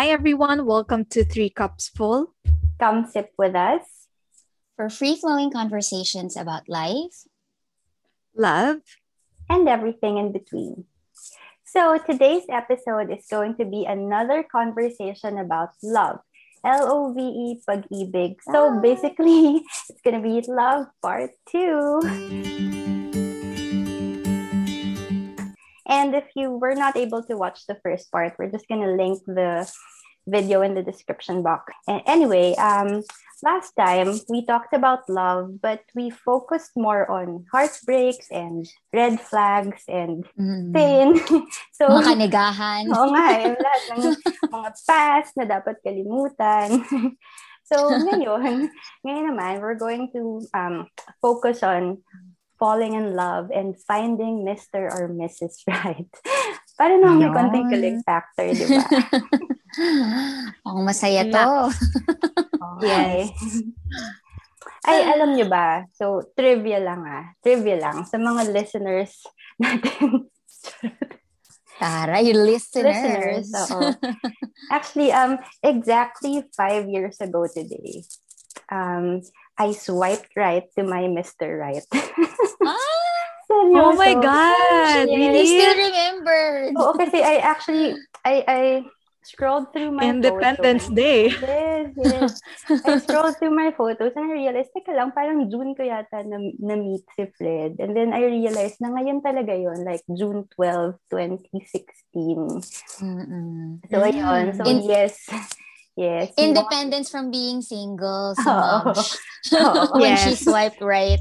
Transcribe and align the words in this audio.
Hi, 0.00 0.08
everyone. 0.08 0.64
Welcome 0.64 1.04
to 1.12 1.28
Three 1.28 1.50
Cups 1.52 1.92
Full. 1.92 2.32
Come 2.80 3.04
sip 3.04 3.36
with 3.36 3.54
us 3.54 4.08
for 4.74 4.88
free 4.88 5.14
flowing 5.14 5.52
conversations 5.52 6.40
about 6.40 6.72
life, 6.72 7.28
love, 8.32 8.80
and 9.50 9.68
everything 9.68 10.16
in 10.16 10.32
between. 10.32 10.88
So, 11.68 12.00
today's 12.00 12.48
episode 12.48 13.12
is 13.12 13.28
going 13.28 13.60
to 13.60 13.66
be 13.68 13.84
another 13.84 14.40
conversation 14.40 15.36
about 15.36 15.76
love. 15.84 16.24
L 16.64 16.88
O 16.88 17.12
V 17.12 17.20
E, 17.20 17.46
pag-ibig. 17.68 18.40
So, 18.48 18.72
ah. 18.72 18.80
basically, 18.80 19.60
it's 19.92 20.00
going 20.00 20.16
to 20.16 20.24
be 20.24 20.40
love 20.48 20.88
part 21.04 21.36
two. 21.44 22.79
And 25.90 26.14
if 26.14 26.30
you 26.38 26.54
were 26.54 26.78
not 26.78 26.94
able 26.96 27.26
to 27.26 27.34
watch 27.34 27.66
the 27.66 27.74
first 27.82 28.14
part, 28.14 28.38
we're 28.38 28.54
just 28.54 28.70
going 28.70 28.86
to 28.86 28.94
link 28.94 29.18
the 29.26 29.66
video 30.22 30.62
in 30.62 30.74
the 30.78 30.86
description 30.86 31.42
box. 31.42 31.74
And 31.88 32.00
anyway, 32.06 32.54
um, 32.54 33.02
last 33.42 33.72
time 33.74 34.20
we 34.28 34.46
talked 34.46 34.72
about 34.72 35.08
love, 35.08 35.60
but 35.60 35.82
we 35.94 36.10
focused 36.10 36.72
more 36.76 37.10
on 37.10 37.44
heartbreaks 37.50 38.30
and 38.30 38.70
red 38.92 39.20
flags 39.20 39.82
and 39.88 40.24
mm. 40.38 40.70
pain. 40.70 41.18
so, 41.74 41.90
mga 41.90 42.14
kanigahan. 42.14 42.86
Oo 42.94 43.10
nga, 43.10 43.26
yung 43.42 43.58
eh, 43.58 43.62
lahat 43.64 43.82
ng 43.90 44.02
mga 44.46 44.70
past 44.86 45.32
na 45.34 45.44
dapat 45.44 45.76
kalimutan. 45.82 46.86
so, 47.66 47.90
ngayon, 47.90 48.70
ngayon 49.02 49.26
naman, 49.34 49.58
we're 49.58 49.78
going 49.78 50.06
to 50.14 50.46
um, 50.54 50.86
focus 51.18 51.66
on 51.66 51.98
falling 52.60 52.92
in 52.92 53.16
love 53.16 53.48
and 53.48 53.72
finding 53.88 54.44
Mr. 54.44 54.92
or 54.92 55.08
Mrs. 55.08 55.64
Right. 55.66 56.12
Para 56.76 57.00
naman 57.00 57.24
may 57.24 57.32
konting 57.32 57.66
kilig 57.72 58.00
factor, 58.04 58.52
di 58.52 58.64
ba? 58.68 58.84
Ang 60.68 60.84
masaya 60.88 61.24
to. 61.24 61.72
yes. 62.84 63.32
Ay, 64.84 65.04
alam 65.04 65.36
nyo 65.36 65.44
ba? 65.48 65.84
So, 65.92 66.24
trivia 66.32 66.80
lang 66.80 67.04
ah. 67.04 67.36
Trivia 67.44 67.76
lang. 67.76 68.08
Sa 68.08 68.16
mga 68.16 68.48
listeners 68.48 69.12
natin. 69.60 70.32
Tara, 71.76 72.20
you 72.20 72.32
listeners. 72.32 72.96
Listeners, 72.96 73.48
oo. 73.72 73.92
Actually, 74.72 75.12
um, 75.12 75.36
exactly 75.60 76.44
five 76.56 76.88
years 76.88 77.20
ago 77.20 77.44
today, 77.48 78.04
um, 78.72 79.20
I 79.60 79.76
swiped 79.76 80.32
right 80.40 80.64
to 80.80 80.82
my 80.88 81.04
Mr. 81.04 81.52
Right. 81.60 81.84
ah! 82.64 82.80
Seryoso. 83.44 83.82
Oh 83.84 83.92
my 83.92 84.14
God! 84.16 85.04
Yes. 85.04 85.12
Really? 85.12 85.44
You 85.44 85.60
still 85.60 85.76
remember. 85.76 86.42
Oo, 86.80 86.92
kasi 86.96 87.18
I 87.20 87.44
actually, 87.44 87.98
I, 88.24 88.34
I 88.46 88.60
scrolled 89.20 89.74
through 89.74 89.92
my 89.92 90.06
Independence 90.08 90.88
photos. 90.88 90.96
Day. 90.96 91.28
Yes, 91.34 91.86
yes. 91.98 92.32
I 92.86 92.98
scrolled 93.04 93.36
through 93.36 93.52
my 93.52 93.74
photos 93.76 94.14
and 94.16 94.30
I 94.30 94.38
realized, 94.38 94.70
teka 94.72 94.96
lang, 94.96 95.12
parang 95.12 95.50
June 95.50 95.74
ko 95.76 95.82
yata 95.84 96.24
na, 96.24 96.38
na-meet 96.56 97.04
si 97.18 97.26
Fred. 97.36 97.76
And 97.82 97.92
then 97.92 98.14
I 98.16 98.24
realized 98.24 98.80
na 98.80 98.94
ngayon 98.96 99.20
talaga 99.20 99.52
yon 99.52 99.84
like 99.84 100.06
June 100.08 100.48
12, 100.56 100.96
2016. 101.10 102.64
Mm-mm. 103.02 103.82
So, 103.90 104.00
ayun. 104.00 104.56
So, 104.56 104.64
In- 104.64 104.88
yes. 104.88 105.28
Yes. 106.00 106.32
Independence 106.40 107.12
from 107.12 107.28
being 107.28 107.60
single. 107.60 108.32
Si 108.40 108.48
oh. 108.48 108.92
oh. 109.60 109.88
when 110.00 110.16
yes. 110.16 110.24
she 110.24 110.32
swiped 110.36 110.80
right. 110.80 111.20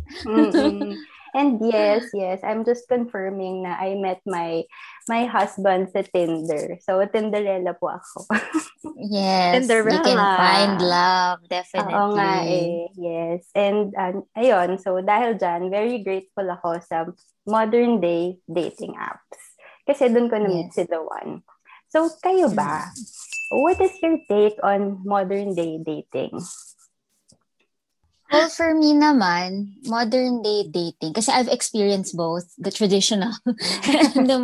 And 1.33 1.61
yes, 1.61 2.09
yes, 2.11 2.41
I'm 2.41 2.65
just 2.65 2.89
confirming 2.89 3.61
na 3.61 3.77
I 3.77 3.93
met 4.01 4.17
my 4.25 4.65
my 5.05 5.29
husband 5.29 5.93
sa 5.93 6.01
Tinder. 6.01 6.81
So, 6.81 7.05
Tinderella 7.05 7.77
po 7.77 7.93
ako. 7.93 8.25
yes. 8.97 9.61
Tinderella. 9.61 10.01
You 10.01 10.09
can 10.09 10.17
find 10.17 10.75
love, 10.81 11.39
definitely. 11.45 11.93
Oo 11.93 12.17
nga 12.17 12.33
eh. 12.49 12.89
Yes. 12.97 13.45
And 13.53 13.93
uh, 13.93 14.25
ayun, 14.33 14.81
so 14.81 14.97
dahil 15.05 15.37
dyan, 15.37 15.69
very 15.69 16.01
grateful 16.01 16.49
ako 16.49 16.81
sa 16.81 17.05
modern 17.45 18.01
day 18.01 18.41
dating 18.49 18.97
apps. 18.97 19.37
Kasi 19.85 20.09
doon 20.09 20.33
ko 20.33 20.37
na-meet 20.41 20.73
yes. 20.73 20.81
si 20.81 20.83
The 20.89 21.01
One. 21.01 21.45
So, 21.89 22.09
kayo 22.21 22.49
ba? 22.53 22.89
What 23.49 23.81
is 23.81 23.97
your 24.01 24.21
take 24.29 24.61
on 24.61 25.01
modern 25.05 25.55
day 25.55 25.81
dating? 25.81 26.37
Well, 28.29 28.49
for 28.53 28.77
me 28.77 28.93
naman, 28.93 29.81
modern 29.89 30.45
day 30.45 30.69
dating, 30.69 31.17
kasi 31.17 31.33
I've 31.33 31.49
experienced 31.49 32.13
both, 32.13 32.45
the 32.61 32.69
traditional 32.69 33.33
and 33.89 34.29
the, 34.29 34.39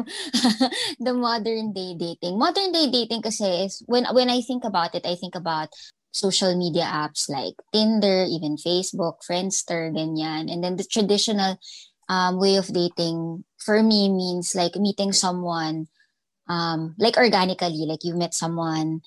the 0.99 1.13
modern 1.13 1.69
day 1.69 1.93
dating. 1.93 2.41
Modern 2.41 2.73
day 2.73 2.89
dating 2.89 3.21
kasi 3.21 3.69
is, 3.69 3.85
when, 3.85 4.09
when 4.09 4.33
I 4.33 4.41
think 4.41 4.65
about 4.65 4.97
it, 4.97 5.05
I 5.05 5.13
think 5.13 5.37
about 5.37 5.69
social 6.09 6.57
media 6.57 6.89
apps 6.89 7.29
like 7.29 7.53
Tinder, 7.71 8.25
even 8.25 8.57
Facebook, 8.57 9.21
Friendster, 9.21 9.93
ganyan. 9.93 10.49
And 10.49 10.63
then 10.63 10.81
the 10.81 10.87
traditional 10.89 11.61
um, 12.09 12.39
way 12.39 12.55
of 12.55 12.73
dating 12.73 13.45
for 13.61 13.83
me 13.83 14.09
means 14.09 14.55
like 14.55 14.73
meeting 14.81 15.13
someone 15.13 15.93
um, 16.47 16.95
like 16.97 17.17
organically, 17.17 17.85
like 17.85 18.03
you 18.03 18.15
met 18.15 18.33
someone 18.33 19.01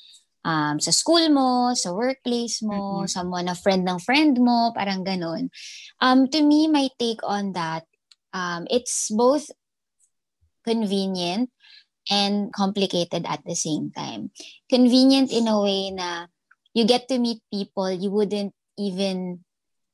um, 0.44 0.81
sa 0.81 0.91
school 0.91 1.28
mo, 1.28 1.75
sa 1.75 1.93
workplace 1.93 2.62
mo, 2.62 3.03
mm-hmm. 3.03 3.10
someone 3.10 3.47
na 3.47 3.56
friend 3.59 3.84
ng 3.84 3.99
friend 4.00 4.38
mo, 4.38 4.72
parang 4.75 5.03
ganun. 5.03 5.50
Um, 6.00 6.28
to 6.31 6.43
me, 6.43 6.69
my 6.69 6.88
take 6.98 7.21
on 7.22 7.53
that, 7.53 7.84
um, 8.32 8.66
it's 8.71 9.10
both 9.10 9.50
convenient 10.65 11.50
and 12.09 12.53
complicated 12.53 13.28
at 13.28 13.44
the 13.44 13.54
same 13.54 13.93
time. 13.93 14.31
Convenient 14.69 15.32
in 15.32 15.48
a 15.48 15.60
way 15.60 15.91
na 15.93 16.27
you 16.72 16.84
get 16.84 17.09
to 17.09 17.19
meet 17.19 17.43
people 17.53 17.91
you 17.91 18.10
wouldn't 18.10 18.54
even 18.78 19.44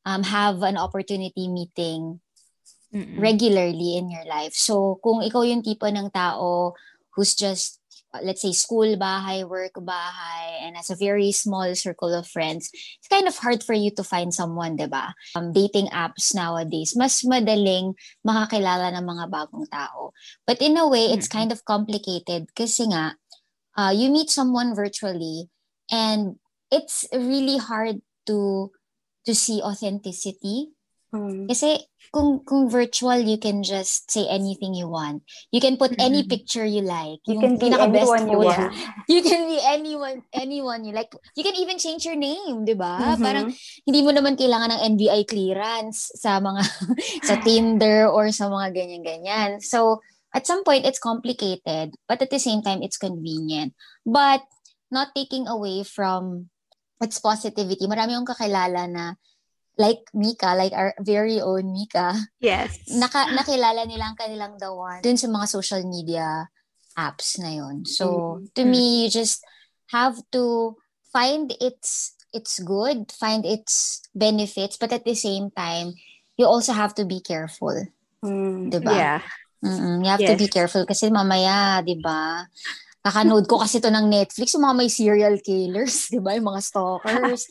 um, 0.04 0.22
have 0.22 0.62
an 0.62 0.76
opportunity 0.76 1.48
meeting 1.48 2.20
Mm-mm. 2.94 3.18
regularly 3.18 3.96
in 3.98 4.10
your 4.10 4.26
life. 4.28 4.54
So, 4.54 5.00
kung 5.02 5.24
ikaw 5.26 5.42
yung 5.42 5.66
tipo 5.66 5.88
ng 5.90 6.14
tao 6.14 6.78
who's 7.16 7.34
just 7.34 7.80
let's 8.22 8.42
say 8.42 8.52
school 8.52 8.94
bahay, 8.94 9.42
work 9.42 9.74
bahay, 9.74 10.62
and 10.62 10.76
has 10.76 10.90
a 10.90 10.94
very 10.94 11.32
small 11.32 11.74
circle 11.74 12.14
of 12.14 12.28
friends, 12.28 12.70
it's 12.70 13.10
kind 13.10 13.26
of 13.26 13.36
hard 13.38 13.64
for 13.64 13.74
you 13.74 13.90
to 13.90 14.04
find 14.04 14.30
someone, 14.30 14.76
di 14.76 14.86
ba? 14.86 15.14
Um, 15.34 15.50
dating 15.50 15.88
apps 15.90 16.34
nowadays, 16.34 16.94
mas 16.94 17.26
madaling 17.26 17.98
makakilala 18.22 18.94
ng 18.94 19.02
mga 19.02 19.24
bagong 19.32 19.66
tao. 19.66 20.14
But 20.46 20.62
in 20.62 20.78
a 20.78 20.86
way, 20.86 21.10
it's 21.10 21.26
kind 21.26 21.50
of 21.50 21.64
complicated 21.64 22.54
kasi 22.54 22.86
nga, 22.86 23.18
uh, 23.74 23.90
you 23.90 24.10
meet 24.10 24.30
someone 24.30 24.74
virtually 24.74 25.50
and 25.90 26.38
it's 26.70 27.06
really 27.10 27.58
hard 27.58 27.98
to 28.26 28.70
to 29.24 29.32
see 29.34 29.62
authenticity 29.64 30.73
Hmm. 31.14 31.46
Kasi 31.46 31.78
kung 32.10 32.42
kung 32.42 32.66
virtual, 32.66 33.22
you 33.22 33.38
can 33.38 33.62
just 33.62 34.10
say 34.10 34.26
anything 34.26 34.74
you 34.74 34.90
want. 34.90 35.22
You 35.54 35.62
can 35.62 35.78
put 35.78 35.94
mm-hmm. 35.94 36.10
any 36.10 36.20
picture 36.26 36.66
you 36.66 36.82
like. 36.82 37.22
You 37.22 37.38
can 37.38 37.54
be 37.54 37.70
anyone 37.70 38.26
you 38.26 38.42
want. 38.42 38.74
You 39.10 39.22
can 39.22 39.46
be 39.46 39.62
anyone 39.62 40.26
anyone 40.34 40.82
you 40.82 40.90
like. 40.90 41.14
You 41.38 41.46
can 41.46 41.54
even 41.54 41.78
change 41.78 42.02
your 42.02 42.18
name, 42.18 42.66
'di 42.66 42.74
ba? 42.74 42.98
Mm-hmm. 42.98 43.22
Parang 43.22 43.46
hindi 43.86 44.00
mo 44.02 44.10
naman 44.10 44.34
kailangan 44.34 44.74
ng 44.74 44.82
NBI 44.98 45.22
clearance 45.30 46.10
sa 46.18 46.42
mga 46.42 46.66
sa 47.30 47.38
Tinder 47.46 48.10
or 48.10 48.34
sa 48.34 48.50
mga 48.50 48.74
ganyan-ganyan. 48.74 49.62
So, 49.62 50.02
at 50.34 50.50
some 50.50 50.66
point 50.66 50.82
it's 50.82 50.98
complicated, 50.98 51.94
but 52.10 52.18
at 52.18 52.34
the 52.34 52.42
same 52.42 52.58
time 52.58 52.82
it's 52.82 52.98
convenient. 52.98 53.78
But 54.02 54.42
not 54.90 55.14
taking 55.14 55.46
away 55.46 55.86
from 55.86 56.50
its 56.98 57.18
positivity. 57.22 57.86
Marami 57.86 58.14
akong 58.14 58.34
kakilala 58.34 58.86
na 58.86 59.04
like 59.76 60.06
Mika, 60.14 60.54
like 60.54 60.72
our 60.72 60.94
very 61.00 61.40
own 61.40 61.72
Mika. 61.72 62.14
Yes. 62.38 62.78
Naka, 62.88 63.30
nakilala 63.34 63.86
nilang 63.86 64.14
kanilang 64.14 64.58
the 64.58 64.70
one 64.70 65.02
dun 65.02 65.18
sa 65.18 65.26
mga 65.26 65.46
social 65.48 65.82
media 65.82 66.48
apps 66.94 67.38
na 67.42 67.50
yon. 67.50 67.84
So, 67.84 68.06
mm-hmm. 68.06 68.54
to 68.54 68.62
me, 68.64 69.04
you 69.04 69.10
just 69.10 69.42
have 69.90 70.18
to 70.32 70.76
find 71.10 71.50
its 71.60 72.14
its 72.34 72.58
good, 72.62 73.10
find 73.14 73.46
its 73.46 74.02
benefits, 74.14 74.76
but 74.78 74.90
at 74.90 75.04
the 75.06 75.14
same 75.14 75.50
time, 75.54 75.94
you 76.36 76.46
also 76.46 76.72
have 76.74 76.94
to 76.98 77.04
be 77.06 77.22
careful. 77.22 77.86
Mm, 78.22 78.70
diba? 78.70 78.94
Yeah. 78.94 79.22
Mm-mm, 79.64 80.04
you 80.04 80.10
have 80.10 80.20
yes. 80.20 80.30
to 80.34 80.36
be 80.36 80.48
careful 80.50 80.84
kasi 80.84 81.08
mamaya, 81.08 81.80
'di 81.80 81.96
ba? 82.04 82.44
Kakanood 83.04 83.44
ko 83.44 83.60
kasi 83.60 83.84
to 83.84 83.92
ng 83.92 84.08
Netflix, 84.08 84.56
yung 84.56 84.64
mga 84.64 84.76
may 84.80 84.88
serial 84.88 85.36
killers, 85.44 86.08
di 86.14 86.16
ba? 86.24 86.32
Yung 86.40 86.48
mga 86.48 86.64
stalkers. 86.64 87.44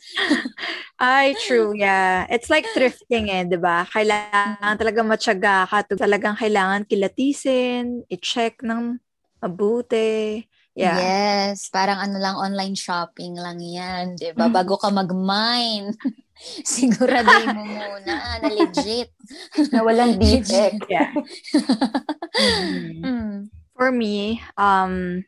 Ay, 0.98 1.38
true, 1.46 1.70
yeah. 1.78 2.26
It's 2.26 2.50
like 2.50 2.66
thrifting 2.74 3.30
eh, 3.30 3.46
di 3.46 3.54
ba? 3.54 3.86
Kailangan 3.86 4.74
talaga 4.74 5.06
matyaga 5.06 5.62
ka. 5.70 5.94
Talagang 5.94 6.34
kailangan 6.34 6.90
kilatisin, 6.90 8.02
i-check 8.10 8.66
ng 8.66 8.98
mabuti. 9.38 10.42
Yeah. 10.74 10.98
Yes, 10.98 11.70
parang 11.70 12.02
ano 12.02 12.18
lang, 12.18 12.34
online 12.34 12.74
shopping 12.74 13.38
lang 13.38 13.62
yan, 13.62 14.18
di 14.18 14.34
ba? 14.34 14.50
Bago 14.50 14.74
ka 14.74 14.90
mag-mine. 14.90 15.94
Siguraduhin 16.66 17.54
mo 17.54 17.62
muna 17.62 18.42
na 18.42 18.50
legit. 18.50 19.14
na 19.70 19.86
walang 19.86 20.18
defect. 20.18 20.82
yeah. 20.90 21.14
mm. 23.06 23.54
For 23.78 23.94
me, 23.94 24.42
um, 24.58 25.22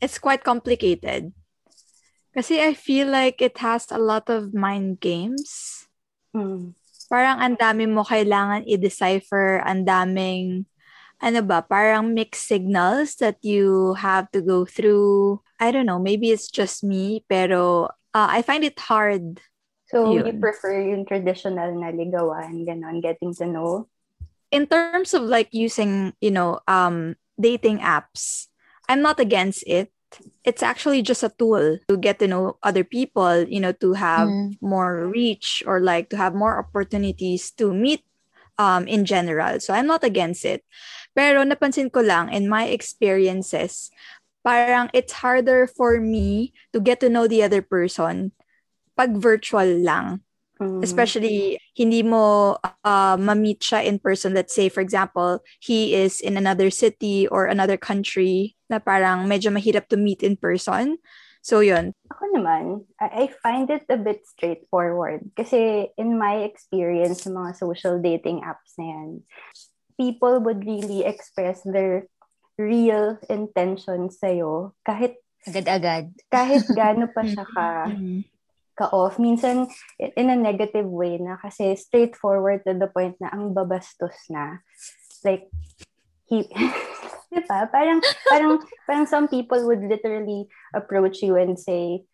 it's 0.00 0.18
quite 0.18 0.42
complicated. 0.42 1.32
Kasi 2.34 2.62
I 2.62 2.74
feel 2.74 3.08
like 3.08 3.42
it 3.42 3.58
has 3.60 3.90
a 3.90 3.98
lot 4.00 4.30
of 4.30 4.54
mind 4.54 5.00
games. 5.00 5.86
Mm. 6.34 6.74
Parang 7.10 7.42
ang 7.42 7.56
dami 7.58 7.90
mo 7.90 8.06
kailangan 8.06 8.66
i-decipher, 8.70 9.66
ang 9.66 9.82
daming, 9.82 10.64
ano 11.18 11.42
ba, 11.42 11.60
parang 11.60 12.14
mixed 12.14 12.46
signals 12.46 13.18
that 13.18 13.36
you 13.42 13.94
have 13.98 14.30
to 14.30 14.40
go 14.40 14.62
through. 14.62 15.42
I 15.58 15.74
don't 15.74 15.90
know, 15.90 15.98
maybe 15.98 16.30
it's 16.30 16.48
just 16.48 16.86
me, 16.86 17.26
pero 17.26 17.90
uh, 18.14 18.28
I 18.30 18.46
find 18.46 18.62
it 18.62 18.78
hard. 18.78 19.42
So, 19.90 20.14
Yun. 20.14 20.22
you 20.22 20.34
prefer 20.38 20.86
yung 20.86 21.02
traditional 21.02 21.74
na 21.74 21.90
ligawan, 21.90 22.62
ganon, 22.62 23.02
getting 23.02 23.34
to 23.42 23.46
know? 23.50 23.90
In 24.54 24.70
terms 24.70 25.14
of 25.18 25.26
like 25.26 25.50
using, 25.50 26.14
you 26.22 26.30
know, 26.30 26.62
um, 26.70 27.18
dating 27.34 27.82
apps, 27.82 28.46
I'm 28.90 29.02
not 29.02 29.22
against 29.22 29.62
it. 29.70 29.94
It's 30.42 30.62
actually 30.66 31.02
just 31.06 31.22
a 31.22 31.30
tool 31.30 31.78
to 31.86 31.96
get 31.96 32.18
to 32.18 32.26
know 32.26 32.58
other 32.66 32.82
people, 32.82 33.46
you 33.46 33.62
know, 33.62 33.70
to 33.78 33.94
have 33.94 34.34
Mm. 34.34 34.58
more 34.60 35.06
reach 35.06 35.62
or 35.64 35.78
like 35.78 36.10
to 36.10 36.18
have 36.18 36.34
more 36.34 36.58
opportunities 36.58 37.54
to 37.62 37.70
meet 37.70 38.02
um, 38.58 38.90
in 38.90 39.06
general. 39.06 39.62
So 39.62 39.72
I'm 39.72 39.86
not 39.86 40.02
against 40.02 40.42
it. 40.44 40.66
Pero 41.14 41.46
napansin 41.46 41.94
ko 41.94 42.02
lang 42.02 42.34
in 42.34 42.50
my 42.50 42.66
experiences, 42.66 43.94
parang 44.42 44.90
it's 44.92 45.22
harder 45.22 45.70
for 45.70 46.02
me 46.02 46.52
to 46.74 46.82
get 46.82 46.98
to 47.00 47.08
know 47.08 47.30
the 47.30 47.46
other 47.46 47.62
person 47.62 48.34
pag 48.98 49.14
virtual 49.14 49.78
lang. 49.80 50.26
Mm. 50.60 50.84
Especially, 50.84 51.56
hindi 51.72 52.04
mo 52.04 52.54
uh, 52.84 53.16
ma-meet 53.16 53.64
siya 53.64 53.80
in 53.80 53.96
person. 53.96 54.36
Let's 54.36 54.52
say, 54.54 54.68
for 54.68 54.84
example, 54.84 55.40
he 55.58 55.96
is 55.96 56.20
in 56.20 56.36
another 56.36 56.68
city 56.68 57.24
or 57.26 57.48
another 57.48 57.80
country 57.80 58.54
na 58.68 58.76
parang 58.78 59.24
medyo 59.24 59.48
mahirap 59.48 59.88
to 59.88 59.96
meet 59.96 60.20
in 60.20 60.36
person. 60.36 61.00
So, 61.40 61.64
yun. 61.64 61.96
Ako 62.12 62.36
naman, 62.36 62.84
I, 63.00 63.32
find 63.40 63.72
it 63.72 63.88
a 63.88 63.96
bit 63.96 64.28
straightforward. 64.28 65.32
Kasi 65.32 65.88
in 65.96 66.20
my 66.20 66.44
experience 66.44 67.24
sa 67.24 67.32
mga 67.32 67.56
social 67.56 67.96
dating 67.96 68.44
apps 68.44 68.76
na 68.76 68.84
yan, 68.92 69.08
people 69.96 70.44
would 70.44 70.60
really 70.68 71.08
express 71.08 71.64
their 71.64 72.04
real 72.60 73.16
intentions 73.32 74.20
sa'yo 74.20 74.76
kahit 74.84 75.16
Agad-agad. 75.48 76.12
kahit 76.28 76.68
gaano 76.76 77.08
pa 77.08 77.24
siya 77.24 77.48
ka 77.56 77.88
Mm. 77.88 78.20
Ka-off. 78.76 79.18
Minsan, 79.18 79.68
in 79.98 80.30
a 80.30 80.36
negative 80.36 80.86
way 80.86 81.18
na 81.18 81.36
kasi 81.38 81.76
straightforward 81.76 82.62
to 82.66 82.74
the 82.74 82.88
point 82.88 83.16
na 83.20 83.30
ang 83.32 83.54
babastos 83.54 84.16
na. 84.30 84.60
Like, 85.24 85.48
he, 86.26 86.48
di 87.34 87.40
ba? 87.46 87.68
Parang, 87.68 88.00
parang, 88.28 88.52
parang 88.86 89.06
some 89.06 89.26
people 89.28 89.62
would 89.66 89.82
literally 89.82 90.48
approach 90.74 91.22
you 91.22 91.36
and 91.36 91.58
say, 91.58 92.04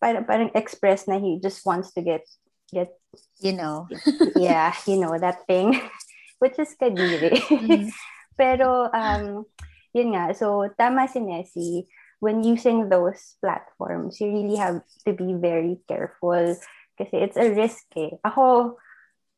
parang, 0.00 0.24
parang 0.24 0.50
express 0.54 1.06
na 1.06 1.18
he 1.18 1.38
just 1.42 1.64
wants 1.66 1.92
to 1.94 2.00
get, 2.02 2.24
get, 2.72 2.94
You 3.40 3.52
know. 3.52 3.86
yeah, 4.36 4.74
you 4.86 4.96
know, 4.98 5.16
that 5.18 5.46
thing. 5.46 5.78
Which 6.42 6.58
is 6.58 6.74
kadiri. 6.80 7.38
Mm. 7.38 7.90
Pero, 8.36 8.90
um, 8.90 9.46
yun 9.94 10.12
nga. 10.12 10.34
So, 10.34 10.66
tama 10.74 11.06
si 11.06 11.22
Nessie. 11.22 11.86
When 12.24 12.40
using 12.40 12.88
those 12.88 13.36
platforms, 13.44 14.16
you 14.16 14.32
really 14.32 14.56
have 14.56 14.80
to 15.04 15.12
be 15.12 15.36
very 15.36 15.84
careful. 15.84 16.56
Kasi 16.96 17.14
it's 17.20 17.36
a 17.36 17.52
risk 17.52 17.84
eh. 18.00 18.16
Ako, 18.24 18.80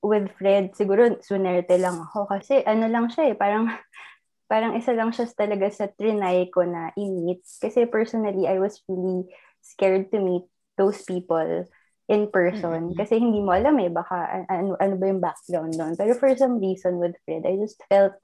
with 0.06 0.31
Fred, 0.38 0.79
siguro 0.79 1.19
sunerte 1.19 1.75
lang 1.83 1.99
ako. 1.99 2.31
Kasi 2.31 2.62
ano 2.62 2.87
lang 2.87 3.11
siya 3.11 3.33
eh, 3.33 3.37
parang, 3.37 3.67
parang 4.50 4.79
isa 4.79 4.94
lang 4.94 5.11
siya 5.11 5.27
talaga 5.35 5.67
sa 5.75 5.91
trinay 5.91 6.47
ko 6.55 6.62
na 6.62 6.94
i-meet. 6.94 7.43
Kasi 7.59 7.91
personally, 7.91 8.47
I 8.47 8.62
was 8.62 8.79
really 8.87 9.27
scared 9.59 10.15
to 10.15 10.23
meet 10.23 10.47
those 10.79 11.03
people 11.03 11.67
in 12.06 12.31
person. 12.31 12.94
Mm-hmm. 12.94 12.99
Kasi 13.03 13.19
hindi 13.19 13.43
mo 13.43 13.50
alam 13.50 13.75
eh, 13.82 13.91
baka 13.91 14.47
ano, 14.47 14.79
ano 14.79 14.94
ba 14.94 15.05
yung 15.11 15.23
background 15.23 15.75
doon. 15.75 15.99
Pero 15.99 16.15
for 16.15 16.31
some 16.39 16.62
reason 16.62 17.03
with 17.03 17.19
Fred, 17.27 17.43
I 17.43 17.59
just 17.59 17.82
felt 17.91 18.15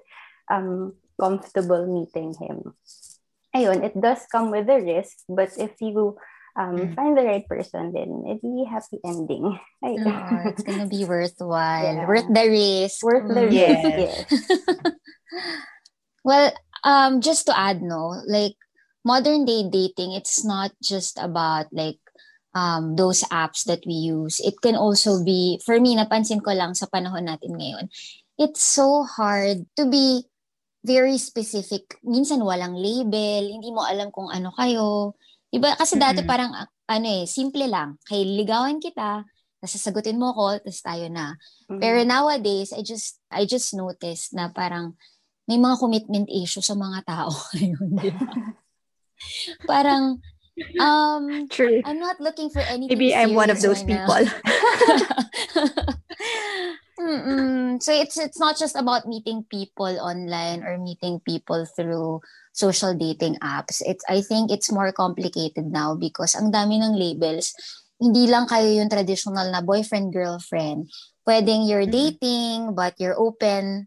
um, 0.47 0.95
comfortable 1.19 1.87
meeting 1.91 2.35
him. 2.39 2.79
Ayun, 3.53 3.85
it 3.85 3.93
does 4.01 4.25
come 4.33 4.51
with 4.51 4.69
a 4.69 4.81
risk, 4.81 5.25
but 5.29 5.53
if 5.61 5.77
you 5.81 6.17
um, 6.57 6.89
Mm. 6.89 6.95
find 6.97 7.13
the 7.17 7.25
right 7.25 7.45
person, 7.49 7.93
then 7.93 8.25
it'll 8.29 8.53
be 8.57 8.65
happy 8.69 9.01
ending. 9.05 9.57
Ay, 9.85 9.97
Oh, 10.05 10.49
it's 10.53 10.63
gonna 10.65 10.89
be 10.89 11.05
worthwhile. 11.05 11.97
Yeah. 11.97 12.09
Worth 12.09 12.29
the 12.29 12.47
risk. 12.49 13.01
Worth 13.05 13.29
the 13.29 13.45
Mm. 13.49 13.53
risk, 13.53 13.85
Yes. 13.97 14.29
yes. 14.29 14.29
Well, 16.25 16.53
um, 16.85 17.21
just 17.21 17.47
to 17.47 17.59
add, 17.59 17.83
no, 17.83 18.23
like 18.31 18.55
modern 19.05 19.45
day 19.45 19.67
dating, 19.69 20.13
it's 20.15 20.45
not 20.45 20.71
just 20.83 21.19
about 21.19 21.67
like 21.75 21.99
um 22.55 22.95
those 22.95 23.25
apps 23.35 23.65
that 23.67 23.83
we 23.87 23.95
use. 23.95 24.39
It 24.39 24.55
can 24.63 24.77
also 24.77 25.25
be, 25.25 25.59
for 25.67 25.81
me, 25.81 25.97
napansin 25.99 26.39
ko 26.45 26.53
lang 26.55 26.75
sa 26.79 26.87
panahon 26.87 27.27
natin 27.27 27.59
ngayon, 27.59 27.91
it's 28.39 28.63
so 28.63 29.03
hard 29.03 29.67
to 29.75 29.85
be 29.91 30.31
very 30.83 31.17
specific. 31.17 31.97
Minsan 32.03 32.43
walang 32.43 32.75
label, 32.75 33.47
hindi 33.49 33.71
mo 33.71 33.87
alam 33.87 34.11
kung 34.11 34.29
ano 34.29 34.51
kayo. 34.55 35.15
Diba? 35.49 35.79
Kasi 35.79 35.97
dati 35.97 36.21
Mm-mm. 36.23 36.31
parang, 36.31 36.51
ano 36.91 37.07
eh, 37.07 37.25
simple 37.25 37.71
lang. 37.71 37.97
Kay 38.05 38.27
ligawan 38.27 38.83
kita, 38.83 39.23
nasasagutin 39.63 40.19
mo 40.19 40.35
ko, 40.35 40.59
tapos 40.59 40.83
tayo 40.83 41.07
na. 41.07 41.39
Mhm. 41.71 41.79
Pero 41.79 41.99
nowadays, 42.03 42.75
I 42.75 42.83
just 42.83 43.23
I 43.31 43.47
just 43.47 43.71
noticed 43.79 44.35
na 44.35 44.51
parang 44.51 44.99
may 45.47 45.57
mga 45.59 45.79
commitment 45.79 46.27
issue 46.27 46.63
sa 46.63 46.75
mga 46.75 47.07
tao 47.07 47.31
ngayon, 47.55 47.89
di 48.03 48.11
ba? 48.11 48.27
parang 49.71 50.19
um 50.83 51.47
True. 51.47 51.79
I'm 51.87 52.03
not 52.03 52.19
looking 52.19 52.51
for 52.51 52.61
anything 52.67 52.99
Maybe 52.99 53.15
I'm 53.15 53.39
one 53.39 53.55
of 53.55 53.63
those 53.63 53.87
right 53.87 54.03
people. 54.03 54.23
Mm-mm. 57.03 57.83
So 57.83 57.91
it's 57.91 58.15
it's 58.15 58.39
not 58.39 58.55
just 58.55 58.79
about 58.79 59.11
meeting 59.11 59.43
people 59.51 59.91
online 59.99 60.63
or 60.63 60.79
meeting 60.79 61.19
people 61.27 61.67
through 61.67 62.23
social 62.55 62.95
dating 62.95 63.43
apps. 63.43 63.83
It's 63.83 64.07
I 64.07 64.23
think 64.23 64.55
it's 64.55 64.71
more 64.71 64.95
complicated 64.95 65.67
now 65.67 65.99
because 65.99 66.39
ang 66.39 66.55
dami 66.55 66.79
ng 66.79 66.95
labels. 66.95 67.51
Hindi 67.99 68.31
lang 68.31 68.47
kayo 68.47 68.71
yung 68.71 68.91
traditional 68.91 69.51
na 69.51 69.63
boyfriend 69.63 70.15
girlfriend. 70.15 70.91
Pwedeng 71.27 71.67
you're 71.67 71.87
dating 71.91 72.75
but 72.79 72.95
you're 73.03 73.19
open 73.19 73.87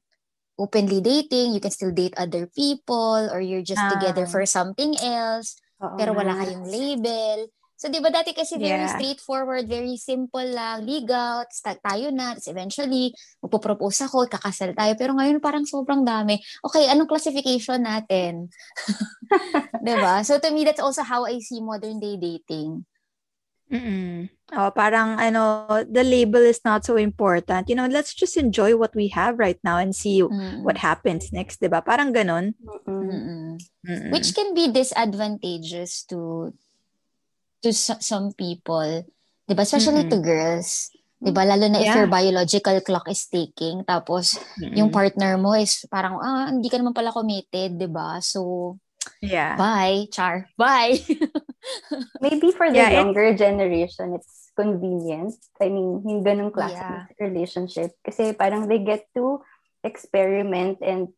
openly 0.56 1.04
dating, 1.04 1.52
you 1.52 1.60
can 1.60 1.72
still 1.72 1.92
date 1.92 2.16
other 2.16 2.48
people 2.48 3.28
or 3.32 3.44
you're 3.44 3.66
just 3.66 3.84
together 3.92 4.24
Ah. 4.24 4.32
for 4.32 4.44
something 4.48 4.96
else 5.04 5.60
Oo 5.84 6.00
pero 6.00 6.16
wala 6.16 6.32
kayong 6.32 6.64
label. 6.64 7.52
So, 7.76 7.92
di 7.92 8.00
ba 8.00 8.08
dati 8.08 8.32
kasi 8.32 8.56
very 8.56 8.88
Yeah. 8.88 8.96
straightforward, 8.96 9.68
very 9.68 10.00
simple 10.00 10.44
lang, 10.48 10.88
ta- 11.64 11.80
tayo 11.84 12.08
na, 12.10 12.32
tas 12.36 12.48
eventually, 12.48 13.12
magpo-propose 13.44 14.08
ako, 14.08 14.32
kakasal 14.32 14.72
tayo. 14.72 14.96
Pero 14.96 15.12
ngayon 15.16 15.44
parang 15.44 15.68
sobrang 15.68 16.08
dami. 16.08 16.40
Okay, 16.64 16.88
anong 16.88 17.12
classification 17.12 17.84
natin? 17.84 18.48
di 19.86 19.96
ba? 20.00 20.24
So, 20.24 20.40
to 20.40 20.50
me, 20.56 20.64
that's 20.64 20.80
also 20.80 21.04
how 21.04 21.28
I 21.28 21.44
see 21.44 21.60
modern 21.60 22.00
day 22.00 22.16
dating. 22.16 22.88
Mm-mm. 23.66 24.30
Oh, 24.54 24.70
parang 24.70 25.18
ano, 25.18 25.66
the 25.90 26.06
label 26.06 26.46
is 26.46 26.62
not 26.62 26.86
so 26.86 27.02
important. 27.02 27.66
You 27.66 27.74
know, 27.74 27.90
let's 27.90 28.14
just 28.14 28.38
enjoy 28.38 28.78
what 28.78 28.94
we 28.94 29.10
have 29.10 29.42
right 29.42 29.58
now 29.66 29.82
and 29.82 29.90
see 29.90 30.22
Mm. 30.22 30.62
what 30.62 30.78
happens 30.86 31.34
next, 31.34 31.60
'di 31.60 31.74
ba? 31.74 31.82
Parang 31.82 32.14
ganun. 32.14 32.54
Mm-mm. 32.62 33.58
Mm-mm. 33.58 34.12
Which 34.14 34.38
can 34.38 34.54
be 34.54 34.70
disadvantageous 34.70 36.06
to 36.14 36.54
to 37.66 37.74
s- 37.74 37.98
some 38.00 38.30
people. 38.32 39.02
Di 39.44 39.54
ba? 39.54 39.66
Especially 39.66 40.06
to 40.06 40.22
girls. 40.22 40.94
Di 41.18 41.30
ba? 41.30 41.42
Lalo 41.42 41.66
na 41.66 41.82
if 41.82 41.90
Yeah. 41.90 41.98
your 42.00 42.10
biological 42.10 42.78
clock 42.82 43.10
is 43.10 43.26
ticking. 43.26 43.82
Tapos, 43.84 44.38
Mm-mm. 44.58 44.78
yung 44.78 44.90
partner 44.90 45.36
mo 45.36 45.58
is 45.58 45.82
parang, 45.90 46.22
ah, 46.22 46.48
hindi 46.48 46.70
ka 46.70 46.78
naman 46.78 46.94
pala 46.94 47.10
committed, 47.10 47.78
di 47.78 47.90
ba? 47.90 48.22
So, 48.22 48.78
yeah. 49.20 49.58
bye, 49.58 50.06
char. 50.10 50.50
Bye. 50.54 51.02
Maybe 52.22 52.54
for 52.54 52.70
the 52.70 52.78
Yeah, 52.78 52.94
it- 52.94 52.98
younger 53.02 53.34
generation, 53.34 54.14
it's 54.14 54.54
convenient. 54.56 55.34
I 55.60 55.68
mean, 55.68 56.00
yung 56.06 56.24
ganong 56.24 56.54
class 56.54 56.74
Yeah. 56.74 57.10
relationship. 57.20 57.98
Kasi 58.02 58.32
parang 58.34 58.70
they 58.70 58.80
get 58.80 59.10
to 59.18 59.42
experiment 59.84 60.80
and 60.82 61.10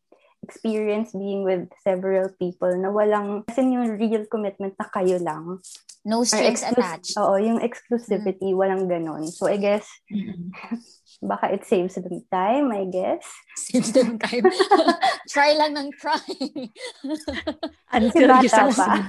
experience 0.43 1.11
being 1.11 1.43
with 1.43 1.67
several 1.83 2.29
people 2.37 2.71
na 2.77 2.89
walang, 2.89 3.43
kasi 3.47 3.65
yung 3.65 3.97
real 3.97 4.25
commitment 4.29 4.73
na 4.77 4.87
kayo 4.89 5.17
lang. 5.19 5.59
no 6.07 6.23
strings 6.23 6.63
exclus- 6.63 6.79
attached. 6.79 7.13
Oo, 7.19 7.35
yung 7.35 7.59
exclusivity, 7.59 8.55
walang 8.55 8.87
ganon. 8.87 9.27
So, 9.27 9.51
I 9.51 9.59
guess, 9.59 9.83
Mm-mm. 10.07 10.55
baka 11.31 11.51
it 11.51 11.67
saves 11.67 11.99
them 11.99 12.23
time, 12.31 12.71
I 12.71 12.87
guess. 12.87 13.27
Saves 13.59 13.91
them 13.91 14.15
time. 14.15 14.47
try 15.35 15.51
lang 15.59 15.75
ng 15.75 15.91
try. 15.99 16.23
Until 17.91 18.39
you 18.39 18.47
bata 18.47 18.71
pa. 18.71 19.03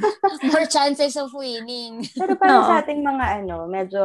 More 0.51 0.67
chances 0.67 1.15
of 1.15 1.31
winning. 1.31 2.03
Pero 2.19 2.35
parang 2.35 2.67
Oo. 2.67 2.69
sa 2.73 2.83
ating 2.83 2.99
mga 3.07 3.47
ano, 3.47 3.71
medyo, 3.71 4.03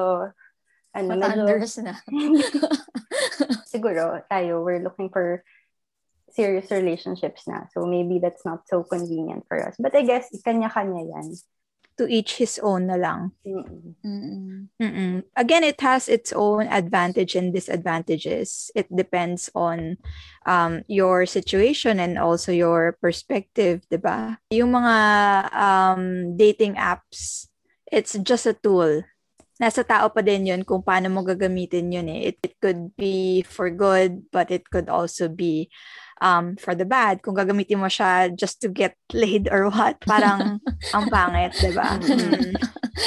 ano, 0.94 1.10
medyo, 1.18 1.50
Matanders 1.50 1.82
na. 1.82 1.98
siguro, 3.66 4.22
tayo, 4.30 4.62
we're 4.62 4.86
looking 4.86 5.10
for 5.10 5.42
serious 6.34 6.70
relationships 6.70 7.48
na. 7.48 7.70
So, 7.72 7.86
maybe 7.86 8.20
that's 8.20 8.46
not 8.46 8.68
so 8.68 8.84
convenient 8.84 9.46
for 9.48 9.62
us. 9.62 9.76
But 9.80 9.96
I 9.96 10.04
guess, 10.04 10.30
kanya-kanya 10.44 11.06
yan. 11.08 11.38
to 11.98 12.10
each 12.10 12.42
his 12.42 12.58
own 12.62 12.90
na 12.90 12.98
lang. 12.98 13.32
Mm-mm. 13.46 14.68
Mm-mm. 14.82 15.24
Again, 15.38 15.64
it 15.64 15.80
has 15.82 16.10
its 16.10 16.34
own 16.34 16.68
advantage 16.68 17.36
and 17.36 17.54
disadvantages. 17.54 18.72
It 18.74 18.90
depends 18.90 19.50
on 19.54 19.98
um, 20.46 20.82
your 20.88 21.26
situation 21.26 22.00
and 22.00 22.18
also 22.18 22.52
your 22.52 22.98
perspective, 22.98 23.86
di 23.90 23.98
ba? 23.98 24.38
Yung 24.50 24.74
mga 24.74 24.96
um, 25.54 26.04
dating 26.38 26.76
apps, 26.76 27.48
it's 27.92 28.18
just 28.26 28.50
a 28.50 28.58
tool. 28.58 29.06
Nasa 29.62 29.86
tao 29.86 30.10
pa 30.10 30.26
din 30.26 30.50
yun 30.50 30.66
kung 30.66 30.82
paano 30.82 31.14
mo 31.14 31.22
gagamitin 31.22 31.94
yun 31.94 32.10
eh. 32.10 32.34
It, 32.34 32.38
it 32.42 32.56
could 32.58 32.90
be 32.98 33.46
for 33.46 33.70
good, 33.70 34.26
but 34.34 34.50
it 34.50 34.66
could 34.74 34.90
also 34.90 35.30
be 35.30 35.70
um, 36.22 36.56
for 36.58 36.76
the 36.76 36.86
bad. 36.86 37.22
Kung 37.22 37.36
gagamitin 37.36 37.80
mo 37.80 37.88
siya 37.88 38.34
just 38.34 38.62
to 38.62 38.70
get 38.70 38.96
laid 39.14 39.50
or 39.50 39.70
what, 39.70 40.00
parang 40.04 40.60
ang 40.96 41.06
pangit, 41.10 41.56
di 41.58 41.72
ba? 41.74 41.98
Mm. 41.98 42.54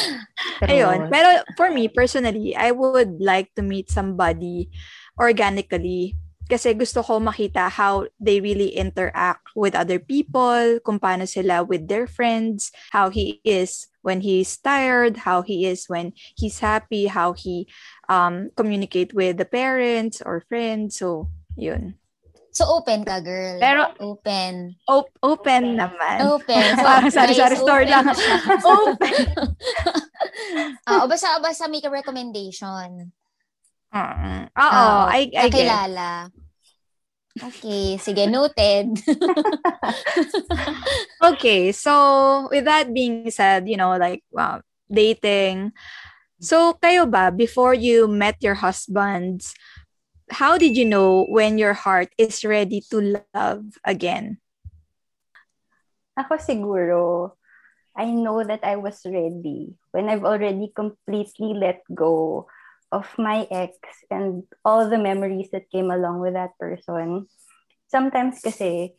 Ayun. 0.70 1.00
Pero 1.12 1.44
for 1.54 1.70
me, 1.70 1.86
personally, 1.86 2.56
I 2.56 2.72
would 2.72 3.20
like 3.20 3.52
to 3.54 3.62
meet 3.62 3.92
somebody 3.92 4.72
organically 5.20 6.16
kasi 6.46 6.78
gusto 6.78 7.02
ko 7.02 7.18
makita 7.18 7.66
how 7.66 8.06
they 8.22 8.38
really 8.38 8.70
interact 8.78 9.42
with 9.58 9.74
other 9.74 9.98
people, 9.98 10.78
kung 10.86 11.02
paano 11.02 11.26
sila 11.26 11.66
with 11.66 11.90
their 11.90 12.06
friends, 12.06 12.70
how 12.94 13.10
he 13.10 13.42
is 13.42 13.90
when 14.06 14.22
he's 14.22 14.54
tired, 14.62 15.26
how 15.26 15.42
he 15.42 15.66
is 15.66 15.90
when 15.90 16.14
he's 16.38 16.62
happy, 16.62 17.10
how 17.10 17.34
he 17.34 17.66
um, 18.06 18.54
communicate 18.54 19.10
with 19.10 19.42
the 19.42 19.44
parents 19.44 20.22
or 20.22 20.46
friends. 20.46 21.02
So, 21.02 21.34
yun. 21.58 21.98
So, 22.56 22.64
open 22.80 23.04
ka, 23.04 23.20
girl. 23.20 23.60
Pero, 23.60 23.92
open. 24.00 24.80
Op- 24.88 25.12
open 25.20 25.76
naman. 25.76 26.24
Open. 26.24 26.64
So, 26.80 26.88
Parang 26.88 27.12
sari-sari 27.12 27.56
store 27.60 27.84
lang. 27.84 28.08
open. 28.64 29.20
uh, 30.88 31.04
o 31.04 31.08
basta, 31.08 31.36
basta 31.36 31.68
make 31.68 31.84
a 31.84 31.92
recommendation. 31.92 33.12
Uh, 33.92 34.48
oo, 34.56 34.72
uh, 34.72 35.04
I, 35.12 35.28
I 35.36 35.52
Kakilala. 35.52 36.32
Okay, 37.36 38.00
sige, 38.00 38.24
noted. 38.24 38.96
okay, 41.36 41.68
so 41.76 42.48
with 42.48 42.64
that 42.64 42.88
being 42.88 43.28
said, 43.28 43.68
you 43.68 43.76
know, 43.76 44.00
like 44.00 44.24
wow, 44.32 44.64
dating. 44.88 45.76
So 46.40 46.72
kayo 46.80 47.04
ba, 47.04 47.28
before 47.28 47.76
you 47.76 48.08
met 48.08 48.40
your 48.40 48.56
husbands, 48.56 49.52
how 50.30 50.58
did 50.58 50.76
you 50.76 50.84
know 50.84 51.24
when 51.28 51.58
your 51.58 51.74
heart 51.74 52.10
is 52.18 52.44
ready 52.44 52.82
to 52.90 53.20
love 53.34 53.78
again? 53.84 54.38
Ako 56.16 56.40
siguro, 56.40 57.32
I 57.96 58.10
know 58.10 58.44
that 58.44 58.64
I 58.64 58.76
was 58.76 59.04
ready 59.04 59.76
when 59.92 60.08
I've 60.08 60.24
already 60.24 60.72
completely 60.74 61.54
let 61.54 61.84
go 61.92 62.46
of 62.92 63.08
my 63.18 63.46
ex 63.50 63.76
and 64.10 64.44
all 64.64 64.88
the 64.88 64.98
memories 64.98 65.50
that 65.52 65.70
came 65.70 65.90
along 65.90 66.20
with 66.20 66.34
that 66.34 66.56
person. 66.58 67.26
Sometimes 67.88 68.40
kasi, 68.40 68.96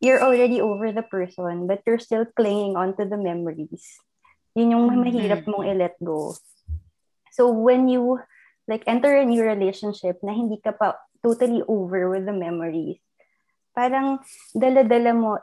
you're 0.00 0.22
already 0.22 0.60
over 0.60 0.92
the 0.92 1.04
person, 1.04 1.66
but 1.66 1.82
you're 1.86 2.00
still 2.00 2.24
clinging 2.24 2.76
on 2.76 2.96
to 2.96 3.04
the 3.04 3.20
memories. 3.20 4.00
Yun 4.54 4.72
yung 4.72 4.86
mm-hmm. 4.90 5.02
mahirap 5.04 5.42
mong 5.46 5.68
i-let 5.68 5.96
go. 6.02 6.34
So 7.32 7.52
when 7.52 7.88
you 7.88 8.18
like 8.68 8.84
enter 8.86 9.16
a 9.16 9.24
new 9.24 9.42
relationship 9.42 10.20
na 10.22 10.32
hindi 10.32 10.60
ka 10.60 10.72
pa 10.72 10.96
totally 11.22 11.62
over 11.68 12.08
with 12.08 12.24
the 12.24 12.36
memories, 12.36 13.00
parang 13.76 14.20
dala-dala 14.56 15.12
mo 15.12 15.38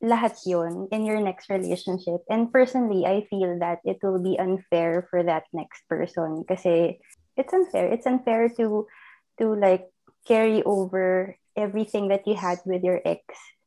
lahat 0.00 0.32
yon 0.48 0.88
in 0.88 1.04
your 1.04 1.20
next 1.20 1.52
relationship. 1.52 2.24
And 2.32 2.48
personally, 2.48 3.04
I 3.04 3.28
feel 3.28 3.60
that 3.60 3.84
it 3.84 4.00
will 4.00 4.20
be 4.20 4.40
unfair 4.40 5.06
for 5.12 5.20
that 5.24 5.44
next 5.52 5.84
person 5.88 6.44
kasi 6.48 7.00
it's 7.36 7.52
unfair. 7.52 7.92
It's 7.92 8.08
unfair 8.08 8.48
to 8.56 8.88
to 9.36 9.46
like 9.52 9.92
carry 10.24 10.64
over 10.64 11.36
everything 11.56 12.08
that 12.08 12.24
you 12.24 12.34
had 12.34 12.64
with 12.64 12.80
your 12.80 13.00
ex 13.04 13.24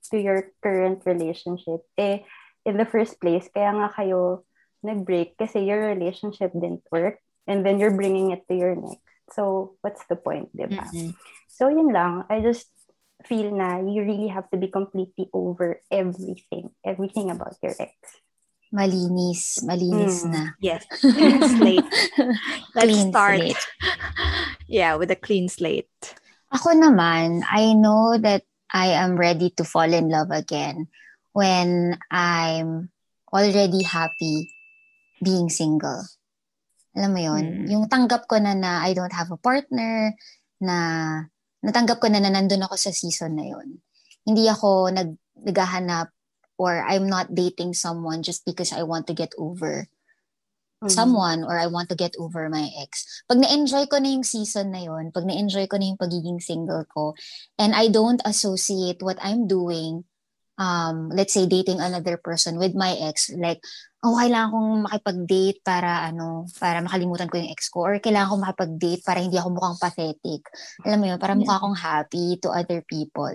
to 0.09 0.17
your 0.17 0.49
current 0.65 1.05
relationship. 1.05 1.85
Eh, 1.97 2.25
in 2.65 2.77
the 2.81 2.89
first 2.89 3.21
place, 3.21 3.45
kaya 3.53 3.71
nga 3.77 3.89
kayo 3.93 4.41
nag-break 4.83 5.37
kasi 5.39 5.63
your 5.63 5.85
relationship 5.87 6.51
didn't 6.51 6.83
work 6.91 7.21
and 7.47 7.65
then 7.65 7.79
you're 7.79 7.95
bringing 7.95 8.31
it 8.31 8.47
to 8.47 8.55
your 8.55 8.75
next. 8.75 9.03
So, 9.31 9.75
what's 9.81 10.03
the 10.07 10.15
point, 10.15 10.51
di 10.55 10.67
ba? 10.67 10.85
Mm-hmm. 10.85 11.15
So, 11.47 11.69
yun 11.69 11.89
lang. 11.89 12.25
I 12.29 12.41
just 12.41 12.67
feel 13.25 13.55
na 13.55 13.79
you 13.79 14.03
really 14.03 14.27
have 14.27 14.49
to 14.51 14.57
be 14.57 14.67
completely 14.67 15.31
over 15.33 15.79
everything, 15.89 16.69
everything 16.83 17.31
about 17.31 17.55
your 17.63 17.73
ex. 17.79 17.95
Malinis, 18.73 19.61
malinis 19.63 20.25
mm. 20.25 20.33
na. 20.33 20.43
Yes, 20.59 20.83
clean 21.01 21.39
slate. 21.45 21.93
Let's 22.73 22.89
clean 22.89 23.09
start. 23.13 23.39
Slate. 23.39 23.65
yeah, 24.67 24.95
with 24.97 25.13
a 25.13 25.19
clean 25.19 25.47
slate. 25.47 26.17
Ako 26.53 26.73
naman, 26.73 27.45
I 27.45 27.73
know 27.73 28.17
that 28.17 28.43
I 28.73 28.97
am 28.97 29.17
ready 29.17 29.53
to 29.57 29.63
fall 29.63 29.89
in 29.89 30.09
love 30.09 30.33
again 30.33 30.89
when 31.33 31.97
I'm 32.09 32.89
already 33.29 33.81
happy 33.85 34.49
being 35.21 35.49
single. 35.49 36.01
Alam 36.93 37.11
mo 37.11 37.19
yon 37.21 37.43
mm. 37.43 37.67
Yung 37.73 37.85
tanggap 37.89 38.29
ko 38.29 38.37
na 38.37 38.53
na 38.53 38.85
I 38.85 38.93
don't 38.93 39.13
have 39.13 39.33
a 39.33 39.39
partner, 39.39 40.13
na 40.63 40.77
natanggap 41.63 41.99
ko 41.99 42.07
na 42.07 42.23
na 42.23 42.31
nandun 42.31 42.63
ako 42.63 42.79
sa 42.79 42.95
season 42.95 43.35
na 43.35 43.51
yon. 43.51 43.83
Hindi 44.23 44.47
ako 44.47 44.87
nag, 44.95 45.19
naghahanap 45.43 46.13
or 46.55 46.79
I'm 46.85 47.11
not 47.11 47.35
dating 47.35 47.75
someone 47.75 48.23
just 48.23 48.47
because 48.47 48.71
I 48.71 48.87
want 48.87 49.07
to 49.11 49.17
get 49.17 49.35
over 49.35 49.89
mm-hmm. 50.83 50.91
someone 50.91 51.43
or 51.43 51.59
I 51.59 51.67
want 51.67 51.89
to 51.89 51.99
get 51.99 52.15
over 52.15 52.47
my 52.47 52.71
ex. 52.79 53.03
Pag 53.27 53.43
na-enjoy 53.43 53.91
ko 53.91 53.99
na 53.99 54.15
yung 54.15 54.23
season 54.23 54.71
na 54.71 54.87
yon, 54.87 55.11
pag 55.11 55.27
na-enjoy 55.27 55.67
ko 55.67 55.75
na 55.75 55.91
yung 55.91 55.99
pagiging 55.99 56.39
single 56.39 56.87
ko, 56.87 57.15
and 57.59 57.75
I 57.75 57.87
don't 57.91 58.23
associate 58.23 59.03
what 59.03 59.19
I'm 59.19 59.47
doing, 59.47 60.07
um, 60.57 61.09
let's 61.09 61.33
say 61.33 61.45
dating 61.45 61.81
another 61.81 62.17
person 62.17 62.59
with 62.59 62.75
my 62.75 62.93
ex, 63.01 63.31
like, 63.33 63.61
oh, 64.03 64.19
kailangan 64.19 64.51
kong 64.51 64.85
makipag-date 64.85 65.59
para 65.65 66.05
ano, 66.05 66.45
para 66.59 66.83
makalimutan 66.83 67.31
ko 67.31 67.39
yung 67.39 67.51
ex 67.51 67.71
ko 67.71 67.87
or 67.87 67.97
kailangan 67.97 68.35
kong 68.35 68.43
makipag-date 68.45 69.01
para 69.01 69.19
hindi 69.23 69.37
ako 69.39 69.49
mukhang 69.55 69.79
pathetic. 69.79 70.41
Alam 70.85 70.97
mo 70.99 71.05
yun, 71.09 71.19
para 71.19 71.33
mukha 71.33 71.55
akong 71.57 71.77
happy 71.79 72.37
to 72.43 72.51
other 72.51 72.83
people. 72.85 73.33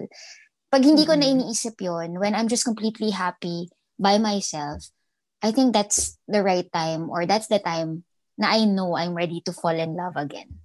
Pag 0.68 0.84
hindi 0.84 1.08
ko 1.08 1.16
na 1.16 1.26
iniisip 1.26 1.80
yun, 1.80 2.20
when 2.20 2.36
I'm 2.36 2.46
just 2.46 2.68
completely 2.68 3.10
happy 3.10 3.72
by 3.96 4.20
myself, 4.20 4.92
I 5.40 5.50
think 5.50 5.72
that's 5.72 6.18
the 6.28 6.42
right 6.42 6.66
time 6.68 7.08
or 7.08 7.24
that's 7.24 7.48
the 7.48 7.62
time 7.62 8.04
na 8.38 8.54
I 8.54 8.68
know 8.68 8.94
I'm 8.94 9.16
ready 9.16 9.40
to 9.48 9.52
fall 9.56 9.74
in 9.74 9.96
love 9.96 10.14
again. 10.14 10.60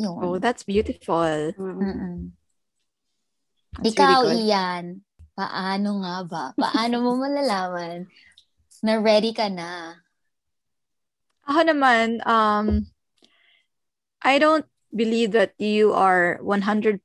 Yun. 0.00 0.16
Oh, 0.22 0.38
that's 0.38 0.62
beautiful. 0.64 1.52
Mm-mm. 1.58 2.32
That's 3.76 3.94
Ikaw, 3.94 4.24
really 4.24 4.48
Ian, 4.48 5.04
paano 5.40 6.04
nga 6.04 6.16
ba? 6.28 6.44
Paano 6.52 7.00
mo 7.00 7.16
malalaman 7.16 8.04
na 8.84 9.00
ready 9.00 9.32
ka 9.32 9.48
na? 9.48 9.96
Ako 11.48 11.64
naman, 11.64 12.20
um, 12.28 12.84
I 14.20 14.36
don't 14.36 14.68
believe 14.92 15.32
that 15.32 15.56
you 15.56 15.96
are 15.96 16.36
100% 16.44 17.00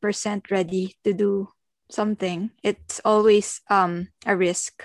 ready 0.52 1.00
to 1.08 1.16
do 1.16 1.56
something. 1.88 2.52
It's 2.60 3.00
always 3.08 3.64
um, 3.72 4.12
a 4.28 4.36
risk. 4.36 4.84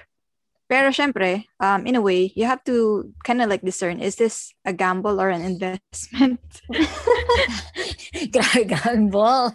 Pero 0.70 0.94
syempre, 0.94 1.50
um, 1.58 1.82
in 1.82 1.98
a 1.98 2.00
way, 2.00 2.30
you 2.38 2.46
have 2.46 2.62
to 2.70 3.10
kind 3.26 3.42
of 3.42 3.50
like 3.50 3.66
discern, 3.66 3.98
is 3.98 4.14
this 4.14 4.54
a 4.62 4.70
gamble 4.70 5.18
or 5.18 5.26
an 5.26 5.42
investment? 5.42 6.38
gamble. 8.30 9.50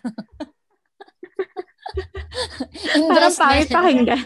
Parang 2.96 3.36
pangit 3.36 3.70
pakinggan. 3.70 4.26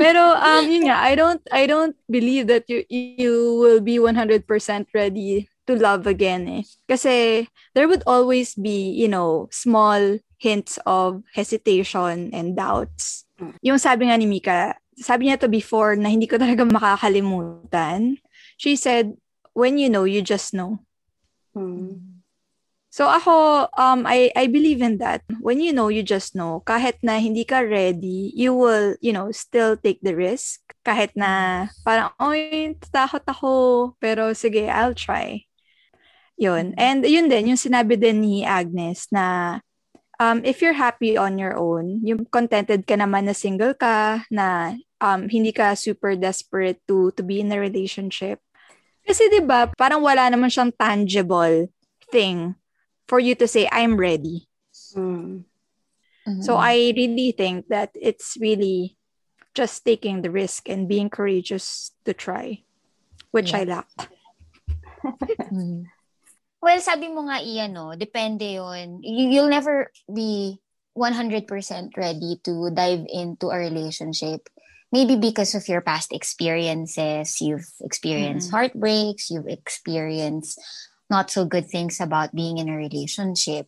Pero 0.00 0.22
um 0.38 0.64
yun 0.64 0.88
nga, 0.88 1.02
I 1.02 1.14
don't 1.18 1.42
I 1.50 1.66
don't 1.66 1.96
believe 2.08 2.46
that 2.48 2.70
you 2.70 2.84
you 2.88 3.58
will 3.58 3.80
be 3.82 3.98
100% 3.98 4.46
ready 4.94 5.50
to 5.66 5.72
love 5.76 6.06
again 6.06 6.48
eh. 6.48 6.62
Kasi 6.88 7.46
there 7.74 7.86
would 7.86 8.02
always 8.06 8.54
be, 8.54 8.90
you 8.90 9.08
know, 9.08 9.48
small 9.52 10.18
hints 10.40 10.78
of 10.88 11.22
hesitation 11.34 12.32
and 12.32 12.56
doubts. 12.56 13.28
Yung 13.64 13.80
sabi 13.80 14.08
nga 14.08 14.16
ni 14.20 14.28
Mika, 14.28 14.76
sabi 15.00 15.28
niya 15.28 15.40
to 15.40 15.48
before 15.48 15.96
na 15.96 16.12
hindi 16.12 16.28
ko 16.28 16.36
talaga 16.36 16.64
makakalimutan. 16.68 18.20
She 18.60 18.76
said, 18.76 19.16
when 19.56 19.80
you 19.80 19.88
know, 19.88 20.04
you 20.04 20.20
just 20.20 20.52
know. 20.52 20.84
Hmm. 21.56 22.09
So 23.00 23.08
ako, 23.08 23.64
um, 23.80 24.04
I, 24.04 24.28
I 24.36 24.44
believe 24.52 24.84
in 24.84 25.00
that. 25.00 25.24
When 25.40 25.56
you 25.64 25.72
know, 25.72 25.88
you 25.88 26.04
just 26.04 26.36
know. 26.36 26.60
Kahit 26.68 27.00
na 27.00 27.16
hindi 27.16 27.48
ka 27.48 27.64
ready, 27.64 28.28
you 28.36 28.52
will, 28.52 28.92
you 29.00 29.16
know, 29.16 29.32
still 29.32 29.80
take 29.80 30.04
the 30.04 30.12
risk. 30.12 30.60
Kahit 30.84 31.16
na 31.16 31.64
parang, 31.80 32.12
oy, 32.20 32.76
takot 32.92 33.24
ako. 33.24 33.52
Pero 34.04 34.36
sige, 34.36 34.68
I'll 34.68 34.92
try. 34.92 35.48
Yun. 36.36 36.76
Mm-hmm. 36.76 36.84
And 36.84 37.00
yun 37.08 37.32
din, 37.32 37.48
yung 37.48 37.56
sinabi 37.56 37.96
din 37.96 38.20
ni 38.20 38.44
Agnes 38.44 39.08
na 39.08 39.56
um, 40.20 40.44
if 40.44 40.60
you're 40.60 40.76
happy 40.76 41.16
on 41.16 41.40
your 41.40 41.56
own, 41.56 42.04
yung 42.04 42.28
contented 42.28 42.84
ka 42.84 43.00
naman 43.00 43.24
na 43.24 43.32
single 43.32 43.72
ka, 43.72 44.28
na 44.28 44.76
um, 45.00 45.24
hindi 45.24 45.56
ka 45.56 45.72
super 45.72 46.20
desperate 46.20 46.84
to 46.84 47.16
to 47.16 47.24
be 47.24 47.40
in 47.40 47.48
a 47.48 47.56
relationship. 47.56 48.44
Kasi 49.08 49.32
'di 49.32 49.40
ba, 49.40 49.72
parang 49.72 50.04
wala 50.04 50.28
naman 50.28 50.52
siyang 50.52 50.76
tangible 50.76 51.72
thing 52.12 52.59
for 53.10 53.18
you 53.18 53.34
to 53.34 53.50
say 53.50 53.66
I'm 53.74 53.98
ready. 53.98 54.46
Mm. 54.94 55.42
Mhm. 56.22 56.42
So 56.46 56.54
I 56.54 56.94
really 56.94 57.34
think 57.34 57.66
that 57.74 57.90
it's 57.98 58.38
really 58.38 58.94
just 59.50 59.82
taking 59.82 60.22
the 60.22 60.30
risk 60.30 60.70
and 60.70 60.86
being 60.86 61.10
courageous 61.10 61.90
to 62.06 62.14
try, 62.14 62.62
which 63.34 63.50
I 63.50 63.66
lack. 63.66 63.90
Mm. 65.50 65.90
Well, 66.62 66.78
sabi 66.78 67.08
mo 67.10 67.26
nga, 67.26 67.42
Ian, 67.42 67.72
no, 67.74 67.96
depende 67.98 68.46
yon. 68.62 69.02
You, 69.02 69.26
you'll 69.26 69.50
never 69.50 69.90
be 70.06 70.60
100% 70.94 71.48
ready 71.96 72.38
to 72.44 72.70
dive 72.70 73.08
into 73.10 73.48
a 73.50 73.58
relationship. 73.58 74.46
Maybe 74.92 75.16
because 75.16 75.54
of 75.56 75.66
your 75.66 75.80
past 75.80 76.12
experiences, 76.12 77.40
you've 77.40 77.66
experienced 77.80 78.50
Mhm. 78.50 78.54
heartbreaks, 78.54 79.30
you've 79.32 79.48
experienced 79.50 80.60
not 81.10 81.28
so 81.28 81.44
good 81.44 81.66
things 81.66 81.98
about 82.00 82.32
being 82.32 82.58
in 82.58 82.70
a 82.70 82.78
relationship. 82.78 83.66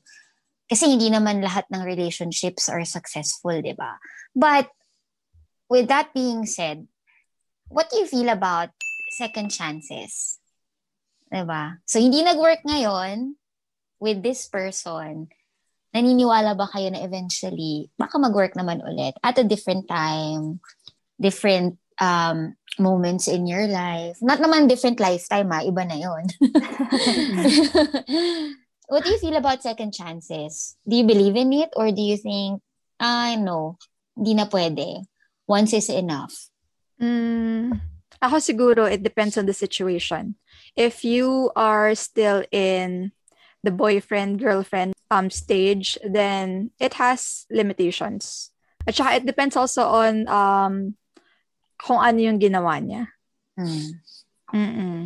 Kasi 0.71 0.89
hindi 0.89 1.11
naman 1.11 1.45
lahat 1.45 1.69
ng 1.69 1.85
relationships 1.85 2.71
are 2.71 2.87
successful, 2.87 3.59
di 3.61 3.77
ba? 3.77 4.01
But 4.33 4.71
with 5.69 5.91
that 5.93 6.15
being 6.17 6.47
said, 6.49 6.89
what 7.69 7.91
do 7.91 8.01
you 8.01 8.07
feel 8.07 8.31
about 8.31 8.71
second 9.19 9.51
chances? 9.51 10.39
Diba? 11.33 11.81
So, 11.89 11.97
hindi 11.97 12.21
nag-work 12.21 12.61
ngayon 12.65 13.41
with 13.97 14.21
this 14.21 14.45
person. 14.47 15.33
Naniniwala 15.97 16.57
ba 16.57 16.69
kayo 16.69 16.93
na 16.93 17.01
eventually, 17.05 17.89
baka 17.97 18.21
mag-work 18.21 18.53
naman 18.53 18.85
ulit 18.85 19.17
at 19.25 19.41
a 19.41 19.45
different 19.45 19.89
time, 19.89 20.61
different 21.17 21.81
um, 22.01 22.55
moments 22.79 23.29
in 23.29 23.47
your 23.47 23.67
life. 23.67 24.17
Not 24.21 24.41
naman 24.41 24.69
different 24.69 25.01
lifetime, 25.01 25.51
ha? 25.51 25.61
Iba 25.65 25.89
na 25.89 25.97
yon. 25.99 26.25
What 28.93 29.05
do 29.05 29.11
you 29.11 29.19
feel 29.19 29.37
about 29.37 29.63
second 29.63 29.95
chances? 29.97 30.77
Do 30.85 30.97
you 30.97 31.05
believe 31.05 31.37
in 31.37 31.53
it 31.53 31.71
or 31.77 31.93
do 31.93 32.03
you 32.03 32.17
think, 32.17 32.61
ah, 33.01 33.37
know, 33.37 33.79
hindi 34.17 34.35
na 34.35 34.47
pwede. 34.47 35.07
Once 35.49 35.73
is 35.73 35.89
enough. 35.89 36.49
Mm, 37.01 37.81
ako 38.23 38.37
siguro, 38.39 38.87
it 38.87 39.03
depends 39.03 39.37
on 39.37 39.47
the 39.47 39.57
situation. 39.57 40.37
If 40.77 41.05
you 41.05 41.51
are 41.57 41.95
still 41.95 42.45
in 42.53 43.13
the 43.65 43.73
boyfriend, 43.73 44.39
girlfriend 44.39 44.95
um, 45.11 45.31
stage, 45.31 45.99
then 46.05 46.71
it 46.79 46.95
has 46.95 47.47
limitations. 47.51 48.51
At 48.87 48.95
saka 48.95 49.23
it 49.23 49.27
depends 49.27 49.57
also 49.57 49.87
on 49.87 50.29
um, 50.29 50.95
kung 51.83 51.99
ano 51.99 52.19
yung 52.23 52.39
ginawa 52.39 52.79
niya. 52.79 53.11
Mm. 53.59 53.91
Mm-mm. 54.55 54.99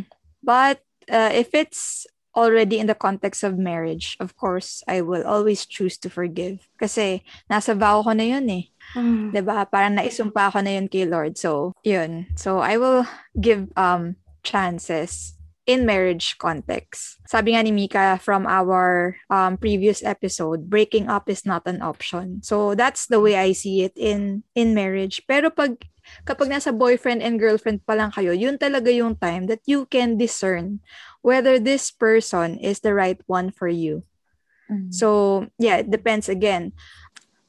But 0.45 0.85
uh, 1.11 1.33
if 1.33 1.57
it's 1.57 2.07
already 2.37 2.79
in 2.79 2.87
the 2.87 2.95
context 2.95 3.43
of 3.43 3.57
marriage, 3.57 4.17
of 4.21 4.37
course, 4.37 4.85
I 4.87 5.01
will 5.01 5.25
always 5.25 5.65
choose 5.65 5.97
to 6.05 6.13
forgive. 6.13 6.69
Kasi 6.77 7.25
nasa 7.49 7.73
vow 7.73 8.05
ko 8.05 8.13
na 8.13 8.29
yun 8.29 8.47
eh. 8.53 8.65
Mm. 8.95 9.33
'Di 9.33 9.43
ba? 9.43 9.65
Parang 9.65 9.97
naisumpa 9.97 10.53
ko 10.53 10.61
na 10.61 10.77
yun 10.77 10.87
kay 10.87 11.09
Lord. 11.09 11.41
So, 11.41 11.73
yun. 11.83 12.29
So, 12.37 12.61
I 12.61 12.77
will 12.77 13.09
give 13.35 13.73
um 13.75 14.21
chances 14.45 15.35
in 15.67 15.83
marriage 15.83 16.39
context. 16.39 17.19
Sabi 17.27 17.59
nga 17.59 17.65
ni 17.67 17.75
Mika 17.75 18.23
from 18.23 18.47
our 18.47 19.19
um, 19.27 19.59
previous 19.59 19.99
episode, 20.07 20.71
breaking 20.71 21.11
up 21.11 21.27
is 21.27 21.43
not 21.43 21.67
an 21.67 21.83
option. 21.83 22.39
So, 22.47 22.79
that's 22.79 23.11
the 23.11 23.19
way 23.19 23.35
I 23.35 23.51
see 23.51 23.83
it 23.83 23.97
in 23.99 24.47
in 24.55 24.77
marriage. 24.77 25.25
Pero 25.27 25.51
pag 25.51 25.83
kapag 26.25 26.49
nasa 26.49 26.73
boyfriend 26.73 27.23
and 27.23 27.39
girlfriend 27.39 27.85
pa 27.87 27.95
lang 27.95 28.11
kayo, 28.11 28.33
yun 28.33 28.59
talaga 28.59 28.93
yung 28.93 29.17
time 29.17 29.47
that 29.47 29.63
you 29.67 29.87
can 29.87 30.17
discern 30.17 30.81
whether 31.23 31.59
this 31.59 31.91
person 31.91 32.59
is 32.59 32.81
the 32.81 32.95
right 32.95 33.21
one 33.27 33.51
for 33.51 33.69
you. 33.69 34.03
Mm. 34.71 34.91
So, 34.91 35.47
yeah, 35.59 35.83
it 35.83 35.91
depends 35.91 36.29
again. 36.29 36.73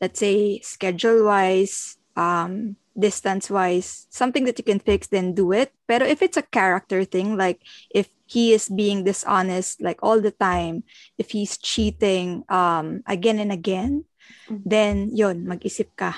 Let's 0.01 0.19
say 0.19 0.61
schedule 0.61 1.25
wise, 1.25 1.97
um, 2.15 2.77
distance 2.97 3.49
wise, 3.49 4.05
something 4.09 4.45
that 4.45 4.57
you 4.57 4.65
can 4.65 4.81
fix, 4.81 5.07
then 5.07 5.33
do 5.33 5.51
it. 5.53 5.73
Pero 5.87 6.05
if 6.05 6.21
it's 6.21 6.37
a 6.37 6.45
character 6.45 7.05
thing, 7.05 7.37
like 7.37 7.61
if 7.93 8.09
he 8.25 8.53
is 8.53 8.69
being 8.69 9.05
dishonest 9.05 9.81
like 9.81 10.01
all 10.01 10.19
the 10.19 10.33
time, 10.33 10.83
if 11.17 11.31
he's 11.31 11.57
cheating 11.57 12.43
um, 12.49 13.01
again 13.05 13.39
and 13.39 13.53
again, 13.53 14.05
Mhm. 14.47 14.63
then 14.65 14.93
yun, 15.13 15.47
mag-isip 15.47 15.93
ka. 15.95 16.15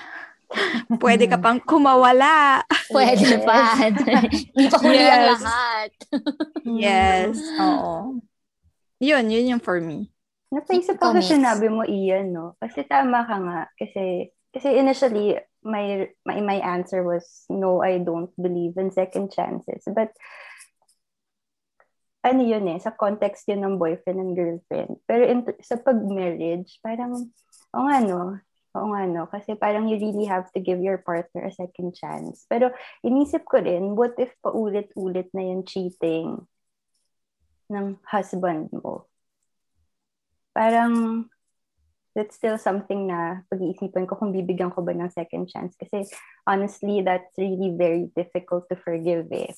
Pwede 0.97 1.29
ka 1.29 1.37
pang 1.37 1.61
kumawala. 1.61 2.65
Pwede 2.93 3.37
Yes. 3.37 3.45
pa. 3.45 3.77
Hindi 4.57 4.65
pa 4.67 4.77
huli 4.81 4.97
ang 4.97 5.23
Yes. 5.23 5.41
lahat. 5.41 5.91
Yes. 6.65 7.35
Oo. 7.61 7.93
Yun, 8.99 9.25
yun 9.29 9.51
yung 9.57 9.63
for 9.63 9.77
me. 9.79 10.09
Napaisip 10.49 10.97
Mix. 10.97 11.05
sa 11.05 11.21
sinabi 11.37 11.69
mo, 11.69 11.85
Ian, 11.85 12.33
no? 12.33 12.57
Kasi 12.57 12.81
tama 12.83 13.21
ka 13.23 13.37
nga. 13.37 13.59
Kasi, 13.77 14.33
kasi 14.49 14.73
initially, 14.73 15.37
my, 15.61 16.09
my, 16.25 16.37
my 16.41 16.57
answer 16.65 17.05
was, 17.05 17.45
no, 17.47 17.85
I 17.85 18.01
don't 18.01 18.33
believe 18.33 18.73
in 18.81 18.89
second 18.89 19.29
chances. 19.29 19.85
But, 19.85 20.09
ano 22.25 22.41
yun 22.43 22.67
eh, 22.67 22.81
sa 22.81 22.91
context 22.91 23.47
yun 23.47 23.63
ng 23.63 23.77
boyfriend 23.79 24.19
and 24.19 24.33
girlfriend. 24.35 24.97
Pero 25.05 25.23
in, 25.23 25.45
sa 25.61 25.77
pag-marriage, 25.79 26.81
parang, 26.83 27.29
o 27.71 27.77
nga 27.87 27.97
no, 28.03 28.41
oo 28.77 28.85
nga 28.93 29.09
no, 29.09 29.25
kasi 29.25 29.57
parang 29.57 29.89
you 29.89 29.97
really 29.97 30.29
have 30.29 30.45
to 30.53 30.59
give 30.61 30.77
your 30.83 31.01
partner 31.01 31.49
a 31.49 31.53
second 31.53 31.95
chance. 31.97 32.45
Pero 32.45 32.69
inisip 33.01 33.47
ko 33.47 33.63
rin, 33.63 33.95
what 33.97 34.13
if 34.21 34.29
paulit-ulit 34.43 35.31
na 35.33 35.41
yung 35.41 35.65
cheating 35.65 36.45
ng 37.71 37.97
husband 38.05 38.69
mo? 38.69 39.09
Parang, 40.51 41.25
that's 42.17 42.35
still 42.35 42.59
something 42.59 43.07
na 43.07 43.47
pag-iisipan 43.47 44.03
ko 44.03 44.19
kung 44.19 44.35
bibigyan 44.35 44.73
ko 44.73 44.83
ba 44.83 44.91
ng 44.91 45.13
second 45.13 45.47
chance. 45.47 45.71
Kasi 45.79 46.03
honestly, 46.43 46.99
that's 46.99 47.31
really 47.39 47.71
very 47.71 48.11
difficult 48.11 48.67
to 48.67 48.75
forgive 48.75 49.31
eh. 49.31 49.55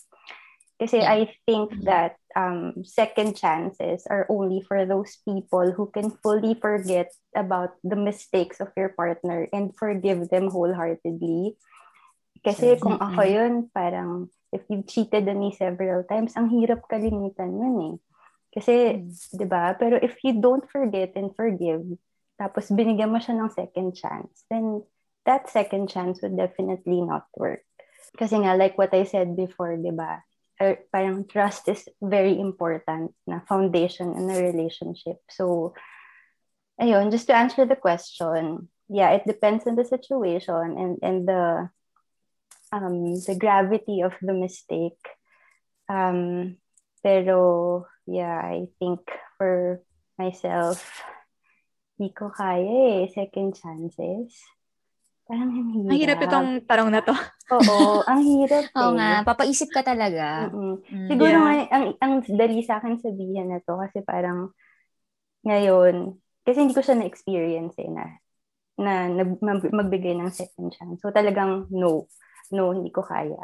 Kasi. 0.78 1.02
I 1.02 1.34
think 1.50 1.74
that 1.90 2.21
um, 2.36 2.84
second 2.84 3.36
chances 3.36 4.08
are 4.10 4.26
only 4.30 4.62
for 4.62 4.86
those 4.86 5.18
people 5.26 5.72
who 5.72 5.92
can 5.92 6.12
fully 6.24 6.54
forget 6.54 7.12
about 7.36 7.76
the 7.84 7.96
mistakes 7.96 8.60
of 8.60 8.70
your 8.76 8.90
partner 8.90 9.48
and 9.54 9.76
forgive 9.76 10.30
them 10.30 10.50
wholeheartedly. 10.50 11.56
Kasi 12.42 12.76
kung 12.82 12.98
ako 12.98 13.22
yun, 13.22 13.54
parang 13.70 14.32
if 14.52 14.66
you've 14.68 14.88
cheated 14.88 15.30
on 15.30 15.40
me 15.40 15.56
several 15.56 16.04
times, 16.04 16.36
ang 16.36 16.52
hirap 16.52 16.84
kalimutan 16.90 17.54
nun 17.56 17.78
eh. 17.80 17.96
Kasi, 18.52 19.08
di 19.32 19.48
ba? 19.48 19.72
Pero 19.80 19.96
if 19.96 20.20
you 20.28 20.44
don't 20.44 20.68
forget 20.68 21.16
and 21.16 21.32
forgive, 21.38 21.88
tapos 22.36 22.68
binigyan 22.74 23.14
mo 23.14 23.22
siya 23.22 23.40
ng 23.40 23.54
second 23.56 23.96
chance, 23.96 24.44
then 24.52 24.84
that 25.24 25.48
second 25.48 25.88
chance 25.88 26.20
would 26.20 26.36
definitely 26.36 27.00
not 27.00 27.30
work. 27.38 27.64
Kasi 28.20 28.44
nga, 28.44 28.60
like 28.60 28.76
what 28.76 28.92
I 28.92 29.08
said 29.08 29.40
before, 29.40 29.78
di 29.80 29.96
ba? 29.96 30.20
Er, 30.62 30.78
parang 30.94 31.26
trust 31.26 31.66
is 31.74 31.90
very 31.98 32.38
important 32.38 33.18
na 33.26 33.42
foundation 33.50 34.14
in 34.14 34.30
a 34.30 34.38
relationship. 34.38 35.18
So, 35.26 35.74
ayun, 36.78 37.10
just 37.10 37.26
to 37.28 37.36
answer 37.36 37.66
the 37.66 37.76
question, 37.76 38.70
yeah, 38.86 39.10
it 39.18 39.26
depends 39.26 39.66
on 39.66 39.74
the 39.74 39.86
situation 39.86 40.78
and, 40.78 41.02
and 41.02 41.26
the 41.26 41.74
um, 42.70 43.18
the 43.26 43.34
gravity 43.34 44.06
of 44.06 44.14
the 44.22 44.38
mistake. 44.38 45.02
Um, 45.90 46.62
pero, 47.02 47.88
yeah, 48.06 48.38
I 48.38 48.70
think 48.78 49.02
for 49.42 49.82
myself, 50.22 50.86
di 51.98 52.14
ko 52.14 52.30
kaya 52.30 53.02
eh, 53.02 53.10
second 53.10 53.58
chances. 53.58 54.38
Parang 55.32 55.48
ang 55.48 55.64
hirap. 55.72 55.88
Ang 55.88 56.00
hirap 56.04 56.20
itong 56.20 56.50
tanong 56.68 56.90
na 56.92 57.00
to. 57.00 57.16
Oo, 57.56 58.04
ang 58.04 58.20
hirap 58.20 58.68
eh. 58.68 58.76
Oo 58.76 58.92
nga, 59.00 59.24
papaisip 59.24 59.72
ka 59.72 59.80
talaga. 59.80 60.52
Mm-mm. 60.52 60.84
Mm. 60.84 61.08
Siguro 61.08 61.32
Yeah. 61.32 61.40
nga, 61.40 61.54
ang, 61.72 61.86
ang 62.04 62.14
dali 62.28 62.60
sa 62.60 62.84
akin 62.84 63.00
sabihin 63.00 63.48
na 63.48 63.64
to 63.64 63.80
kasi 63.80 64.04
parang 64.04 64.52
ngayon, 65.48 66.20
kasi 66.44 66.68
hindi 66.68 66.76
ko 66.76 66.84
siya 66.84 67.00
na-experience 67.00 67.80
eh 67.80 67.88
na, 67.88 68.06
na, 68.76 68.94
na 69.08 69.24
mag- 69.40 69.72
magbigay 69.72 70.20
ng 70.20 70.36
second 70.36 70.68
chance. 70.70 71.00
So 71.00 71.16
talagang 71.16 71.72
no, 71.72 72.12
no, 72.52 72.76
hindi 72.76 72.92
ko 72.92 73.00
kaya. 73.02 73.40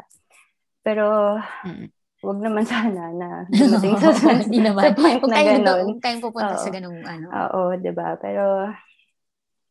Pero, 0.84 1.36
Mm. 1.64 1.88
wag 2.18 2.38
naman 2.42 2.64
sana 2.66 3.14
na 3.14 3.48
dumating 3.48 3.96
sa, 4.02 4.12
sa, 4.12 4.34
naman. 4.44 4.84
sa 4.84 4.92
point 4.92 5.22
na 5.22 5.40
gano'n. 5.40 5.84
huwag 5.88 6.02
tayong 6.04 6.24
pupunta 6.24 6.52
Oo. 6.52 6.60
sa 6.60 6.68
ganung 6.68 7.00
ano. 7.00 7.26
Oo, 7.32 7.60
di 7.78 7.92
ba? 7.94 8.18
Pero, 8.18 8.68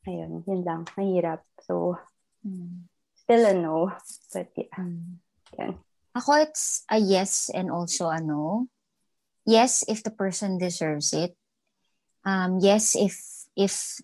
ayun, 0.08 0.44
yun 0.48 0.62
lang. 0.64 0.88
Mahirap. 0.96 1.44
So, 1.62 2.00
Mm. 2.48 2.88
still 3.20 3.44
a 3.44 3.54
no. 3.54 3.92
But 4.32 4.50
yeah, 4.56 4.72
Mm. 4.80 5.78
Ako, 6.18 6.34
it's 6.42 6.82
a 6.90 6.98
yes 6.98 7.50
and 7.54 7.70
also 7.70 8.10
a 8.10 8.18
no. 8.18 8.68
Yes, 9.46 9.86
if 9.86 10.02
the 10.02 10.10
person 10.10 10.58
deserves 10.58 11.14
it. 11.14 11.38
Um, 12.26 12.58
yes, 12.60 12.98
if 12.98 13.16
if 13.54 14.02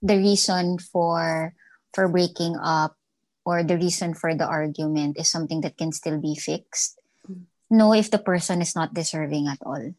the 0.00 0.16
reason 0.16 0.78
for 0.80 1.52
for 1.92 2.08
breaking 2.08 2.56
up 2.56 2.96
or 3.44 3.62
the 3.62 3.76
reason 3.76 4.14
for 4.16 4.34
the 4.34 4.46
argument 4.48 5.20
is 5.20 5.28
something 5.28 5.60
that 5.62 5.76
can 5.76 5.92
still 5.92 6.16
be 6.20 6.34
fixed. 6.34 7.00
Know 7.68 7.92
if 7.92 8.08
the 8.08 8.20
person 8.20 8.64
is 8.64 8.72
not 8.72 8.96
deserving 8.96 9.48
at 9.48 9.60
all. 9.60 9.92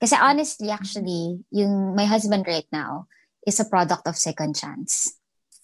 Kasi 0.00 0.16
honestly, 0.20 0.68
actually, 0.68 1.40
yung 1.48 1.96
my 1.96 2.04
husband 2.04 2.44
right 2.44 2.68
now 2.68 3.08
is 3.46 3.60
a 3.60 3.64
product 3.64 4.06
of 4.06 4.16
second 4.16 4.56
chance. 4.56 5.14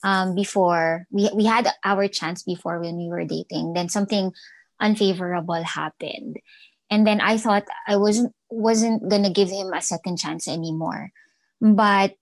Um, 0.03 0.35
before 0.35 1.05
we 1.11 1.29
we 1.35 1.45
had 1.45 1.69
our 1.85 2.09
chance 2.09 2.43
before 2.43 2.81
when 2.81 2.97
we 2.97 3.09
were 3.09 3.29
dating, 3.29 3.75
then 3.75 3.89
something 3.89 4.33
unfavorable 4.81 5.63
happened, 5.63 6.41
and 6.89 7.07
then 7.07 7.21
I 7.21 7.37
thought 7.37 7.69
I 7.87 7.97
wasn't 7.97 8.33
wasn't 8.49 9.05
gonna 9.09 9.29
give 9.29 9.51
him 9.51 9.73
a 9.73 9.83
second 9.85 10.17
chance 10.17 10.49
anymore, 10.49 11.13
but 11.61 12.17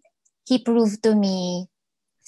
he 0.45 0.59
proved 0.59 1.05
to 1.05 1.15
me 1.15 1.69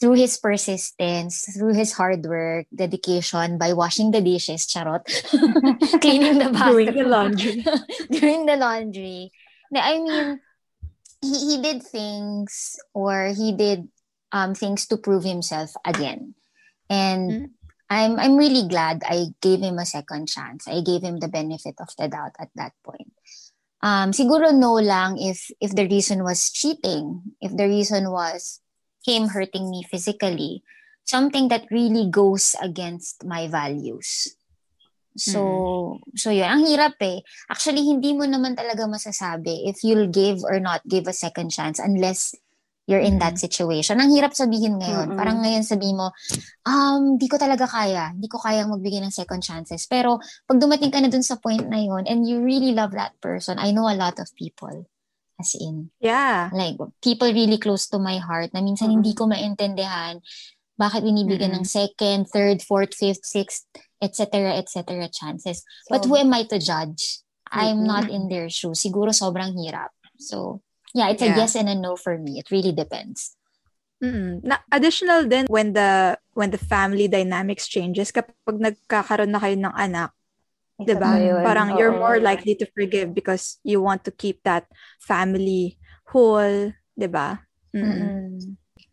through 0.01 0.17
his 0.17 0.39
persistence, 0.39 1.45
through 1.53 1.75
his 1.75 1.93
hard 1.93 2.25
work, 2.25 2.67
dedication, 2.75 3.59
by 3.59 3.75
washing 3.75 4.11
the 4.11 4.21
dishes, 4.21 4.67
charot, 4.67 5.05
cleaning 6.01 6.39
the 6.39 6.49
bathroom, 6.53 6.87
doing 6.89 6.97
the 6.97 7.05
laundry, 7.05 7.65
doing 8.11 8.47
the 8.47 8.57
laundry. 8.57 9.31
I 9.75 9.99
mean, 9.99 10.41
he, 11.23 11.57
he 11.57 11.63
did 11.63 11.83
things 11.83 12.77
or 12.95 13.33
he 13.37 13.53
did 13.53 13.89
um, 14.33 14.55
things 14.55 14.87
to 14.87 14.97
prove 14.97 15.25
himself 15.25 15.73
again. 15.85 16.35
And 16.89 17.31
mm-hmm. 17.31 17.45
I'm 17.91 18.19
I'm 18.19 18.37
really 18.37 18.69
glad 18.69 19.03
I 19.05 19.35
gave 19.43 19.61
him 19.61 19.79
a 19.79 19.87
second 19.87 20.29
chance. 20.29 20.67
I 20.69 20.81
gave 20.81 21.03
him 21.03 21.19
the 21.19 21.29
benefit 21.29 21.75
of 21.81 21.91
the 21.99 22.07
doubt 22.09 22.39
at 22.39 22.51
that 22.55 22.73
point. 22.87 23.11
Um, 23.83 24.13
siguro 24.13 24.55
no 24.55 24.79
lang 24.79 25.19
if 25.19 25.51
if 25.61 25.75
the 25.75 25.89
reason 25.89 26.23
was 26.23 26.51
cheating, 26.51 27.35
if 27.41 27.51
the 27.57 27.67
reason 27.67 28.11
was 28.11 28.61
him 29.03 29.29
hurting 29.29 29.71
me 29.71 29.83
physically, 29.83 30.63
something 31.05 31.49
that 31.49 31.67
really 31.71 32.07
goes 32.07 32.55
against 32.63 33.25
my 33.25 33.49
values. 33.49 34.37
So, 35.19 35.41
mm-hmm. 35.43 36.17
so 36.17 36.31
yun. 36.31 36.47
Ang 36.47 36.63
hirap 36.71 36.99
eh. 37.03 37.23
Actually, 37.51 37.83
hindi 37.83 38.15
mo 38.15 38.27
naman 38.27 38.55
talaga 38.55 38.87
masasabi 38.87 39.67
if 39.67 39.83
you'll 39.83 40.11
give 40.11 40.43
or 40.47 40.63
not 40.63 40.83
give 40.87 41.11
a 41.11 41.17
second 41.17 41.51
chance 41.51 41.83
unless 41.83 42.35
you're 42.91 43.03
in 43.03 43.23
that 43.23 43.39
situation. 43.39 44.03
Ang 44.03 44.11
hirap 44.11 44.35
sabihin 44.35 44.83
ngayon. 44.83 45.15
Mm-hmm. 45.15 45.19
Parang 45.19 45.39
ngayon 45.47 45.63
sabi 45.63 45.95
mo, 45.95 46.11
um, 46.67 47.15
di 47.15 47.31
ko 47.31 47.39
talaga 47.39 47.71
kaya. 47.71 48.11
Di 48.19 48.27
ko 48.27 48.43
kayang 48.43 48.75
magbigay 48.75 48.99
ng 48.99 49.15
second 49.15 49.43
chances. 49.47 49.87
Pero, 49.87 50.19
pag 50.51 50.59
dumating 50.59 50.91
ka 50.91 50.99
na 50.99 51.07
dun 51.07 51.23
sa 51.23 51.39
point 51.39 51.63
na 51.71 51.79
yun 51.79 52.03
and 52.11 52.27
you 52.27 52.43
really 52.43 52.75
love 52.75 52.91
that 52.95 53.15
person, 53.23 53.63
I 53.63 53.71
know 53.71 53.87
a 53.87 53.95
lot 53.95 54.19
of 54.19 54.35
people. 54.35 54.91
As 55.41 55.57
in. 55.57 55.89
Yeah. 56.03 56.53
Like, 56.53 56.77
people 57.01 57.31
really 57.31 57.57
close 57.57 57.89
to 57.95 58.03
my 58.03 58.19
heart 58.19 58.53
na 58.53 58.61
minsan 58.61 58.91
mm-hmm. 58.91 58.97
hindi 59.01 59.13
ko 59.15 59.25
maintindihan 59.25 60.21
bakit 60.81 61.05
binibigyan 61.05 61.53
mm-hmm. 61.53 61.69
ng 61.69 61.69
second, 61.69 62.25
third, 62.33 62.65
fourth, 62.65 62.97
fifth, 62.97 63.29
sixth, 63.29 63.69
etc., 64.01 64.57
etc. 64.57 65.13
chances. 65.13 65.61
So, 65.85 65.93
But 65.93 66.09
who 66.09 66.17
am 66.17 66.33
I 66.33 66.49
to 66.49 66.57
judge? 66.57 67.21
I'm 67.53 67.85
not 67.85 68.09
in 68.09 68.33
their 68.33 68.49
shoes. 68.49 68.81
Siguro 68.81 69.13
sobrang 69.13 69.53
hirap. 69.59 69.93
So, 70.17 70.63
yeah, 70.95 71.13
it's 71.13 71.21
yeah. 71.21 71.35
a 71.35 71.45
yes 71.45 71.59
and 71.59 71.69
a 71.69 71.77
no 71.77 72.01
for 72.01 72.17
me. 72.17 72.41
It 72.41 72.49
really 72.49 72.73
depends. 72.73 73.37
Mm-mm. 74.01 74.41
Na 74.41 74.65
additional 74.73 75.29
then 75.29 75.45
when 75.53 75.77
the 75.77 76.17
when 76.33 76.49
the 76.49 76.63
family 76.63 77.05
dynamics 77.05 77.69
changes 77.69 78.09
kapag 78.09 78.57
nagkakaroon 78.57 79.29
na 79.29 79.43
kayo 79.43 79.61
ng 79.61 79.77
anak, 79.77 80.17
'di 80.81 80.97
ba? 80.97 81.21
Parang 81.45 81.77
you're 81.77 81.93
more 81.93 82.17
likely 82.17 82.57
to 82.57 82.65
forgive 82.73 83.13
because 83.13 83.61
you 83.61 83.85
want 83.85 84.01
to 84.09 84.13
keep 84.15 84.41
that 84.49 84.65
family 85.05 85.77
whole, 86.09 86.73
'di 86.97 87.09
ba? 87.13 87.45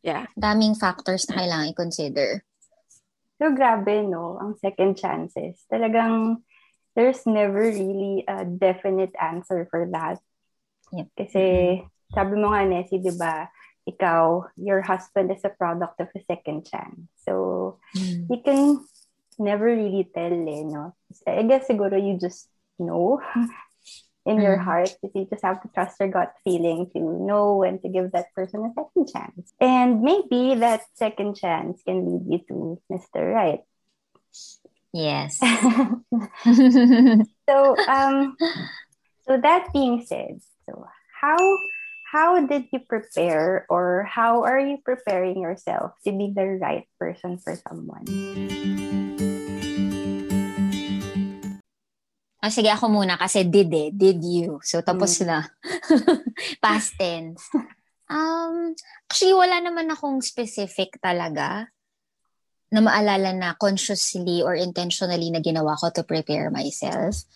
Yeah. 0.03 0.27
Daming 0.37 0.77
factors 0.77 1.29
na 1.29 1.43
kailangan 1.43 1.71
i-consider. 1.73 2.29
So, 3.37 3.53
grabe, 3.53 4.01
no? 4.05 4.41
Ang 4.41 4.57
second 4.57 4.97
chances. 4.97 5.61
Talagang, 5.69 6.41
there's 6.97 7.25
never 7.29 7.69
really 7.69 8.25
a 8.25 8.45
definite 8.45 9.13
answer 9.17 9.69
for 9.69 9.85
that. 9.93 10.17
Yep. 10.93 11.07
Kasi, 11.13 11.43
sabi 12.13 12.33
mo 12.39 12.49
nga, 12.49 12.65
Nessie, 12.65 13.03
di 13.03 13.13
ba, 13.13 13.45
ikaw, 13.85 14.47
your 14.57 14.81
husband 14.81 15.29
is 15.29 15.45
a 15.45 15.53
product 15.53 16.01
of 16.01 16.09
a 16.11 16.21
second 16.25 16.65
chance. 16.65 17.07
So, 17.21 17.77
mm. 17.93 18.25
you 18.25 18.39
can 18.41 18.81
never 19.37 19.69
really 19.69 20.09
tell, 20.09 20.33
eh, 20.33 20.65
no? 20.65 20.97
I 21.25 21.43
guess 21.43 21.69
siguro 21.69 21.95
you 21.95 22.17
just 22.17 22.49
know 22.79 23.21
in 24.27 24.37
mm. 24.37 24.43
your 24.43 24.57
heart. 24.57 24.93
You 25.15 25.25
just 25.25 25.43
have 25.43 25.63
to 25.63 25.69
trust 25.73 25.99
your 25.99 26.09
gut 26.09 26.35
feeling 26.43 26.91
to 26.91 26.99
know 26.99 27.55
when 27.55 27.79
to 27.79 27.89
give 27.89 28.11
that 28.11 28.31
person 28.35 28.65
a 28.65 28.73
second 28.75 29.07
chance. 29.07 29.53
And 29.59 30.01
maybe 30.01 30.53
that 30.59 30.81
second 30.93 31.37
chance 31.37 31.81
can 31.83 32.05
lead 32.05 32.27
you 32.29 32.37
to 32.49 32.79
Mr. 32.91 33.33
Right. 33.33 33.61
Yes. 34.93 35.39
so 37.49 37.75
um 37.87 38.37
so 39.27 39.39
that 39.39 39.73
being 39.73 40.05
said, 40.05 40.39
so 40.65 40.85
how 41.19 41.57
how 42.11 42.45
did 42.45 42.65
you 42.71 42.79
prepare 42.79 43.65
or 43.69 44.03
how 44.03 44.43
are 44.43 44.59
you 44.59 44.77
preparing 44.83 45.41
yourself 45.41 45.93
to 46.05 46.11
be 46.11 46.33
the 46.35 46.59
right 46.59 46.87
person 46.99 47.37
for 47.37 47.55
someone? 47.67 48.96
Oh, 52.47 52.53
sige, 52.55 52.71
ako 52.71 52.87
muna 52.87 53.19
kasi 53.19 53.43
did 53.43 53.67
eh. 53.75 53.91
Did 53.91 54.23
you. 54.23 54.63
So, 54.63 54.79
tapos 54.79 55.19
mm. 55.19 55.27
na. 55.27 55.43
Past 56.63 56.95
tense. 56.95 57.43
Um, 58.07 58.71
actually, 59.11 59.35
wala 59.35 59.59
naman 59.59 59.91
akong 59.91 60.23
specific 60.23 60.95
talaga 61.03 61.67
na 62.71 62.79
maalala 62.79 63.35
na 63.35 63.51
consciously 63.59 64.39
or 64.39 64.55
intentionally 64.55 65.27
na 65.27 65.43
ginawa 65.43 65.75
ko 65.75 65.91
to 65.91 66.07
prepare 66.07 66.47
myself. 66.47 67.27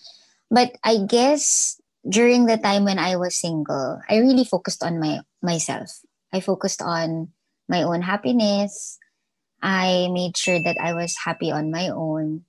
But 0.47 0.79
I 0.79 1.03
guess 1.03 1.75
during 2.07 2.47
the 2.47 2.55
time 2.55 2.87
when 2.87 2.95
I 2.95 3.19
was 3.19 3.35
single, 3.35 3.99
I 4.07 4.23
really 4.23 4.47
focused 4.47 4.79
on 4.79 4.95
my 4.95 5.27
myself. 5.43 6.07
I 6.31 6.39
focused 6.39 6.79
on 6.79 7.35
my 7.67 7.83
own 7.83 7.99
happiness. 7.99 8.95
I 9.59 10.07
made 10.07 10.39
sure 10.39 10.63
that 10.63 10.79
I 10.79 10.95
was 10.95 11.19
happy 11.19 11.51
on 11.51 11.67
my 11.67 11.91
own 11.91 12.47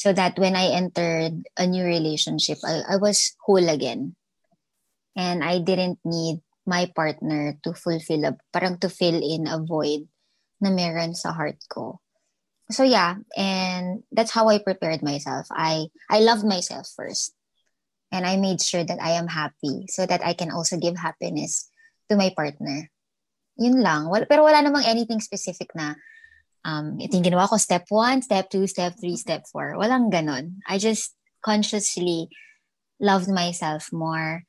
so 0.00 0.16
that 0.16 0.40
when 0.40 0.56
I 0.56 0.72
entered 0.72 1.44
a 1.60 1.68
new 1.68 1.84
relationship, 1.84 2.56
I, 2.64 2.80
I 2.88 2.96
was 2.96 3.36
whole 3.44 3.68
again. 3.68 4.16
And 5.12 5.44
I 5.44 5.60
didn't 5.60 6.00
need 6.08 6.40
my 6.64 6.88
partner 6.96 7.60
to 7.68 7.76
fulfill 7.76 8.24
a, 8.24 8.32
parang 8.48 8.80
to 8.80 8.88
fill 8.88 9.20
in 9.20 9.44
a 9.44 9.60
void 9.60 10.08
na 10.56 10.72
meron 10.72 11.12
sa 11.12 11.36
heart 11.36 11.60
ko. 11.68 12.00
So 12.72 12.80
yeah, 12.80 13.20
and 13.36 14.00
that's 14.08 14.32
how 14.32 14.48
I 14.48 14.64
prepared 14.64 15.04
myself. 15.04 15.44
I 15.52 15.92
I 16.08 16.24
loved 16.24 16.48
myself 16.48 16.88
first. 16.96 17.36
And 18.08 18.24
I 18.24 18.40
made 18.40 18.64
sure 18.64 18.82
that 18.82 19.02
I 19.04 19.20
am 19.20 19.28
happy 19.28 19.84
so 19.92 20.08
that 20.08 20.24
I 20.24 20.32
can 20.32 20.50
also 20.50 20.80
give 20.80 20.96
happiness 20.96 21.68
to 22.08 22.16
my 22.16 22.32
partner. 22.32 22.88
Yun 23.60 23.84
lang. 23.84 24.08
Wala, 24.08 24.24
pero 24.24 24.48
wala 24.48 24.64
namang 24.64 24.88
anything 24.88 25.20
specific 25.20 25.68
na 25.76 25.94
um, 26.64 27.00
ito 27.00 27.16
yung 27.16 27.26
ginawa 27.26 27.48
ko, 27.48 27.56
step 27.56 27.86
one, 27.88 28.22
step 28.22 28.50
two, 28.50 28.66
step 28.66 28.96
three, 29.00 29.16
step 29.16 29.46
four. 29.48 29.76
Walang 29.76 30.12
ganon. 30.12 30.60
I 30.68 30.78
just 30.78 31.16
consciously 31.40 32.28
loved 33.00 33.28
myself 33.28 33.88
more. 33.92 34.44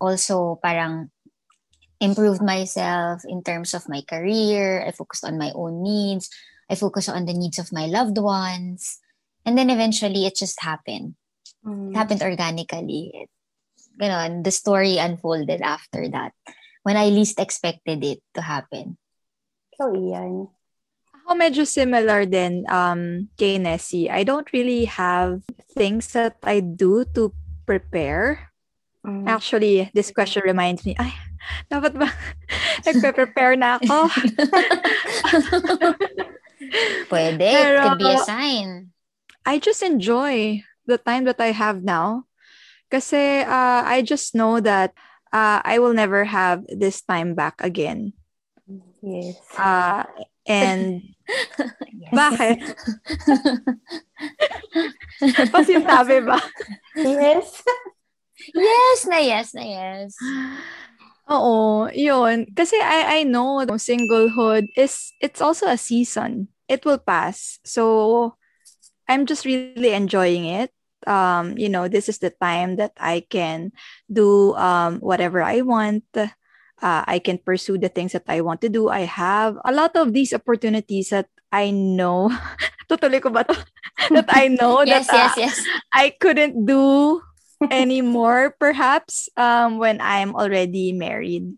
Also, 0.00 0.60
parang 0.60 1.10
improved 2.00 2.44
myself 2.44 3.24
in 3.24 3.40
terms 3.40 3.72
of 3.72 3.88
my 3.88 4.04
career. 4.04 4.84
I 4.84 4.92
focused 4.92 5.24
on 5.24 5.40
my 5.40 5.52
own 5.56 5.82
needs. 5.82 6.28
I 6.68 6.74
focused 6.74 7.08
on 7.08 7.24
the 7.24 7.32
needs 7.32 7.58
of 7.58 7.72
my 7.72 7.86
loved 7.86 8.18
ones. 8.18 9.00
And 9.46 9.56
then 9.56 9.70
eventually, 9.70 10.26
it 10.26 10.36
just 10.36 10.60
happened. 10.60 11.14
Mm. 11.64 11.90
It 11.92 11.96
happened 11.96 12.22
organically. 12.22 13.12
It, 13.14 13.30
ganon, 13.96 14.44
the 14.44 14.52
story 14.52 14.98
unfolded 14.98 15.62
after 15.62 16.08
that 16.12 16.32
when 16.82 16.96
I 16.96 17.08
least 17.08 17.40
expected 17.40 18.04
it 18.04 18.20
to 18.34 18.42
happen. 18.42 18.98
So, 19.80 19.94
Ian, 19.94 20.48
Ako 21.26 21.34
medyo 21.34 21.66
similar 21.66 22.22
din 22.22 22.62
um, 22.70 23.26
kay 23.34 23.58
Nessie. 23.58 24.06
I 24.06 24.22
don't 24.22 24.46
really 24.54 24.86
have 24.86 25.42
things 25.74 26.14
that 26.14 26.38
I 26.46 26.62
do 26.62 27.02
to 27.18 27.34
prepare. 27.66 28.54
Mm. 29.02 29.26
Actually, 29.26 29.90
this 29.90 30.14
question 30.14 30.46
reminds 30.46 30.86
me, 30.86 30.94
ay, 31.02 31.10
dapat 31.66 31.98
ba 31.98 32.06
nagpe-prepare 32.86 33.58
na 33.58 33.82
ako? 33.82 34.06
Pwede. 37.10 37.42
Pero, 37.42 37.74
It 37.74 37.82
could 37.90 38.06
be 38.06 38.14
a 38.14 38.22
sign. 38.22 38.94
I 39.42 39.58
just 39.58 39.82
enjoy 39.82 40.62
the 40.86 40.98
time 40.98 41.26
that 41.26 41.42
I 41.42 41.50
have 41.50 41.82
now. 41.82 42.30
Kasi 42.86 43.42
uh, 43.42 43.82
I 43.82 44.06
just 44.06 44.38
know 44.38 44.62
that 44.62 44.94
uh, 45.34 45.58
I 45.66 45.82
will 45.82 45.94
never 45.94 46.22
have 46.22 46.62
this 46.70 47.02
time 47.02 47.34
back 47.34 47.58
again. 47.58 48.14
Yes. 49.02 49.42
Uh, 49.58 50.06
and 50.48 51.02
bakit? 52.16 52.62
Pasintabi 55.52 56.22
ba? 56.22 56.38
yes. 56.96 57.62
yes 58.54 58.98
na 59.06 59.18
yes 59.18 59.54
na 59.54 59.64
yes. 59.66 60.14
Oo, 61.26 61.90
yun. 61.90 62.46
Kasi 62.54 62.78
I, 62.78 63.18
I 63.18 63.20
know 63.26 63.58
singlehood 63.74 64.70
is, 64.78 65.10
it's 65.18 65.42
also 65.42 65.66
a 65.66 65.76
season. 65.76 66.46
It 66.70 66.86
will 66.86 67.02
pass. 67.02 67.58
So, 67.66 68.38
I'm 69.08 69.26
just 69.26 69.44
really 69.44 69.92
enjoying 69.92 70.46
it. 70.46 70.70
Um, 71.06 71.58
you 71.58 71.68
know, 71.68 71.88
this 71.88 72.08
is 72.08 72.18
the 72.18 72.30
time 72.30 72.76
that 72.76 72.92
I 72.98 73.24
can 73.30 73.72
do 74.10 74.54
um, 74.54 74.98
whatever 74.98 75.42
I 75.42 75.62
want. 75.62 76.04
Uh, 76.82 77.04
I 77.06 77.18
can 77.18 77.38
pursue 77.38 77.78
the 77.78 77.88
things 77.88 78.12
that 78.12 78.28
I 78.28 78.40
want 78.44 78.60
to 78.60 78.68
do. 78.68 78.88
I 78.88 79.08
have 79.08 79.56
a 79.64 79.72
lot 79.72 79.96
of 79.96 80.12
these 80.12 80.34
opportunities 80.34 81.08
that 81.08 81.28
I 81.52 81.70
know. 81.70 82.28
Tutuloy 82.88 83.22
ko 83.22 83.30
ba 83.30 83.44
to? 83.44 83.56
that 84.12 84.28
I 84.28 84.48
know 84.48 84.82
yes, 84.86 85.08
that 85.08 85.14
uh, 85.14 85.40
yes, 85.40 85.56
yes. 85.56 85.56
I 85.92 86.12
couldn't 86.12 86.66
do 86.66 87.22
anymore 87.70 88.54
perhaps 88.60 89.28
um, 89.36 89.78
when 89.78 90.00
I'm 90.00 90.36
already 90.36 90.92
married. 90.92 91.56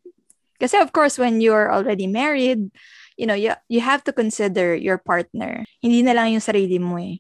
Because 0.55 0.75
of 0.75 0.93
course, 0.93 1.19
when 1.19 1.41
you're 1.41 1.71
already 1.71 2.07
married, 2.07 2.71
you 3.17 3.27
know, 3.27 3.35
you, 3.35 3.55
you 3.69 3.81
have 3.81 4.03
to 4.05 4.13
consider 4.13 4.75
your 4.75 4.99
partner. 4.99 5.65
Hindi 5.83 6.03
na 6.03 6.13
lang 6.15 6.33
yung 6.33 6.43
sarili 6.43 6.79
mo 6.79 6.99
eh. 6.99 7.19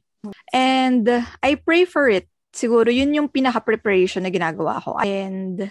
And 0.52 1.08
uh, 1.08 1.22
I 1.42 1.56
pray 1.56 1.84
for 1.84 2.08
it. 2.08 2.26
Siguro 2.54 2.90
yun 2.90 3.14
yung 3.14 3.28
pinaka-preparation 3.28 4.22
na 4.22 4.30
ginagawa 4.30 4.82
ko. 4.82 4.98
And 4.98 5.70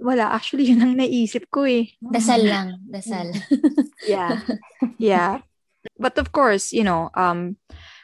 wala, 0.00 0.32
actually 0.32 0.66
yun 0.72 0.82
ang 0.82 0.94
naisip 0.96 1.46
ko 1.52 1.68
eh. 1.68 1.92
Dasal 2.00 2.42
lang, 2.42 2.80
dasal. 2.88 3.30
yeah. 4.08 4.40
Yeah. 4.98 5.44
But 6.00 6.18
of 6.18 6.32
course, 6.32 6.72
you 6.72 6.84
know, 6.84 7.12
um 7.14 7.56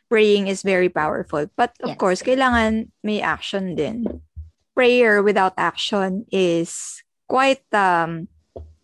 praying 0.07 0.47
is 0.47 0.63
very 0.63 0.89
powerful. 0.89 1.49
But 1.57 1.75
of 1.83 1.97
yes. 1.97 1.99
course, 1.99 2.21
kailangan 2.23 2.93
may 3.03 3.21
action 3.21 3.75
din. 3.75 4.07
Prayer 4.77 5.25
without 5.25 5.57
action 5.57 6.29
is 6.31 7.03
quite 7.27 7.65
um 7.73 8.29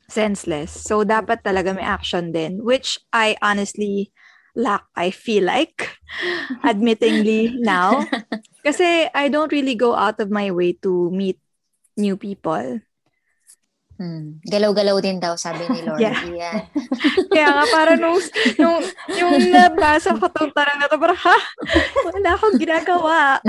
senseless. 0.08 0.72
So 0.72 1.04
dapat 1.04 1.44
talaga 1.44 1.72
may 1.72 1.84
action 1.84 2.32
din, 2.32 2.60
which 2.64 3.00
I 3.12 3.36
honestly 3.40 4.12
lack, 4.52 4.84
I 4.92 5.08
feel 5.08 5.48
like, 5.48 5.96
admittingly 6.68 7.56
now. 7.64 8.04
Kasi 8.60 9.08
I 9.08 9.32
don't 9.32 9.52
really 9.52 9.74
go 9.74 9.96
out 9.96 10.20
of 10.20 10.28
my 10.28 10.52
way 10.52 10.76
to 10.84 11.08
meet 11.08 11.40
new 11.96 12.16
people. 12.16 12.80
Hmm. 14.02 14.42
Galaw-galaw 14.42 14.98
din 14.98 15.22
daw, 15.22 15.38
sabi 15.38 15.62
ni 15.70 15.86
Lord. 15.86 16.02
Yeah. 16.02 16.18
yeah. 16.34 16.66
Kaya 17.30 17.54
nga, 17.54 17.64
para 17.70 17.94
nung, 17.94 18.18
nung, 18.58 18.82
yung 19.14 19.38
nabasa 19.54 20.18
ko 20.18 20.26
itong 20.26 20.50
tarang 20.50 20.82
na 20.82 20.90
to, 20.90 20.98
parang, 20.98 21.22
ha? 21.22 21.38
Wala 22.10 22.34
akong 22.34 22.58
ginagawa. 22.58 23.38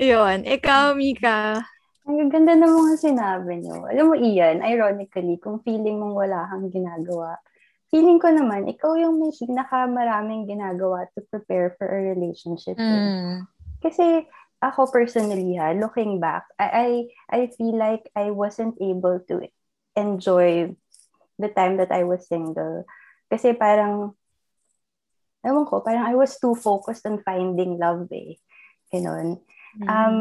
Yun. 0.00 0.48
Ikaw, 0.48 0.96
Mika. 0.96 1.60
Ang 2.08 2.32
ganda 2.32 2.56
ng 2.56 2.72
mga 2.72 2.94
sinabi 2.96 3.60
niyo. 3.60 3.84
Alam 3.84 4.04
mo, 4.08 4.14
Ian, 4.16 4.64
ironically, 4.64 5.36
kung 5.36 5.60
feeling 5.60 6.00
mong 6.00 6.16
wala 6.16 6.48
kang 6.48 6.72
ginagawa, 6.72 7.36
feeling 7.92 8.16
ko 8.16 8.32
naman, 8.32 8.64
ikaw 8.72 8.96
yung 8.96 9.20
may 9.20 9.36
pinakamaraming 9.36 10.48
ginagawa 10.48 11.04
to 11.12 11.20
prepare 11.28 11.76
for 11.76 11.84
a 11.84 12.16
relationship. 12.16 12.80
Mm. 12.80 13.44
Kasi 13.84 14.24
ako 14.62 14.90
personally, 14.90 15.56
ha, 15.56 15.72
looking 15.72 16.18
back, 16.18 16.46
I, 16.58 16.66
I, 16.66 16.88
I 17.30 17.40
feel 17.54 17.78
like 17.78 18.10
I 18.14 18.30
wasn't 18.30 18.74
able 18.82 19.22
to 19.28 19.46
enjoy 19.94 20.74
the 21.38 21.48
time 21.48 21.78
that 21.78 21.92
I 21.92 22.02
was 22.02 22.26
single. 22.26 22.84
Kasi 23.30 23.54
parang, 23.54 24.18
ewan 25.46 25.66
ko, 25.66 25.80
parang 25.80 26.06
I 26.06 26.14
was 26.14 26.38
too 26.38 26.54
focused 26.54 27.06
on 27.06 27.22
finding 27.22 27.78
love 27.78 28.10
eh. 28.10 28.34
Ganon. 28.90 29.38
Mm. 29.78 29.86
Um, 29.86 30.16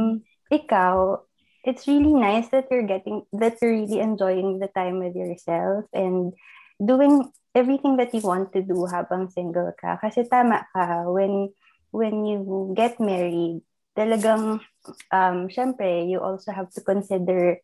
ikaw, 0.52 1.26
it's 1.64 1.88
really 1.88 2.14
nice 2.14 2.50
that 2.50 2.70
you're 2.70 2.86
getting, 2.86 3.26
that 3.34 3.58
you're 3.62 3.74
really 3.74 4.00
enjoying 4.00 4.60
the 4.60 4.70
time 4.70 5.00
with 5.00 5.16
yourself 5.16 5.86
and 5.94 6.34
doing 6.78 7.26
everything 7.56 7.98
that 7.98 8.14
you 8.14 8.22
want 8.22 8.54
to 8.54 8.62
do 8.62 8.86
habang 8.86 9.34
single 9.34 9.74
ka. 9.82 9.98
Kasi 9.98 10.30
tama 10.30 10.68
ka, 10.76 11.10
when, 11.10 11.50
when 11.90 12.26
you 12.26 12.74
get 12.78 13.00
married, 13.02 13.66
talagang, 13.98 14.62
um, 15.10 15.50
syempre, 15.50 16.06
you 16.06 16.22
also 16.22 16.54
have 16.54 16.70
to 16.78 16.82
consider 16.86 17.58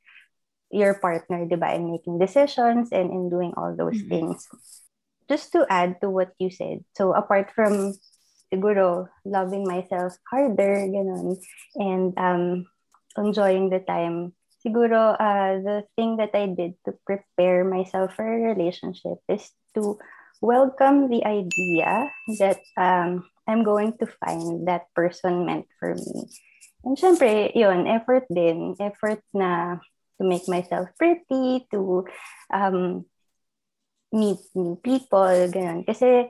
your 0.73 0.97
partner, 0.97 1.45
di 1.45 1.53
ba, 1.53 1.77
in 1.77 1.93
making 1.93 2.17
decisions 2.17 2.89
and 2.89 3.13
in 3.13 3.29
doing 3.29 3.53
all 3.53 3.77
those 3.77 4.01
mm-hmm. 4.01 4.33
things. 4.33 4.49
Just 5.29 5.53
to 5.53 5.69
add 5.69 6.01
to 6.01 6.09
what 6.09 6.33
you 6.41 6.49
said, 6.49 6.83
so 6.97 7.13
apart 7.13 7.53
from 7.53 7.93
siguro 8.51 9.07
loving 9.23 9.63
myself 9.63 10.17
harder, 10.27 10.83
ganun, 10.89 11.37
and 11.77 12.11
um, 12.17 12.65
enjoying 13.15 13.69
the 13.69 13.79
time 13.79 14.33
siguro 14.63 15.13
uh, 15.19 15.59
the 15.59 15.83
thing 15.99 16.17
that 16.17 16.31
I 16.33 16.47
did 16.47 16.79
to 16.87 16.95
prepare 17.05 17.67
myself 17.67 18.15
for 18.15 18.23
a 18.23 18.55
relationship 18.55 19.19
is 19.27 19.51
to 19.75 19.99
welcome 20.39 21.11
the 21.11 21.23
idea 21.27 22.07
that 22.39 22.63
um, 22.79 23.27
I'm 23.47 23.63
going 23.63 23.97
to 23.99 24.07
find 24.23 24.67
that 24.67 24.87
person 24.95 25.45
meant 25.45 25.67
for 25.79 25.95
me. 25.95 26.29
And 26.83 26.97
syempre, 26.97 27.51
yun, 27.55 27.87
effort 27.87 28.27
din. 28.31 28.75
Effort 28.79 29.23
na 29.33 29.79
to 30.19 30.23
make 30.27 30.47
myself 30.47 30.89
pretty, 30.99 31.67
to 31.71 32.05
um, 32.51 33.05
meet 34.11 34.39
new 34.55 34.75
people, 34.79 35.49
ganun. 35.49 35.87
Kasi 35.87 36.29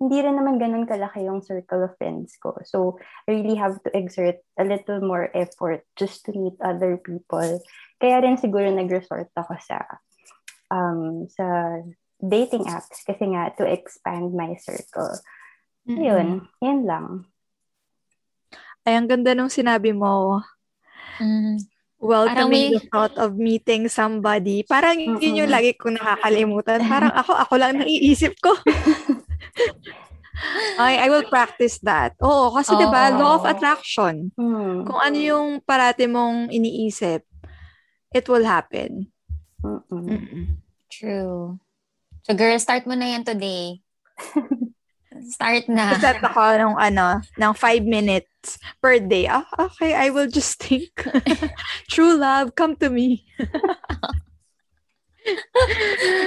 hindi 0.00 0.16
rin 0.24 0.40
naman 0.40 0.56
ganun 0.56 0.88
kalaki 0.88 1.28
yung 1.28 1.44
circle 1.44 1.84
of 1.84 1.96
friends 2.00 2.32
ko. 2.40 2.56
So, 2.64 2.96
I 3.28 3.36
really 3.36 3.60
have 3.60 3.76
to 3.84 3.92
exert 3.92 4.40
a 4.56 4.64
little 4.64 5.04
more 5.04 5.28
effort 5.36 5.84
just 6.00 6.24
to 6.26 6.32
meet 6.32 6.56
other 6.64 6.96
people. 6.96 7.60
Kaya 8.00 8.24
rin 8.24 8.40
siguro 8.40 8.72
nag-resort 8.72 9.28
ako 9.36 9.60
sa 9.60 9.84
um, 10.72 11.28
sa 11.28 11.78
dating 12.20 12.64
apps 12.68 13.04
kasi 13.04 13.28
nga 13.32 13.52
to 13.60 13.68
expand 13.68 14.32
my 14.32 14.56
circle. 14.56 15.20
Mm-hmm. 15.88 16.04
Yun, 16.04 16.26
yan 16.60 16.80
lang. 16.84 17.06
Ay, 18.84 18.96
ang 18.96 19.08
ganda 19.08 19.36
nung 19.36 19.52
sinabi 19.52 19.92
mo. 19.92 20.40
Mm. 21.20 21.60
Welcoming 22.00 22.72
may... 22.72 22.76
the 22.80 22.82
thought 22.88 23.12
of 23.20 23.36
meeting 23.36 23.84
somebody. 23.92 24.64
Parang 24.64 24.96
mm-hmm. 24.96 25.20
yun 25.20 25.44
yung 25.44 25.52
lagi 25.52 25.76
kong 25.76 26.00
nakakalimutan. 26.00 26.80
Parang 26.88 27.12
ako, 27.12 27.32
ako 27.36 27.54
lang 27.60 27.76
naiisip 27.76 28.32
ko. 28.40 28.56
I, 30.80 31.04
I 31.04 31.08
will 31.12 31.28
practice 31.28 31.76
that. 31.84 32.16
Oo, 32.24 32.56
kasi 32.56 32.72
oh. 32.72 32.80
'di 32.80 32.88
ba, 32.88 33.12
law 33.12 33.36
of 33.36 33.44
attraction. 33.44 34.32
Hmm. 34.40 34.88
Kung 34.88 34.96
ano 34.96 35.18
yung 35.20 35.48
parati 35.60 36.08
mong 36.08 36.48
iniisip, 36.48 37.20
it 38.16 38.24
will 38.24 38.48
happen. 38.48 39.12
Mm-mm. 39.60 39.84
Mm-mm. 40.08 40.44
True. 40.88 41.60
So 42.24 42.32
girl, 42.32 42.56
start 42.56 42.88
mo 42.88 42.96
na 42.96 43.12
yan 43.12 43.24
today. 43.28 43.84
start 45.24 45.68
na. 45.68 45.98
Set 45.98 46.22
ako 46.22 46.40
ng 46.56 46.74
ano, 46.78 47.20
ng 47.36 47.52
five 47.54 47.84
minutes 47.84 48.58
per 48.80 48.98
day. 48.98 49.28
Ah, 49.28 49.44
okay, 49.58 49.94
I 49.94 50.10
will 50.10 50.28
just 50.28 50.60
think. 50.62 50.90
True 51.92 52.16
love, 52.16 52.54
come 52.56 52.76
to 52.80 52.88
me. 52.88 53.24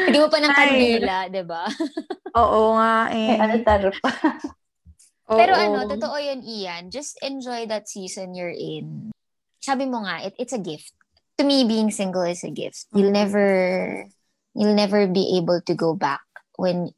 Hindi 0.05 0.17
mo 0.21 0.29
pa 0.29 0.37
ng 0.39 0.53
kandila, 0.53 1.15
di 1.29 1.43
ba? 1.43 1.65
Oo 2.41 2.77
nga 2.77 3.09
eh. 3.13 3.37
May 3.37 3.41
altar 3.41 3.89
pa. 3.99 4.11
Pero 5.33 5.53
ano, 5.55 5.87
totoo 5.89 6.15
yun, 6.19 6.45
Ian. 6.45 6.91
Just 6.93 7.17
enjoy 7.23 7.65
that 7.67 7.89
season 7.89 8.35
you're 8.37 8.53
in. 8.53 9.11
Sabi 9.63 9.87
mo 9.87 10.03
nga, 10.03 10.27
it, 10.29 10.35
it's 10.37 10.53
a 10.53 10.61
gift. 10.61 10.93
To 11.39 11.43
me, 11.47 11.65
being 11.65 11.89
single 11.89 12.27
is 12.27 12.43
a 12.43 12.53
gift. 12.53 12.85
You'll 12.93 13.09
mm-hmm. 13.09 13.23
never, 13.25 13.47
you'll 14.53 14.77
never 14.77 15.07
be 15.07 15.39
able 15.39 15.61
to 15.65 15.73
go 15.73 15.95
back 15.95 16.21
when, 16.59 16.93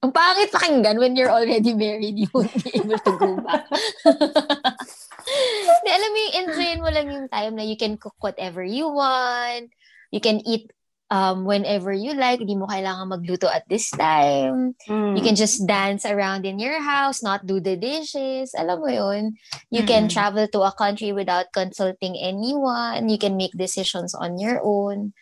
ang 0.00 0.16
pangit 0.16 0.48
pakinggan 0.48 0.96
when 0.96 1.12
you're 1.12 1.32
already 1.32 1.76
married, 1.76 2.16
you 2.16 2.28
won't 2.32 2.48
be 2.64 2.72
able 2.72 2.96
to 2.96 3.12
go 3.20 3.36
back. 3.44 3.68
Di, 5.84 5.90
alam 5.92 6.10
mo 6.10 6.18
yung 6.18 6.36
enjoyin 6.40 6.80
mo 6.80 6.88
lang 6.88 7.06
yung 7.12 7.28
time 7.28 7.54
na 7.54 7.64
you 7.64 7.76
can 7.76 8.00
cook 8.00 8.16
whatever 8.24 8.64
you 8.64 8.88
want, 8.88 9.68
you 10.08 10.18
can 10.18 10.40
eat 10.48 10.72
um, 11.12 11.44
whenever 11.44 11.92
you 11.92 12.16
like. 12.16 12.40
Hindi 12.40 12.56
mo 12.56 12.64
kailangan 12.64 13.12
magluto 13.12 13.52
at 13.52 13.68
this 13.68 13.92
time. 13.92 14.72
Mm. 14.88 15.20
You 15.20 15.22
can 15.22 15.36
just 15.36 15.68
dance 15.68 16.08
around 16.08 16.48
in 16.48 16.56
your 16.56 16.80
house, 16.80 17.20
not 17.20 17.44
do 17.44 17.60
the 17.60 17.76
dishes. 17.76 18.56
Alam 18.56 18.80
mo 18.80 18.88
yun. 18.88 19.36
You 19.68 19.84
mm. 19.84 19.90
can 19.90 20.08
travel 20.08 20.48
to 20.48 20.64
a 20.64 20.72
country 20.72 21.12
without 21.12 21.52
consulting 21.52 22.16
anyone. 22.16 23.12
You 23.12 23.20
can 23.20 23.36
make 23.36 23.52
decisions 23.52 24.16
on 24.16 24.40
your 24.40 24.64
own. 24.64 25.12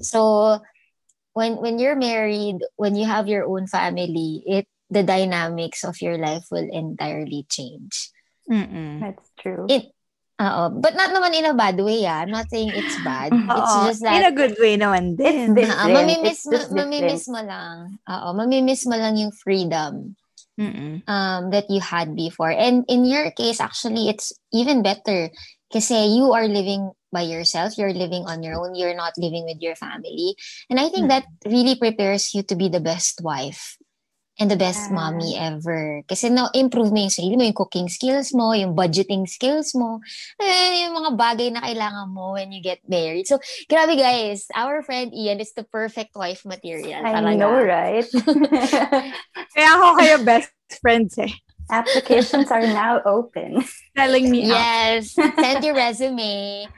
So, 0.00 0.56
when 1.32 1.56
when 1.60 1.78
you're 1.78 1.96
married, 1.96 2.60
when 2.76 2.96
you 2.96 3.06
have 3.06 3.28
your 3.28 3.48
own 3.48 3.66
family, 3.66 4.42
it 4.46 4.66
the 4.92 5.02
dynamics 5.02 5.84
of 5.84 6.00
your 6.00 6.18
life 6.18 6.44
will 6.50 6.68
entirely 6.68 7.46
change. 7.48 8.12
Mm-mm. 8.50 9.00
That's 9.00 9.30
true. 9.40 9.66
It 9.68 9.92
Oo. 10.42 10.82
But 10.82 10.98
not 10.98 11.14
naman 11.14 11.38
in 11.38 11.46
a 11.46 11.54
bad 11.54 11.78
way, 11.78 12.02
ah. 12.02 12.26
I'm 12.26 12.34
not 12.34 12.50
saying 12.50 12.74
it's 12.74 12.98
bad. 13.06 13.30
It's 13.58 13.74
just 13.86 14.00
that... 14.02 14.18
In 14.18 14.26
a 14.26 14.34
good 14.34 14.58
way 14.58 14.74
naman 14.74 15.14
din. 15.14 15.54
It's 15.54 15.70
Uh, 15.70 15.86
mamimiss, 15.86 16.42
mo, 16.50 16.58
mamimiss 16.82 17.24
mo 17.30 17.40
lang. 17.46 18.02
Oo. 18.10 18.28
Mamimiss 18.34 18.82
mo 18.90 18.98
lang 18.98 19.14
yung 19.14 19.30
freedom 19.30 20.18
Mm-mm. 20.58 21.06
um, 21.06 21.42
that 21.54 21.70
you 21.70 21.78
had 21.78 22.18
before. 22.18 22.50
And 22.50 22.82
in 22.90 23.06
your 23.06 23.30
case, 23.30 23.62
actually, 23.62 24.10
it's 24.10 24.34
even 24.50 24.82
better. 24.82 25.30
Kasi 25.72 26.12
you 26.12 26.36
are 26.36 26.46
living 26.46 26.92
by 27.12 27.24
yourself, 27.24 27.76
you're 27.76 27.92
living 27.92 28.24
on 28.28 28.42
your 28.42 28.60
own, 28.60 28.74
you're 28.74 28.96
not 28.96 29.16
living 29.16 29.44
with 29.44 29.60
your 29.60 29.76
family. 29.76 30.36
And 30.68 30.78
I 30.80 30.88
think 30.88 31.08
mm-hmm. 31.08 31.24
that 31.24 31.26
really 31.44 31.76
prepares 31.76 32.34
you 32.34 32.42
to 32.44 32.56
be 32.56 32.68
the 32.68 32.80
best 32.80 33.20
wife 33.24 33.76
and 34.40 34.50
the 34.50 34.56
best 34.56 34.88
yeah. 34.88 34.96
mommy 34.96 35.36
ever. 35.36 36.00
Kasi 36.08 36.32
na-improve 36.32 36.88
mo 36.88 37.04
yung 37.04 37.12
sarili 37.12 37.36
mo, 37.36 37.44
yung 37.44 37.58
cooking 37.58 37.88
skills 37.92 38.32
mo, 38.32 38.56
yung 38.56 38.72
budgeting 38.72 39.28
skills 39.28 39.76
mo, 39.76 40.00
eh, 40.40 40.88
yung 40.88 40.96
mga 40.96 41.10
bagay 41.20 41.48
na 41.52 41.60
kailangan 41.60 42.08
mo 42.08 42.32
when 42.32 42.48
you 42.48 42.64
get 42.64 42.80
married. 42.88 43.28
So, 43.28 43.36
grabe 43.68 43.92
guys, 44.00 44.48
our 44.56 44.80
friend 44.80 45.12
Ian 45.12 45.40
is 45.40 45.52
the 45.52 45.68
perfect 45.68 46.16
wife 46.16 46.48
material. 46.48 47.04
I 47.04 47.12
talaga. 47.20 47.36
know, 47.36 47.54
right? 47.60 48.08
Kaya 49.54 49.68
ako 49.76 49.86
kayo 50.00 50.14
best 50.24 50.52
friends 50.80 51.20
eh. 51.20 51.32
Applications 51.72 52.52
are 52.52 52.68
now 52.68 53.00
open. 53.08 53.64
Telling 53.96 54.30
me 54.30 54.44
Yes. 54.44 55.16
Send 55.16 55.64
your 55.64 55.74
resume. 55.74 56.68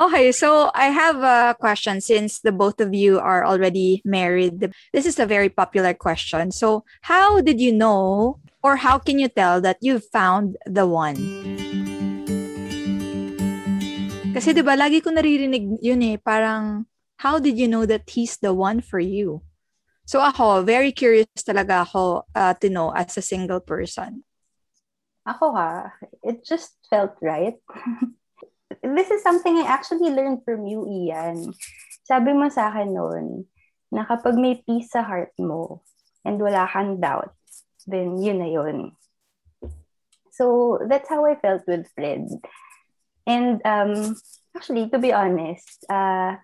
Okay, 0.00 0.32
so 0.32 0.72
I 0.74 0.88
have 0.88 1.20
a 1.20 1.54
question 1.60 2.00
since 2.00 2.40
the 2.40 2.50
both 2.50 2.80
of 2.80 2.96
you 2.96 3.20
are 3.20 3.44
already 3.44 4.00
married. 4.08 4.72
This 4.92 5.04
is 5.04 5.20
a 5.20 5.28
very 5.28 5.52
popular 5.52 5.92
question. 5.92 6.50
So, 6.50 6.82
how 7.04 7.44
did 7.44 7.60
you 7.60 7.76
know 7.76 8.40
or 8.64 8.80
how 8.80 8.96
can 8.96 9.20
you 9.20 9.28
tell 9.28 9.60
that 9.60 9.76
you've 9.84 10.08
found 10.08 10.56
the 10.64 10.88
one? 10.88 11.20
Kasi 14.32 14.56
'di 14.56 14.64
ba 14.64 14.80
lagi 14.80 15.04
ko 15.04 15.12
naririnig 15.12 15.76
yun 15.84 16.00
eh, 16.08 16.16
parang 16.16 16.88
how 17.20 17.36
did 17.36 17.60
you 17.60 17.68
know 17.68 17.84
that 17.84 18.08
he's 18.08 18.40
the 18.40 18.56
one 18.56 18.80
for 18.80 18.96
you? 18.96 19.44
So 20.04 20.18
ako, 20.18 20.66
very 20.66 20.90
curious 20.90 21.30
talaga 21.38 21.86
ako 21.86 22.26
uh, 22.34 22.54
to 22.58 22.68
know 22.68 22.90
as 22.90 23.16
a 23.16 23.24
single 23.24 23.60
person. 23.60 24.26
Ako 25.22 25.54
ha, 25.54 25.94
it 26.26 26.42
just 26.42 26.74
felt 26.90 27.14
right. 27.22 27.58
This 28.82 29.12
is 29.12 29.22
something 29.22 29.60
I 29.60 29.68
actually 29.68 30.10
learned 30.10 30.42
from 30.42 30.66
you, 30.66 30.88
Ian. 30.88 31.54
Sabi 32.02 32.34
mo 32.34 32.48
sa 32.50 32.72
akin 32.72 32.90
noon, 32.90 33.46
na 33.92 34.08
kapag 34.08 34.40
may 34.40 34.58
peace 34.64 34.90
sa 34.90 35.04
heart 35.04 35.30
mo 35.36 35.84
and 36.24 36.40
wala 36.40 36.64
kang 36.66 36.98
doubt, 36.98 37.36
then 37.84 38.16
yun 38.18 38.40
na 38.40 38.48
yun. 38.48 38.96
So, 40.32 40.80
that's 40.88 41.06
how 41.12 41.28
I 41.28 41.36
felt 41.36 41.68
with 41.68 41.86
Fred. 41.92 42.26
And 43.28 43.60
um, 43.68 44.16
actually, 44.56 44.88
to 44.90 44.98
be 44.98 45.12
honest, 45.12 45.84
uh, 45.86 46.40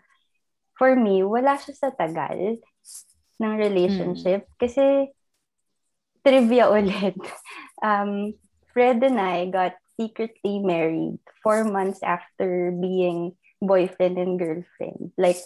for 0.76 0.94
me, 0.94 1.24
wala 1.24 1.56
siya 1.56 1.74
sa 1.74 1.90
tagal 1.90 2.60
ng 3.38 3.54
relationship. 3.56 4.46
Mm. 4.46 4.54
Kasi, 4.58 4.84
trivia 6.22 6.68
ulit. 6.70 7.16
Um, 7.78 8.34
Fred 8.74 8.98
and 9.06 9.22
I 9.22 9.46
got 9.54 9.78
secretly 9.94 10.58
married 10.58 11.22
four 11.46 11.62
months 11.62 12.02
after 12.02 12.74
being 12.74 13.38
boyfriend 13.62 14.18
and 14.18 14.34
girlfriend. 14.34 15.14
Like, 15.14 15.38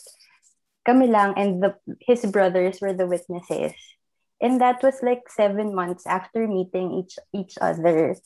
kami 0.89 1.09
lang 1.09 1.35
and 1.37 1.63
the, 1.63 1.77
his 2.01 2.25
brothers 2.27 2.81
were 2.81 2.93
the 2.93 3.07
witnesses. 3.07 3.73
And 4.41 4.61
that 4.61 4.83
was 4.83 5.03
like 5.03 5.29
seven 5.29 5.75
months 5.75 6.07
after 6.07 6.49
meeting 6.49 7.05
each 7.05 7.21
each 7.31 7.55
other. 7.61 8.17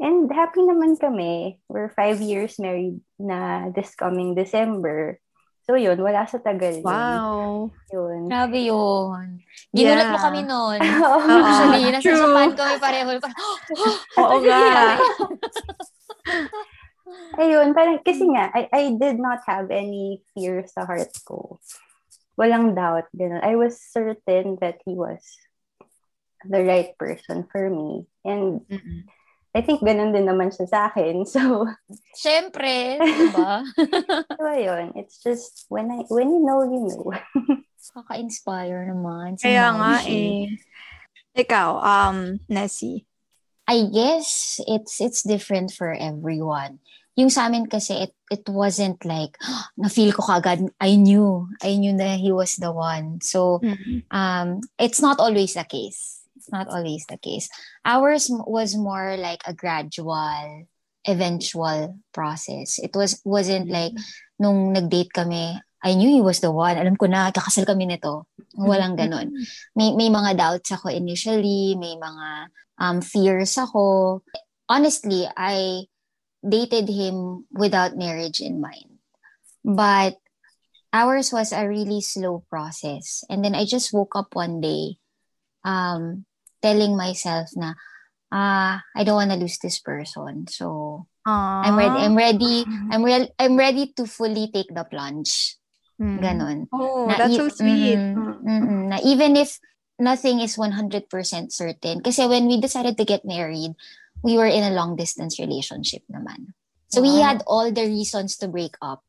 And 0.00 0.30
happy 0.32 0.64
naman 0.64 0.96
kami. 0.96 1.60
We're 1.68 1.92
five 1.92 2.22
years 2.22 2.56
married 2.56 3.02
na 3.18 3.68
this 3.74 3.92
coming 3.92 4.32
December. 4.32 5.20
So 5.68 5.76
yun, 5.76 6.00
wala 6.00 6.24
sa 6.24 6.40
tagal. 6.40 6.80
Wow. 6.80 7.68
Yun. 7.92 8.24
Grabe 8.24 8.56
yun. 8.56 9.44
Ginulat 9.76 10.08
yeah. 10.08 10.12
mo 10.16 10.18
kami 10.24 10.40
noon. 10.48 10.80
Actually, 11.44 11.92
nasa 11.92 12.08
True. 12.08 12.24
Japan 12.24 12.48
kami 12.56 12.76
pareho. 12.80 13.10
Oo 14.24 14.36
nga. 14.48 14.64
Ayun, 17.44 17.76
parang 17.76 18.00
kasi 18.00 18.24
nga, 18.32 18.48
I, 18.56 18.64
I 18.72 18.82
did 18.96 19.20
not 19.20 19.44
have 19.44 19.68
any 19.68 20.24
fear 20.32 20.64
sa 20.64 20.88
heart 20.88 21.12
ko. 21.28 21.60
Walang 22.40 22.72
doubt. 22.72 23.12
Ganun. 23.12 23.44
I 23.44 23.60
was 23.60 23.76
certain 23.76 24.56
that 24.64 24.80
he 24.88 24.96
was 24.96 25.20
the 26.48 26.64
right 26.64 26.96
person 26.96 27.44
for 27.44 27.68
me. 27.68 28.08
And 28.24 28.64
Mm-mm. 28.72 29.04
I 29.56 29.64
think 29.64 29.80
ganun 29.80 30.12
din 30.12 30.28
naman 30.28 30.52
siya 30.52 30.66
sa 30.68 30.78
akin. 30.92 31.24
So, 31.32 31.64
Siyempre, 32.12 33.00
di 33.00 33.28
ba? 33.32 33.64
so, 34.36 34.44
ayun. 34.44 34.92
It's 34.96 35.22
just, 35.24 35.64
when 35.72 35.88
I 35.88 36.04
when 36.12 36.28
you 36.28 36.42
know, 36.44 36.60
you 36.66 36.80
know. 36.84 37.12
Kaka-inspire 37.96 38.92
naman. 38.92 39.40
Kaya 39.40 39.72
nga 39.72 40.04
eh. 40.04 40.52
Ikaw, 41.32 41.68
um, 41.80 42.18
Nessie. 42.50 43.08
I 43.68 43.84
guess 43.92 44.60
it's 44.64 44.96
it's 44.96 45.20
different 45.24 45.76
for 45.76 45.92
everyone. 45.92 46.80
Yung 47.20 47.28
sa 47.28 47.50
amin 47.50 47.68
kasi, 47.68 48.08
it, 48.08 48.12
it 48.30 48.44
wasn't 48.48 49.02
like, 49.04 49.36
oh, 49.42 49.64
na-feel 49.80 50.12
ko 50.12 50.22
kagad, 50.22 50.68
I 50.80 50.96
knew. 50.96 51.48
I 51.60 51.76
knew 51.76 51.96
that 51.98 52.20
he 52.20 52.30
was 52.30 52.56
the 52.56 52.70
one. 52.70 53.20
So, 53.20 53.58
mm-hmm. 53.58 54.06
um, 54.14 54.62
it's 54.78 55.02
not 55.02 55.18
always 55.18 55.54
the 55.54 55.64
case 55.64 56.17
not 56.52 56.68
always 56.68 57.06
the 57.06 57.18
case. 57.18 57.48
Ours 57.84 58.28
was 58.30 58.76
more 58.76 59.16
like 59.16 59.42
a 59.46 59.54
gradual, 59.54 60.68
eventual 61.06 61.98
process. 62.12 62.78
It 62.78 62.94
was 62.94 63.20
wasn't 63.24 63.68
like 63.70 63.92
nung 64.38 64.72
nag-date 64.72 65.12
kami, 65.12 65.58
I 65.82 65.94
knew 65.94 66.10
he 66.10 66.22
was 66.22 66.40
the 66.40 66.50
one. 66.50 66.74
Alam 66.74 66.98
ko 66.98 67.06
na, 67.06 67.30
kakasal 67.30 67.66
kami 67.66 67.86
nito. 67.86 68.26
Walang 68.58 68.98
ganon. 68.98 69.30
May, 69.78 69.94
may 69.94 70.10
mga 70.10 70.34
doubts 70.34 70.70
ako 70.74 70.90
initially, 70.90 71.78
may 71.78 71.94
mga 71.94 72.50
um, 72.82 72.98
fears 72.98 73.54
ako. 73.58 74.22
Honestly, 74.66 75.26
I 75.38 75.86
dated 76.42 76.90
him 76.90 77.46
without 77.54 77.98
marriage 77.98 78.42
in 78.42 78.58
mind. 78.58 78.98
But 79.62 80.18
ours 80.90 81.30
was 81.30 81.54
a 81.54 81.66
really 81.66 82.00
slow 82.00 82.42
process. 82.50 83.22
And 83.30 83.44
then 83.44 83.54
I 83.54 83.66
just 83.66 83.94
woke 83.94 84.18
up 84.18 84.34
one 84.34 84.60
day 84.60 84.98
um, 85.62 86.26
telling 86.62 86.96
myself 86.96 87.50
na 87.56 87.74
ah 88.32 88.82
I 88.94 89.04
don't 89.04 89.16
want 89.16 89.32
to 89.32 89.40
lose 89.40 89.58
this 89.58 89.80
person. 89.80 90.46
So 90.48 91.06
Aww. 91.26 91.60
I'm 91.64 91.76
ready 91.76 91.98
I'm 92.04 92.16
ready 92.16 92.56
I'm 92.92 93.02
real 93.04 93.26
I'm 93.38 93.56
ready 93.56 93.92
to 93.96 94.06
fully 94.06 94.50
take 94.52 94.72
the 94.72 94.84
plunge. 94.84 95.56
Mm. 95.98 96.22
Ganon. 96.22 96.58
Oh, 96.70 97.10
na, 97.10 97.18
that's 97.18 97.34
so 97.34 97.50
sweet. 97.50 97.98
Mm, 97.98 98.38
mm, 98.38 98.62
mm, 98.62 98.82
na 98.94 98.98
even 99.02 99.34
if 99.34 99.58
nothing 99.98 100.38
is 100.38 100.54
100% 100.54 101.10
certain 101.50 101.98
kasi 102.06 102.22
when 102.30 102.46
we 102.46 102.62
decided 102.62 102.94
to 102.94 103.04
get 103.04 103.26
married, 103.26 103.74
we 104.22 104.38
were 104.38 104.46
in 104.46 104.62
a 104.62 104.70
long 104.70 104.94
distance 104.94 105.42
relationship 105.42 106.06
naman. 106.06 106.54
So 106.86 107.02
wow. 107.02 107.06
we 107.10 107.12
had 107.18 107.42
all 107.50 107.66
the 107.74 107.82
reasons 107.82 108.38
to 108.38 108.46
break 108.46 108.78
up. 108.78 109.02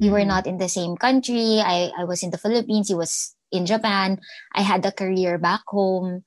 We 0.00 0.08
were 0.08 0.24
mm. 0.24 0.32
not 0.32 0.48
in 0.48 0.56
the 0.56 0.72
same 0.72 0.96
country. 0.96 1.60
I 1.60 1.92
I 1.92 2.08
was 2.08 2.24
in 2.24 2.32
the 2.32 2.40
Philippines, 2.40 2.88
he 2.88 2.96
was 2.96 3.36
in 3.52 3.68
Japan. 3.68 4.16
I 4.56 4.64
had 4.64 4.84
a 4.88 4.96
career 4.96 5.36
back 5.36 5.68
home 5.68 6.24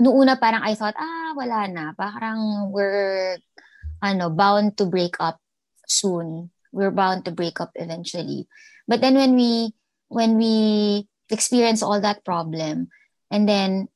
noong 0.00 0.16
una 0.26 0.36
parang 0.36 0.62
I 0.64 0.74
thought, 0.74 0.96
ah, 0.96 1.32
wala 1.36 1.68
na. 1.68 1.92
Parang 1.96 2.70
we're, 2.72 3.38
ano, 4.02 4.28
bound 4.30 4.76
to 4.78 4.86
break 4.86 5.16
up 5.20 5.40
soon. 5.88 6.50
We're 6.72 6.92
bound 6.92 7.24
to 7.24 7.32
break 7.32 7.60
up 7.60 7.72
eventually. 7.76 8.48
But 8.86 9.00
then 9.00 9.14
when 9.14 9.34
we, 9.34 9.72
when 10.08 10.36
we 10.36 11.08
experience 11.30 11.82
all 11.82 12.00
that 12.00 12.24
problem, 12.24 12.88
and 13.30 13.48
then 13.48 13.88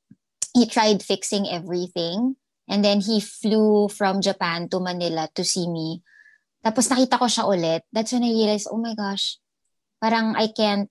he 0.55 0.67
tried 0.67 1.03
fixing 1.03 1.47
everything, 1.47 2.37
and 2.71 2.85
then 2.85 3.01
he 3.01 3.21
flew 3.21 3.89
from 3.89 4.23
Japan 4.23 4.69
to 4.71 4.81
Manila 4.81 5.29
to 5.35 5.45
see 5.45 5.69
me. 5.69 6.03
Tapos 6.65 6.89
nakita 6.89 7.19
ko 7.19 7.27
siya 7.27 7.45
ulit. 7.49 7.83
That's 7.93 8.13
when 8.13 8.25
I 8.25 8.33
realized, 8.33 8.69
oh 8.71 8.81
my 8.81 8.95
gosh, 8.95 9.39
parang 10.01 10.37
I 10.37 10.49
can't 10.55 10.89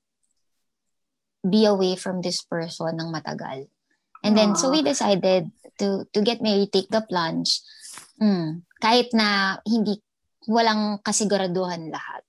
be 1.40 1.66
away 1.66 1.96
from 1.96 2.22
this 2.22 2.44
person 2.44 3.00
ng 3.00 3.10
matagal. 3.16 3.72
And 4.24 4.36
then, 4.36 4.56
so 4.56 4.70
we 4.70 4.84
decided 4.84 5.52
to 5.80 6.04
to 6.12 6.20
get 6.22 6.44
married, 6.44 6.74
take 6.76 6.92
the 6.92 7.02
plunge. 7.02 7.64
Mm, 8.20 8.68
kahit 8.84 9.16
na 9.16 9.60
hindi, 9.64 10.04
walang 10.48 11.00
kasiguraduhan 11.04 11.88
lahat. 11.88 12.24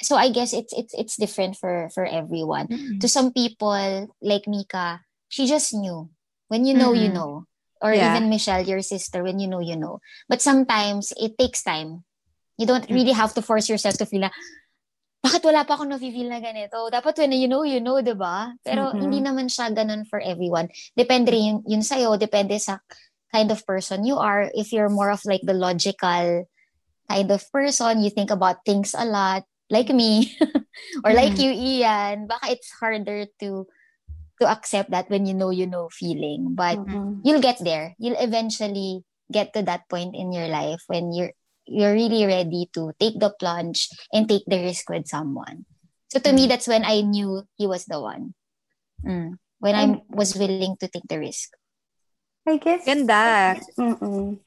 So 0.00 0.16
I 0.16 0.32
guess 0.32 0.52
it's 0.52 0.72
it's 0.72 0.92
it's 0.96 1.16
different 1.16 1.56
for 1.56 1.88
for 1.92 2.04
everyone. 2.04 2.68
Mm-hmm. 2.68 2.98
To 3.00 3.08
some 3.08 3.32
people 3.32 4.08
like 4.20 4.48
Mika, 4.48 5.00
she 5.28 5.48
just 5.48 5.72
knew. 5.72 6.08
When 6.48 6.66
you 6.66 6.74
know, 6.74 6.92
mm-hmm. 6.92 7.04
you 7.08 7.12
know. 7.12 7.46
Or 7.80 7.96
yeah. 7.96 8.12
even 8.12 8.28
Michelle, 8.28 8.60
your 8.60 8.84
sister, 8.84 9.24
when 9.24 9.40
you 9.40 9.48
know, 9.48 9.64
you 9.64 9.72
know. 9.72 10.04
But 10.28 10.44
sometimes 10.44 11.16
it 11.16 11.40
takes 11.40 11.64
time. 11.64 12.04
You 12.60 12.68
don't 12.68 12.84
really 12.92 13.16
have 13.16 13.32
to 13.34 13.42
force 13.42 13.72
yourself 13.72 13.96
to 13.96 14.04
feel 14.04 14.20
na, 14.20 14.28
bakit 15.20 15.44
wala 15.44 15.68
pa 15.68 15.76
akong 15.76 15.92
na-feel 15.92 16.32
na 16.32 16.40
ganito? 16.40 16.88
Dapat 16.88 17.12
when 17.20 17.36
you 17.36 17.44
know, 17.48 17.60
you 17.62 17.80
know, 17.80 18.00
di 18.00 18.16
ba? 18.16 18.56
Pero 18.64 18.88
mm-hmm. 18.88 19.00
hindi 19.04 19.20
naman 19.20 19.52
siya 19.52 19.68
ganun 19.68 20.08
for 20.08 20.16
everyone. 20.16 20.72
Depende 20.96 21.28
rin 21.28 21.60
yun 21.68 21.84
sa'yo, 21.84 22.16
depende 22.16 22.56
sa 22.56 22.80
kind 23.28 23.52
of 23.52 23.60
person 23.68 24.08
you 24.08 24.16
are. 24.16 24.48
If 24.56 24.72
you're 24.72 24.88
more 24.88 25.12
of 25.12 25.20
like 25.28 25.44
the 25.44 25.52
logical 25.52 26.48
kind 27.08 27.28
of 27.28 27.40
person, 27.52 28.00
you 28.00 28.08
think 28.08 28.32
about 28.32 28.64
things 28.64 28.96
a 28.96 29.04
lot, 29.04 29.44
like 29.68 29.92
me, 29.92 30.32
or 31.04 31.12
mm-hmm. 31.12 31.20
like 31.20 31.36
you, 31.36 31.52
Ian, 31.52 32.24
baka 32.24 32.56
it's 32.56 32.72
harder 32.80 33.28
to 33.44 33.68
to 34.40 34.44
accept 34.48 34.88
that 34.88 35.12
when 35.12 35.28
you 35.28 35.36
know, 35.36 35.52
you 35.52 35.68
know 35.68 35.92
feeling. 35.92 36.56
But 36.56 36.80
mm-hmm. 36.80 37.20
you'll 37.28 37.44
get 37.44 37.60
there. 37.60 37.92
You'll 38.00 38.16
eventually 38.16 39.04
get 39.28 39.52
to 39.52 39.62
that 39.68 39.84
point 39.92 40.16
in 40.16 40.32
your 40.32 40.48
life 40.48 40.80
when 40.88 41.12
you're 41.12 41.36
you're 41.70 41.94
really 41.94 42.26
ready 42.26 42.66
to 42.74 42.90
take 42.98 43.22
the 43.22 43.30
plunge 43.38 43.86
and 44.12 44.26
take 44.28 44.42
the 44.50 44.58
risk 44.58 44.90
with 44.90 45.06
someone. 45.06 45.64
So 46.10 46.18
to 46.18 46.30
mm. 46.30 46.34
me, 46.34 46.42
that's 46.50 46.66
when 46.66 46.82
I 46.84 47.06
knew 47.06 47.46
he 47.54 47.70
was 47.70 47.86
the 47.86 48.02
one. 48.02 48.34
Mm. 49.06 49.38
When 49.62 49.74
I 49.74 50.02
was 50.10 50.34
willing 50.34 50.74
to 50.80 50.88
take 50.88 51.06
the 51.06 51.22
risk. 51.22 51.54
I 52.48 52.56
guess. 52.56 52.84
Ganda. 52.84 53.60
Mm-mm. 53.78 54.40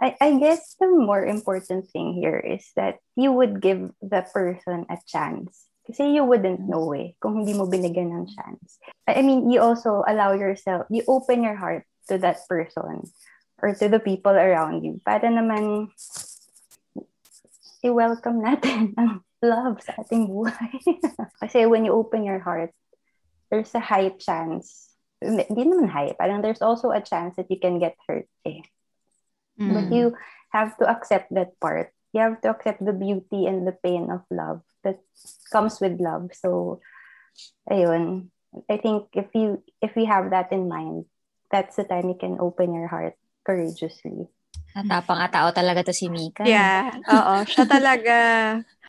I, 0.00 0.16
I 0.20 0.38
guess 0.38 0.76
the 0.80 0.88
more 0.88 1.26
important 1.26 1.90
thing 1.92 2.14
here 2.14 2.38
is 2.38 2.64
that 2.74 3.04
you 3.16 3.32
would 3.32 3.60
give 3.60 3.90
the 4.00 4.24
person 4.32 4.86
a 4.88 4.96
chance. 5.04 5.68
Kasi 5.84 6.16
you 6.16 6.24
wouldn't 6.24 6.64
know 6.64 6.94
eh, 6.94 7.12
kung 7.20 7.42
hindi 7.42 7.52
mo 7.52 7.66
binigyan 7.68 8.14
ng 8.14 8.26
chance. 8.32 8.80
I 9.04 9.20
mean, 9.20 9.50
you 9.50 9.60
also 9.60 10.06
allow 10.08 10.32
yourself, 10.32 10.86
you 10.88 11.04
open 11.04 11.42
your 11.42 11.58
heart 11.58 11.84
to 12.08 12.16
that 12.24 12.46
person 12.48 13.10
or 13.60 13.74
to 13.74 13.88
the 13.88 14.00
people 14.00 14.32
around 14.32 14.84
you 14.84 15.00
para 15.04 15.28
naman 15.28 15.92
i-welcome 17.84 18.40
natin 18.44 18.94
ang 18.96 19.24
love 19.42 19.80
sa 19.80 19.96
ating 20.04 20.28
buhay. 20.28 20.80
Kasi 21.40 21.64
when 21.64 21.84
you 21.84 21.92
open 21.96 22.24
your 22.24 22.40
heart, 22.40 22.72
there's 23.48 23.72
a 23.74 23.82
high 23.82 24.12
chance, 24.20 24.94
hindi 25.20 25.64
naman 25.66 25.90
high, 25.90 26.14
parang 26.16 26.40
there's 26.40 26.62
also 26.62 26.92
a 26.92 27.02
chance 27.02 27.36
that 27.36 27.50
you 27.50 27.58
can 27.58 27.80
get 27.80 27.96
hurt 28.06 28.28
eh. 28.46 28.62
Mm. 29.58 29.72
But 29.74 29.86
you 29.92 30.04
have 30.52 30.76
to 30.78 30.88
accept 30.88 31.32
that 31.34 31.58
part. 31.60 31.92
You 32.12 32.20
have 32.20 32.40
to 32.42 32.50
accept 32.50 32.84
the 32.84 32.92
beauty 32.92 33.46
and 33.46 33.66
the 33.66 33.76
pain 33.76 34.10
of 34.10 34.24
love 34.30 34.62
that 34.82 34.98
comes 35.52 35.80
with 35.80 36.00
love. 36.00 36.30
So, 36.34 36.80
ayun. 37.70 38.30
I 38.66 38.82
think 38.82 39.14
if 39.14 39.30
you 39.30 39.62
if 39.78 39.94
you 39.94 40.10
have 40.10 40.34
that 40.34 40.50
in 40.50 40.66
mind, 40.66 41.06
that's 41.54 41.78
the 41.78 41.86
time 41.86 42.10
you 42.10 42.18
can 42.18 42.42
open 42.42 42.74
your 42.74 42.90
heart 42.90 43.14
courageously. 43.46 44.26
Natapang 44.74 45.18
nga 45.18 45.28
tao 45.30 45.48
talaga 45.50 45.86
to 45.86 45.94
si 45.94 46.06
Mika. 46.06 46.46
Yeah, 46.46 46.94
oo. 47.02 47.34
Siya 47.46 47.66
talaga, 47.66 48.16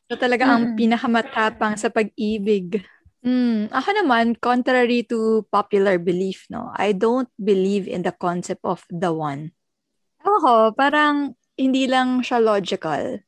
siya 0.06 0.16
talaga 0.18 0.44
ang 0.46 0.72
mm. 0.72 0.76
pinakamatapang 0.78 1.74
sa 1.74 1.90
pag-ibig. 1.90 2.82
Mm, 3.22 3.70
ako 3.70 3.88
naman, 4.02 4.34
contrary 4.38 5.06
to 5.06 5.46
popular 5.50 5.98
belief, 5.98 6.46
no, 6.50 6.74
I 6.74 6.90
don't 6.90 7.30
believe 7.38 7.86
in 7.86 8.02
the 8.02 8.10
concept 8.10 8.66
of 8.66 8.82
the 8.90 9.14
one. 9.14 9.54
Ako, 10.22 10.74
parang 10.74 11.38
hindi 11.54 11.86
lang 11.86 12.22
siya 12.22 12.42
logical. 12.42 13.22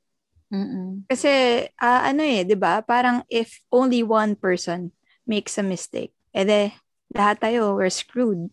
Mm-mm. 0.50 1.07
Kasi, 1.11 1.62
uh, 1.78 2.02
ano 2.07 2.22
eh, 2.22 2.46
di 2.46 2.55
ba? 2.55 2.82
Parang 2.82 3.22
if 3.30 3.62
only 3.70 4.02
one 4.02 4.38
person 4.38 4.94
makes 5.26 5.59
a 5.59 5.64
mistake, 5.66 6.14
ede, 6.30 6.74
lahat 7.14 7.42
tayo, 7.42 7.74
we're 7.78 7.90
screwed. 7.90 8.50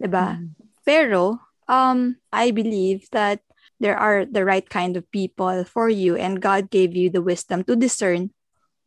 Di 0.00 0.08
ba? 0.08 0.36
Mm. 0.36 0.52
Pero, 0.84 1.40
um, 1.68 2.16
I 2.32 2.50
believe 2.50 3.08
that 3.12 3.40
there 3.80 3.96
are 3.98 4.24
the 4.24 4.44
right 4.44 4.68
kind 4.68 4.96
of 4.96 5.10
people 5.10 5.64
for 5.64 5.88
you 5.88 6.16
and 6.16 6.40
God 6.40 6.70
gave 6.70 6.94
you 6.94 7.10
the 7.10 7.22
wisdom 7.22 7.64
to 7.64 7.76
discern 7.76 8.30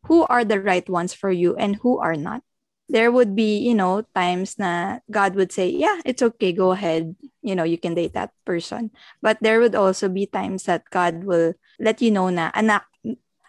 who 0.06 0.24
are 0.26 0.44
the 0.44 0.60
right 0.60 0.88
ones 0.88 1.12
for 1.12 1.30
you 1.30 1.56
and 1.56 1.76
who 1.76 1.98
are 1.98 2.16
not. 2.16 2.42
There 2.88 3.12
would 3.12 3.36
be, 3.36 3.58
you 3.60 3.74
know, 3.74 4.02
times 4.16 4.58
na 4.58 5.04
God 5.10 5.36
would 5.36 5.52
say, 5.52 5.68
yeah, 5.68 6.00
it's 6.08 6.22
okay, 6.22 6.52
go 6.52 6.72
ahead. 6.72 7.14
You 7.42 7.54
know, 7.54 7.64
you 7.64 7.76
can 7.76 7.92
date 7.92 8.14
that 8.14 8.32
person. 8.46 8.90
But 9.20 9.36
there 9.42 9.60
would 9.60 9.74
also 9.74 10.08
be 10.08 10.24
times 10.24 10.64
that 10.64 10.88
God 10.88 11.24
will 11.24 11.52
let 11.78 12.00
you 12.00 12.10
know 12.10 12.30
na, 12.30 12.50
anak, 12.54 12.88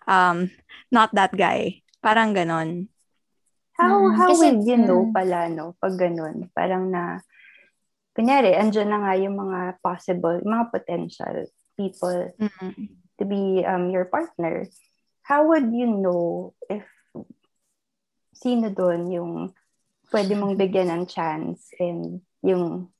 um, 0.07 0.51
not 0.91 1.15
that 1.15 1.37
guy. 1.37 1.81
Parang 2.03 2.35
ganon. 2.35 2.91
How, 3.79 4.11
how 4.11 4.27
Kasi, 4.35 4.51
would 4.51 4.67
you 4.67 4.75
know 4.75 5.07
pala, 5.15 5.47
no? 5.47 5.79
Pag 5.79 5.95
ganon. 5.95 6.51
Parang 6.51 6.91
na, 6.91 7.23
kunyari, 8.19 8.51
andyan 8.51 8.91
na 8.91 8.99
nga 8.99 9.13
yung 9.15 9.39
mga 9.39 9.79
possible, 9.79 10.43
mga 10.43 10.65
potential 10.75 11.47
people 11.79 12.27
mm-hmm. 12.35 12.91
to 13.15 13.23
be 13.23 13.63
um, 13.63 13.87
your 13.87 14.11
partner. 14.11 14.67
How 15.23 15.47
would 15.47 15.71
you 15.71 15.87
know 15.87 16.51
if 16.67 16.83
sino 18.35 18.67
doon 18.75 19.07
yung 19.07 19.33
pwede 20.11 20.35
mong 20.35 20.59
bigyan 20.59 20.91
ng 20.91 21.03
chance 21.07 21.71
and 21.79 22.19
yung 22.43 22.91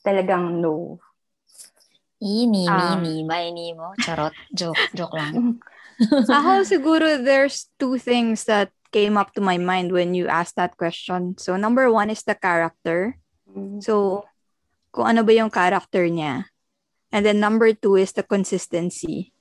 talagang 0.00 0.64
no? 0.64 0.96
Ini, 2.24 2.64
um, 2.64 3.04
mini, 3.04 3.28
maini 3.28 3.76
mo. 3.76 3.92
Charot. 4.00 4.32
Joke. 4.56 4.80
Joke 4.96 5.20
lang. 5.20 5.60
Ako 6.40 6.64
siguro 6.64 7.20
there's 7.20 7.68
two 7.76 8.00
things 8.00 8.48
that 8.48 8.72
came 8.88 9.20
up 9.20 9.36
to 9.36 9.44
my 9.44 9.60
mind 9.60 9.92
when 9.92 10.16
you 10.16 10.32
asked 10.32 10.56
that 10.56 10.80
question. 10.80 11.36
So 11.36 11.60
number 11.60 11.92
one 11.92 12.08
is 12.08 12.24
the 12.24 12.38
character. 12.38 13.20
Mm-hmm. 13.52 13.84
So 13.84 14.24
kung 14.92 15.08
ano 15.08 15.24
ba 15.24 15.32
yung 15.32 15.50
character 15.50 16.04
niya. 16.06 16.46
And 17.12 17.24
then 17.24 17.40
number 17.40 17.72
two 17.72 17.96
is 17.96 18.12
the 18.12 18.24
consistency. 18.24 19.32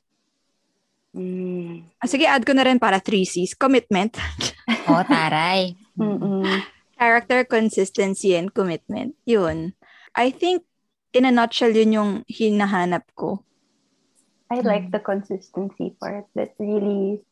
Mm. 1.12 1.92
Ah, 2.00 2.08
sige, 2.08 2.24
add 2.24 2.48
ko 2.48 2.56
na 2.56 2.64
rin 2.64 2.80
para 2.80 3.04
three 3.04 3.28
C's. 3.28 3.56
Commitment. 3.56 4.16
oh, 4.88 5.04
taray. 5.04 5.76
Character, 6.96 7.44
consistency, 7.44 8.36
and 8.36 8.56
commitment. 8.56 9.16
Yun. 9.28 9.76
I 10.16 10.32
think, 10.32 10.64
in 11.12 11.28
a 11.28 11.32
nutshell, 11.32 11.76
yun 11.76 11.96
yung 11.96 12.12
hinahanap 12.28 13.08
ko. 13.16 13.44
I 14.52 14.60
like 14.64 14.92
the 14.92 15.00
consistency 15.00 15.96
part. 15.96 16.28
That 16.36 16.56
really 16.60 17.24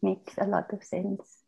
makes 0.00 0.36
a 0.40 0.48
lot 0.48 0.72
of 0.72 0.80
sense. 0.84 1.44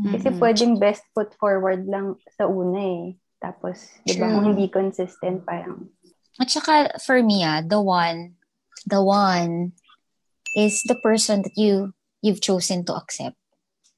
Kasi 0.00 0.32
mm-hmm. 0.32 0.40
pwedeng 0.40 0.80
best 0.80 1.04
foot 1.12 1.32
forward 1.36 1.84
lang 1.84 2.16
sa 2.32 2.48
una 2.48 2.80
eh. 2.80 3.04
Tapos, 3.40 3.88
di 4.04 4.20
ba, 4.20 4.28
kung 4.28 4.52
hindi 4.52 4.68
consistent, 4.68 5.42
parang... 5.48 5.88
At 6.36 6.52
saka, 6.52 7.00
for 7.00 7.24
me, 7.24 7.40
ah, 7.44 7.64
the 7.64 7.80
one, 7.80 8.36
the 8.84 9.00
one 9.00 9.72
is 10.56 10.84
the 10.84 10.96
person 11.00 11.42
that 11.42 11.56
you, 11.56 11.96
you've 12.20 12.40
chosen 12.40 12.84
to 12.84 12.94
accept. 12.94 13.36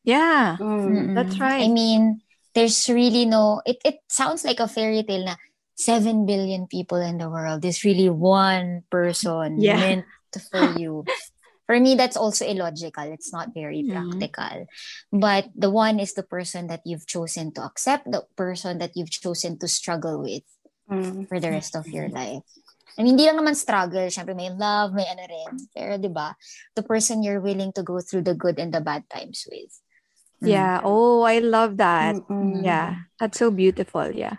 Yeah, 0.02 0.58
mm 0.58 1.14
that's 1.14 1.38
right. 1.38 1.62
I 1.62 1.68
mean, 1.70 2.22
there's 2.54 2.88
really 2.88 3.24
no, 3.24 3.62
it, 3.64 3.78
it 3.84 4.02
sounds 4.08 4.44
like 4.44 4.58
a 4.58 4.66
fairy 4.66 5.02
tale 5.02 5.24
na 5.24 5.36
7 5.76 6.26
billion 6.26 6.66
people 6.66 6.98
in 6.98 7.18
the 7.18 7.30
world. 7.30 7.62
There's 7.62 7.84
really 7.84 8.08
one 8.08 8.82
person 8.90 9.60
yeah. 9.60 9.76
meant 9.76 10.04
for 10.50 10.78
you. 10.78 11.04
for 11.66 11.78
me 11.78 11.94
that's 11.94 12.16
also 12.16 12.46
illogical 12.46 13.04
it's 13.10 13.32
not 13.32 13.54
very 13.54 13.82
mm-hmm. 13.82 13.92
practical 13.92 14.66
but 15.12 15.48
the 15.54 15.70
one 15.70 16.00
is 16.00 16.14
the 16.14 16.22
person 16.22 16.66
that 16.66 16.80
you've 16.84 17.06
chosen 17.06 17.52
to 17.52 17.62
accept 17.62 18.10
the 18.10 18.24
person 18.36 18.78
that 18.78 18.92
you've 18.94 19.10
chosen 19.10 19.58
to 19.58 19.68
struggle 19.68 20.20
with 20.20 20.44
mm-hmm. 20.90 21.24
for 21.24 21.40
the 21.40 21.50
rest 21.50 21.76
of 21.76 21.86
your 21.88 22.08
life 22.08 22.42
I 22.92 23.00
mean, 23.00 23.16
hindi 23.16 23.24
lang 23.24 23.40
naman 23.40 23.56
struggle. 23.56 24.04
Siyempre, 24.12 24.36
may 24.36 24.52
love, 24.52 24.92
may 24.92 25.08
ano 25.08 25.24
rin. 25.24 25.52
Pero, 25.72 25.96
di 25.96 26.12
ba, 26.12 26.36
the 26.76 26.84
person 26.84 27.24
you're 27.24 27.40
willing 27.40 27.72
to 27.72 27.80
go 27.80 28.04
through 28.04 28.20
the 28.20 28.36
good 28.36 28.60
and 28.60 28.68
the 28.68 28.84
bad 28.84 29.08
times 29.08 29.48
with. 29.48 29.72
Mm. 30.44 30.48
Yeah. 30.52 30.80
Oh, 30.84 31.22
I 31.22 31.38
love 31.40 31.78
that. 31.78 32.16
Mm-hmm. 32.16 32.64
Yeah. 32.64 33.08
That's 33.16 33.38
so 33.38 33.50
beautiful. 33.50 34.12
Yeah. 34.12 34.36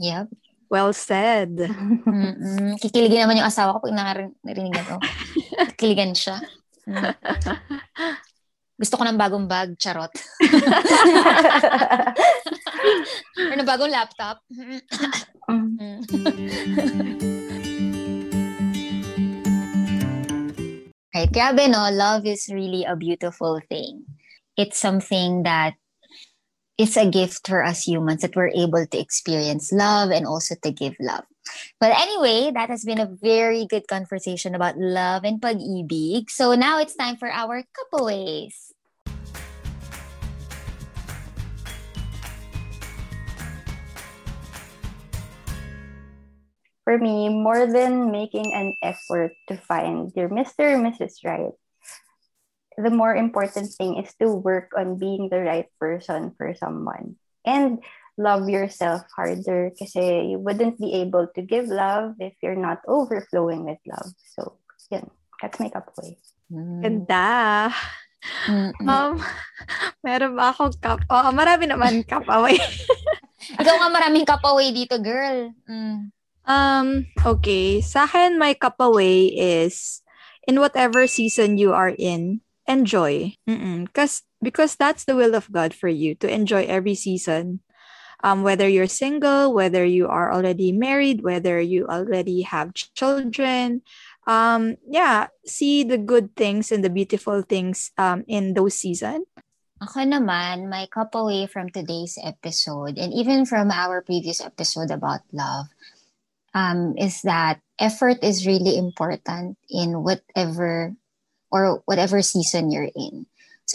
Yep. 0.00 0.26
Well 0.66 0.90
said. 0.90 1.54
Mm-mm. 1.54 2.74
Kikiligin 2.82 3.22
naman 3.22 3.38
yung 3.38 3.46
asawa 3.46 3.78
ko 3.78 3.86
pag 3.86 3.94
narinig 3.94 4.74
ko. 4.82 4.98
Kiligan 5.78 6.14
siya. 6.14 6.40
Mm. 6.86 7.14
Gusto 8.76 9.00
ko 9.00 9.08
ng 9.08 9.16
bagong 9.16 9.48
bag, 9.48 9.72
charot. 9.80 10.12
Or 13.36 13.56
na 13.56 13.64
bagong 13.64 13.88
laptop. 13.88 14.44
Mm. 15.48 16.04
right, 21.16 21.32
grabe 21.32 21.64
no, 21.72 21.88
love 21.88 22.26
is 22.26 22.52
really 22.52 22.84
a 22.84 22.96
beautiful 22.96 23.60
thing. 23.68 24.04
It's 24.56 24.78
something 24.78 25.44
that 25.44 25.74
it's 26.76 26.96
a 26.96 27.08
gift 27.08 27.48
for 27.48 27.64
us 27.64 27.88
humans 27.88 28.20
that 28.20 28.36
we're 28.36 28.52
able 28.52 28.84
to 28.84 28.98
experience 28.98 29.72
love 29.72 30.10
and 30.10 30.26
also 30.26 30.54
to 30.62 30.70
give 30.70 30.96
love. 31.00 31.24
But 31.80 31.92
anyway, 31.92 32.50
that 32.52 32.70
has 32.70 32.84
been 32.84 33.00
a 33.00 33.06
very 33.06 33.66
good 33.66 33.88
conversation 33.88 34.54
about 34.54 34.78
love 34.78 35.24
and 35.24 35.40
pag-ibig. 35.40 36.30
So 36.30 36.54
now 36.54 36.80
it's 36.80 36.96
time 36.96 37.16
for 37.16 37.30
our 37.30 37.64
couple 37.74 38.06
ways. 38.06 38.72
For 46.86 46.98
me, 46.98 47.28
more 47.28 47.66
than 47.66 48.12
making 48.14 48.54
an 48.54 48.78
effort 48.78 49.34
to 49.48 49.58
find 49.58 50.12
your 50.14 50.30
Mr. 50.30 50.70
or 50.70 50.78
Mrs. 50.78 51.18
Right, 51.26 51.50
the 52.78 52.94
more 52.94 53.10
important 53.14 53.72
thing 53.72 53.98
is 53.98 54.14
to 54.22 54.30
work 54.30 54.70
on 54.76 54.94
being 54.94 55.28
the 55.28 55.40
right 55.40 55.66
person 55.80 56.30
for 56.38 56.54
someone. 56.54 57.16
And 57.44 57.82
love 58.16 58.48
yourself 58.48 59.04
harder 59.12 59.70
kasi 59.76 60.32
you 60.32 60.38
wouldn't 60.40 60.80
be 60.80 61.04
able 61.04 61.28
to 61.36 61.40
give 61.44 61.68
love 61.68 62.16
if 62.18 62.32
you're 62.40 62.58
not 62.58 62.80
overflowing 62.88 63.64
with 63.68 63.80
love. 63.84 64.12
So, 64.36 64.56
yun. 64.90 65.08
That's 65.40 65.60
my 65.60 65.68
cup 65.68 65.92
way. 66.00 66.16
Mm. 66.52 66.80
Ganda. 66.82 67.72
Mm-mm. 68.48 68.88
Um, 68.88 69.20
meron 70.04 70.34
ba 70.34 70.50
akong 70.50 70.74
cup? 70.80 71.04
Oh, 71.12 71.30
marami 71.30 71.68
naman 71.68 72.02
cup 72.10 72.24
away. 72.28 72.56
Ikaw 73.60 73.74
nga 73.78 73.88
maraming 73.92 74.26
cup 74.26 74.42
away 74.48 74.72
dito, 74.72 74.98
girl. 74.98 75.52
Mm. 75.68 76.10
Um, 76.46 76.88
okay. 77.20 77.82
Sa 77.82 78.06
akin, 78.08 78.38
my 78.38 78.54
cup 78.54 78.80
away 78.80 79.28
is 79.34 80.00
in 80.46 80.62
whatever 80.62 81.06
season 81.06 81.58
you 81.58 81.74
are 81.74 81.92
in, 81.92 82.40
enjoy. 82.66 83.34
Mm-mm. 83.44 83.90
Cause, 83.92 84.22
because 84.40 84.74
that's 84.74 85.04
the 85.04 85.14
will 85.14 85.34
of 85.34 85.50
God 85.52 85.74
for 85.74 85.90
you 85.90 86.14
to 86.22 86.30
enjoy 86.30 86.64
every 86.66 86.94
season. 86.94 87.60
Um, 88.24 88.42
whether 88.42 88.66
you're 88.66 88.88
single, 88.88 89.52
whether 89.52 89.84
you 89.84 90.08
are 90.08 90.32
already 90.32 90.72
married, 90.72 91.22
whether 91.22 91.60
you 91.60 91.86
already 91.86 92.42
have 92.42 92.74
children, 92.74 93.82
um, 94.26 94.76
yeah, 94.88 95.28
see 95.46 95.84
the 95.84 95.98
good 95.98 96.34
things 96.36 96.72
and 96.72 96.84
the 96.84 96.90
beautiful 96.90 97.42
things 97.42 97.92
um, 97.98 98.24
in 98.26 98.54
those 98.54 98.74
seasons. 98.74 99.26
Ako 99.76 100.08
naman, 100.08 100.72
my 100.72 100.88
cup 100.88 101.14
away 101.14 101.46
from 101.46 101.68
today's 101.68 102.16
episode 102.24 102.96
and 102.96 103.12
even 103.12 103.44
from 103.44 103.70
our 103.70 104.00
previous 104.00 104.40
episode 104.40 104.90
about 104.90 105.20
love 105.36 105.68
um, 106.56 106.96
is 106.96 107.20
that 107.22 107.60
effort 107.78 108.24
is 108.24 108.48
really 108.48 108.80
important 108.80 109.60
in 109.68 110.02
whatever 110.02 110.96
or 111.52 111.84
whatever 111.84 112.22
season 112.22 112.72
you're 112.72 112.88
in. 112.96 113.26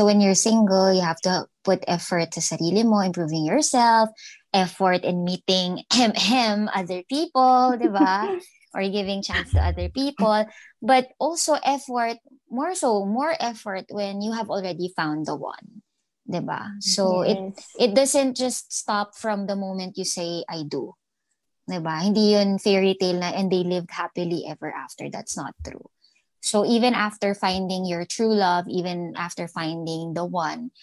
So 0.02 0.10
when 0.10 0.18
you're 0.18 0.34
single, 0.34 0.90
you 0.90 1.06
have 1.06 1.22
to 1.30 1.46
put 1.62 1.86
effort 1.86 2.34
to 2.34 2.42
sarili 2.42 2.82
mo, 2.82 3.06
improving 3.06 3.46
yourself, 3.46 4.10
effort 4.50 5.06
in 5.06 5.22
meeting 5.22 5.86
him, 5.94 6.18
him 6.18 6.74
other 6.74 7.06
people, 7.06 7.78
di 7.78 7.86
ba? 7.86 8.34
or 8.74 8.82
giving 8.90 9.22
chance 9.22 9.54
to 9.54 9.62
other 9.62 9.94
people. 9.94 10.50
But 10.82 11.14
also 11.22 11.54
effort, 11.62 12.18
more 12.50 12.74
so, 12.74 13.06
more 13.06 13.38
effort 13.38 13.94
when 13.94 14.26
you 14.26 14.34
have 14.34 14.50
already 14.50 14.90
found 14.98 15.30
the 15.30 15.38
one. 15.38 15.86
Diba? 16.26 16.82
So 16.82 17.22
yes. 17.22 17.38
it 17.78 17.92
it 17.92 17.92
doesn't 17.94 18.34
just 18.34 18.74
stop 18.74 19.14
from 19.14 19.46
the 19.46 19.54
moment 19.54 20.02
you 20.02 20.06
say 20.10 20.42
I 20.50 20.66
do. 20.66 20.98
Diba? 21.70 22.02
Hindi 22.02 22.34
yun 22.34 22.58
fairy 22.58 22.98
tale 22.98 23.22
na 23.22 23.38
and 23.38 23.54
they 23.54 23.62
lived 23.62 23.94
happily 23.94 24.50
ever 24.50 24.74
after. 24.74 25.14
That's 25.14 25.38
not 25.38 25.54
true. 25.62 25.94
So 26.42 26.66
even 26.66 26.94
after 26.98 27.38
finding 27.38 27.86
your 27.86 28.04
true 28.04 28.34
love, 28.34 28.66
even 28.68 29.14
after 29.16 29.48
finding 29.48 30.14
the 30.14 30.26
one, 30.26 30.74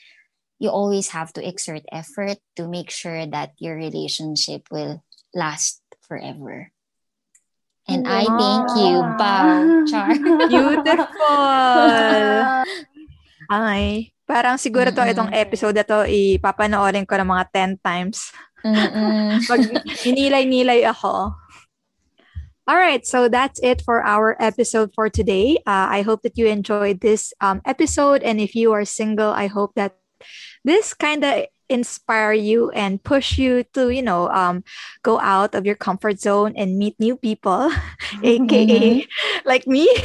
you 0.59 0.71
always 0.71 1.11
have 1.15 1.35
to 1.35 1.43
exert 1.43 1.83
effort 1.91 2.39
to 2.57 2.67
make 2.71 2.91
sure 2.91 3.27
that 3.27 3.55
your 3.59 3.75
relationship 3.75 4.67
will 4.71 5.03
last 5.35 5.83
forever. 6.07 6.71
And 7.89 8.05
wow. 8.05 8.21
I 8.21 8.25
thank 8.29 8.67
you, 8.77 8.95
Bow 9.17 9.47
Char. 9.89 10.13
Beautiful. 10.53 11.47
Ay, 13.49 14.13
parang 14.29 14.61
siguro 14.61 14.93
to 14.93 15.03
itong 15.09 15.33
episode 15.33 15.73
na 15.75 15.87
to 15.89 16.05
ipapanoorin 16.05 17.09
ko 17.09 17.17
ng 17.17 17.31
mga 17.33 17.45
10 17.81 17.81
times. 17.81 18.29
Pag 19.51 19.61
inilay-nilay 20.05 20.85
ako. 20.85 21.33
All 22.69 22.77
right, 22.77 23.07
so 23.07 23.29
that's 23.31 23.59
it 23.63 23.81
for 23.81 24.05
our 24.05 24.37
episode 24.39 24.93
for 24.95 25.09
today. 25.09 25.57
Uh, 25.67 25.89
I 25.89 26.03
hope 26.03 26.21
that 26.21 26.37
you 26.37 26.47
enjoyed 26.49 27.01
this 27.01 27.33
um, 27.41 27.63
episode. 27.65 28.23
And 28.23 28.39
if 28.39 28.55
you 28.55 28.73
are 28.73 28.85
single, 28.85 29.31
I 29.31 29.47
hope 29.47 29.73
that 29.77 29.97
this 30.65 30.93
kind 30.93 31.25
of 31.25 31.47
inspire 31.69 32.33
you 32.33 32.71
and 32.71 33.03
push 33.03 33.39
you 33.39 33.65
to 33.75 33.91
you 33.91 34.03
know 34.03 34.29
um, 34.31 34.65
go 35.03 35.21
out 35.21 35.55
of 35.55 35.67
your 35.67 35.75
comfort 35.75 36.21
zone 36.21 36.53
and 36.57 36.79
meet 36.79 36.99
new 36.99 37.17
people 37.17 37.71
aka 38.23 39.03
mm-hmm. 39.05 39.49
like 39.49 39.67
me. 39.67 39.89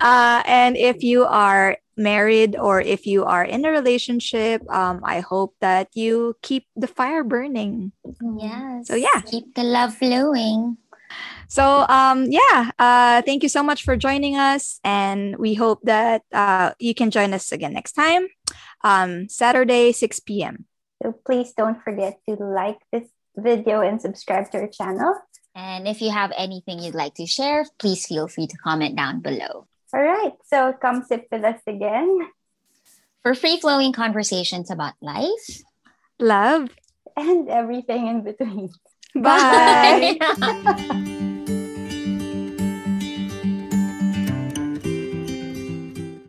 Uh, 0.00 0.42
and 0.46 0.76
if 0.76 1.02
you 1.02 1.24
are 1.24 1.76
married 1.96 2.54
or 2.56 2.80
if 2.80 3.06
you 3.06 3.24
are 3.24 3.44
in 3.44 3.64
a 3.64 3.70
relationship 3.70 4.62
um, 4.70 5.00
i 5.02 5.18
hope 5.18 5.54
that 5.60 5.88
you 5.94 6.36
keep 6.42 6.66
the 6.76 6.86
fire 6.86 7.24
burning. 7.24 7.90
Yes. 8.38 8.86
so 8.86 8.94
yeah. 8.94 9.20
Keep 9.26 9.54
the 9.54 9.64
love 9.64 9.94
flowing. 9.96 10.78
So 11.48 11.86
um, 11.88 12.26
yeah, 12.28 12.70
uh, 12.78 13.22
thank 13.22 13.42
you 13.42 13.48
so 13.48 13.62
much 13.62 13.82
for 13.82 13.96
joining 13.96 14.36
us, 14.36 14.80
and 14.84 15.36
we 15.36 15.54
hope 15.54 15.80
that 15.84 16.22
uh, 16.32 16.72
you 16.78 16.94
can 16.94 17.10
join 17.10 17.32
us 17.32 17.52
again 17.52 17.72
next 17.72 17.92
time, 17.92 18.28
um, 18.82 19.28
Saturday 19.28 19.92
6 19.92 20.20
p.m. 20.20 20.66
So 21.02 21.12
please 21.24 21.52
don't 21.52 21.82
forget 21.82 22.18
to 22.28 22.34
like 22.34 22.78
this 22.92 23.08
video 23.36 23.80
and 23.80 24.00
subscribe 24.00 24.50
to 24.50 24.58
our 24.58 24.68
channel. 24.68 25.14
And 25.54 25.86
if 25.88 26.02
you 26.02 26.10
have 26.10 26.32
anything 26.36 26.80
you'd 26.80 26.94
like 26.94 27.14
to 27.14 27.26
share, 27.26 27.66
please 27.78 28.06
feel 28.06 28.28
free 28.28 28.46
to 28.46 28.56
comment 28.58 28.96
down 28.96 29.20
below. 29.20 29.66
All 29.94 30.02
right, 30.02 30.32
so 30.44 30.72
come 30.72 31.02
sit 31.02 31.28
with 31.32 31.44
us 31.44 31.60
again 31.66 32.28
for 33.22 33.34
free 33.34 33.58
flowing 33.58 33.92
conversations 33.92 34.70
about 34.70 34.94
life, 35.00 35.62
love, 36.18 36.70
and 37.16 37.48
everything 37.48 38.06
in 38.06 38.22
between. 38.22 38.70
Bye. 39.14 40.16
Bye. 40.20 41.44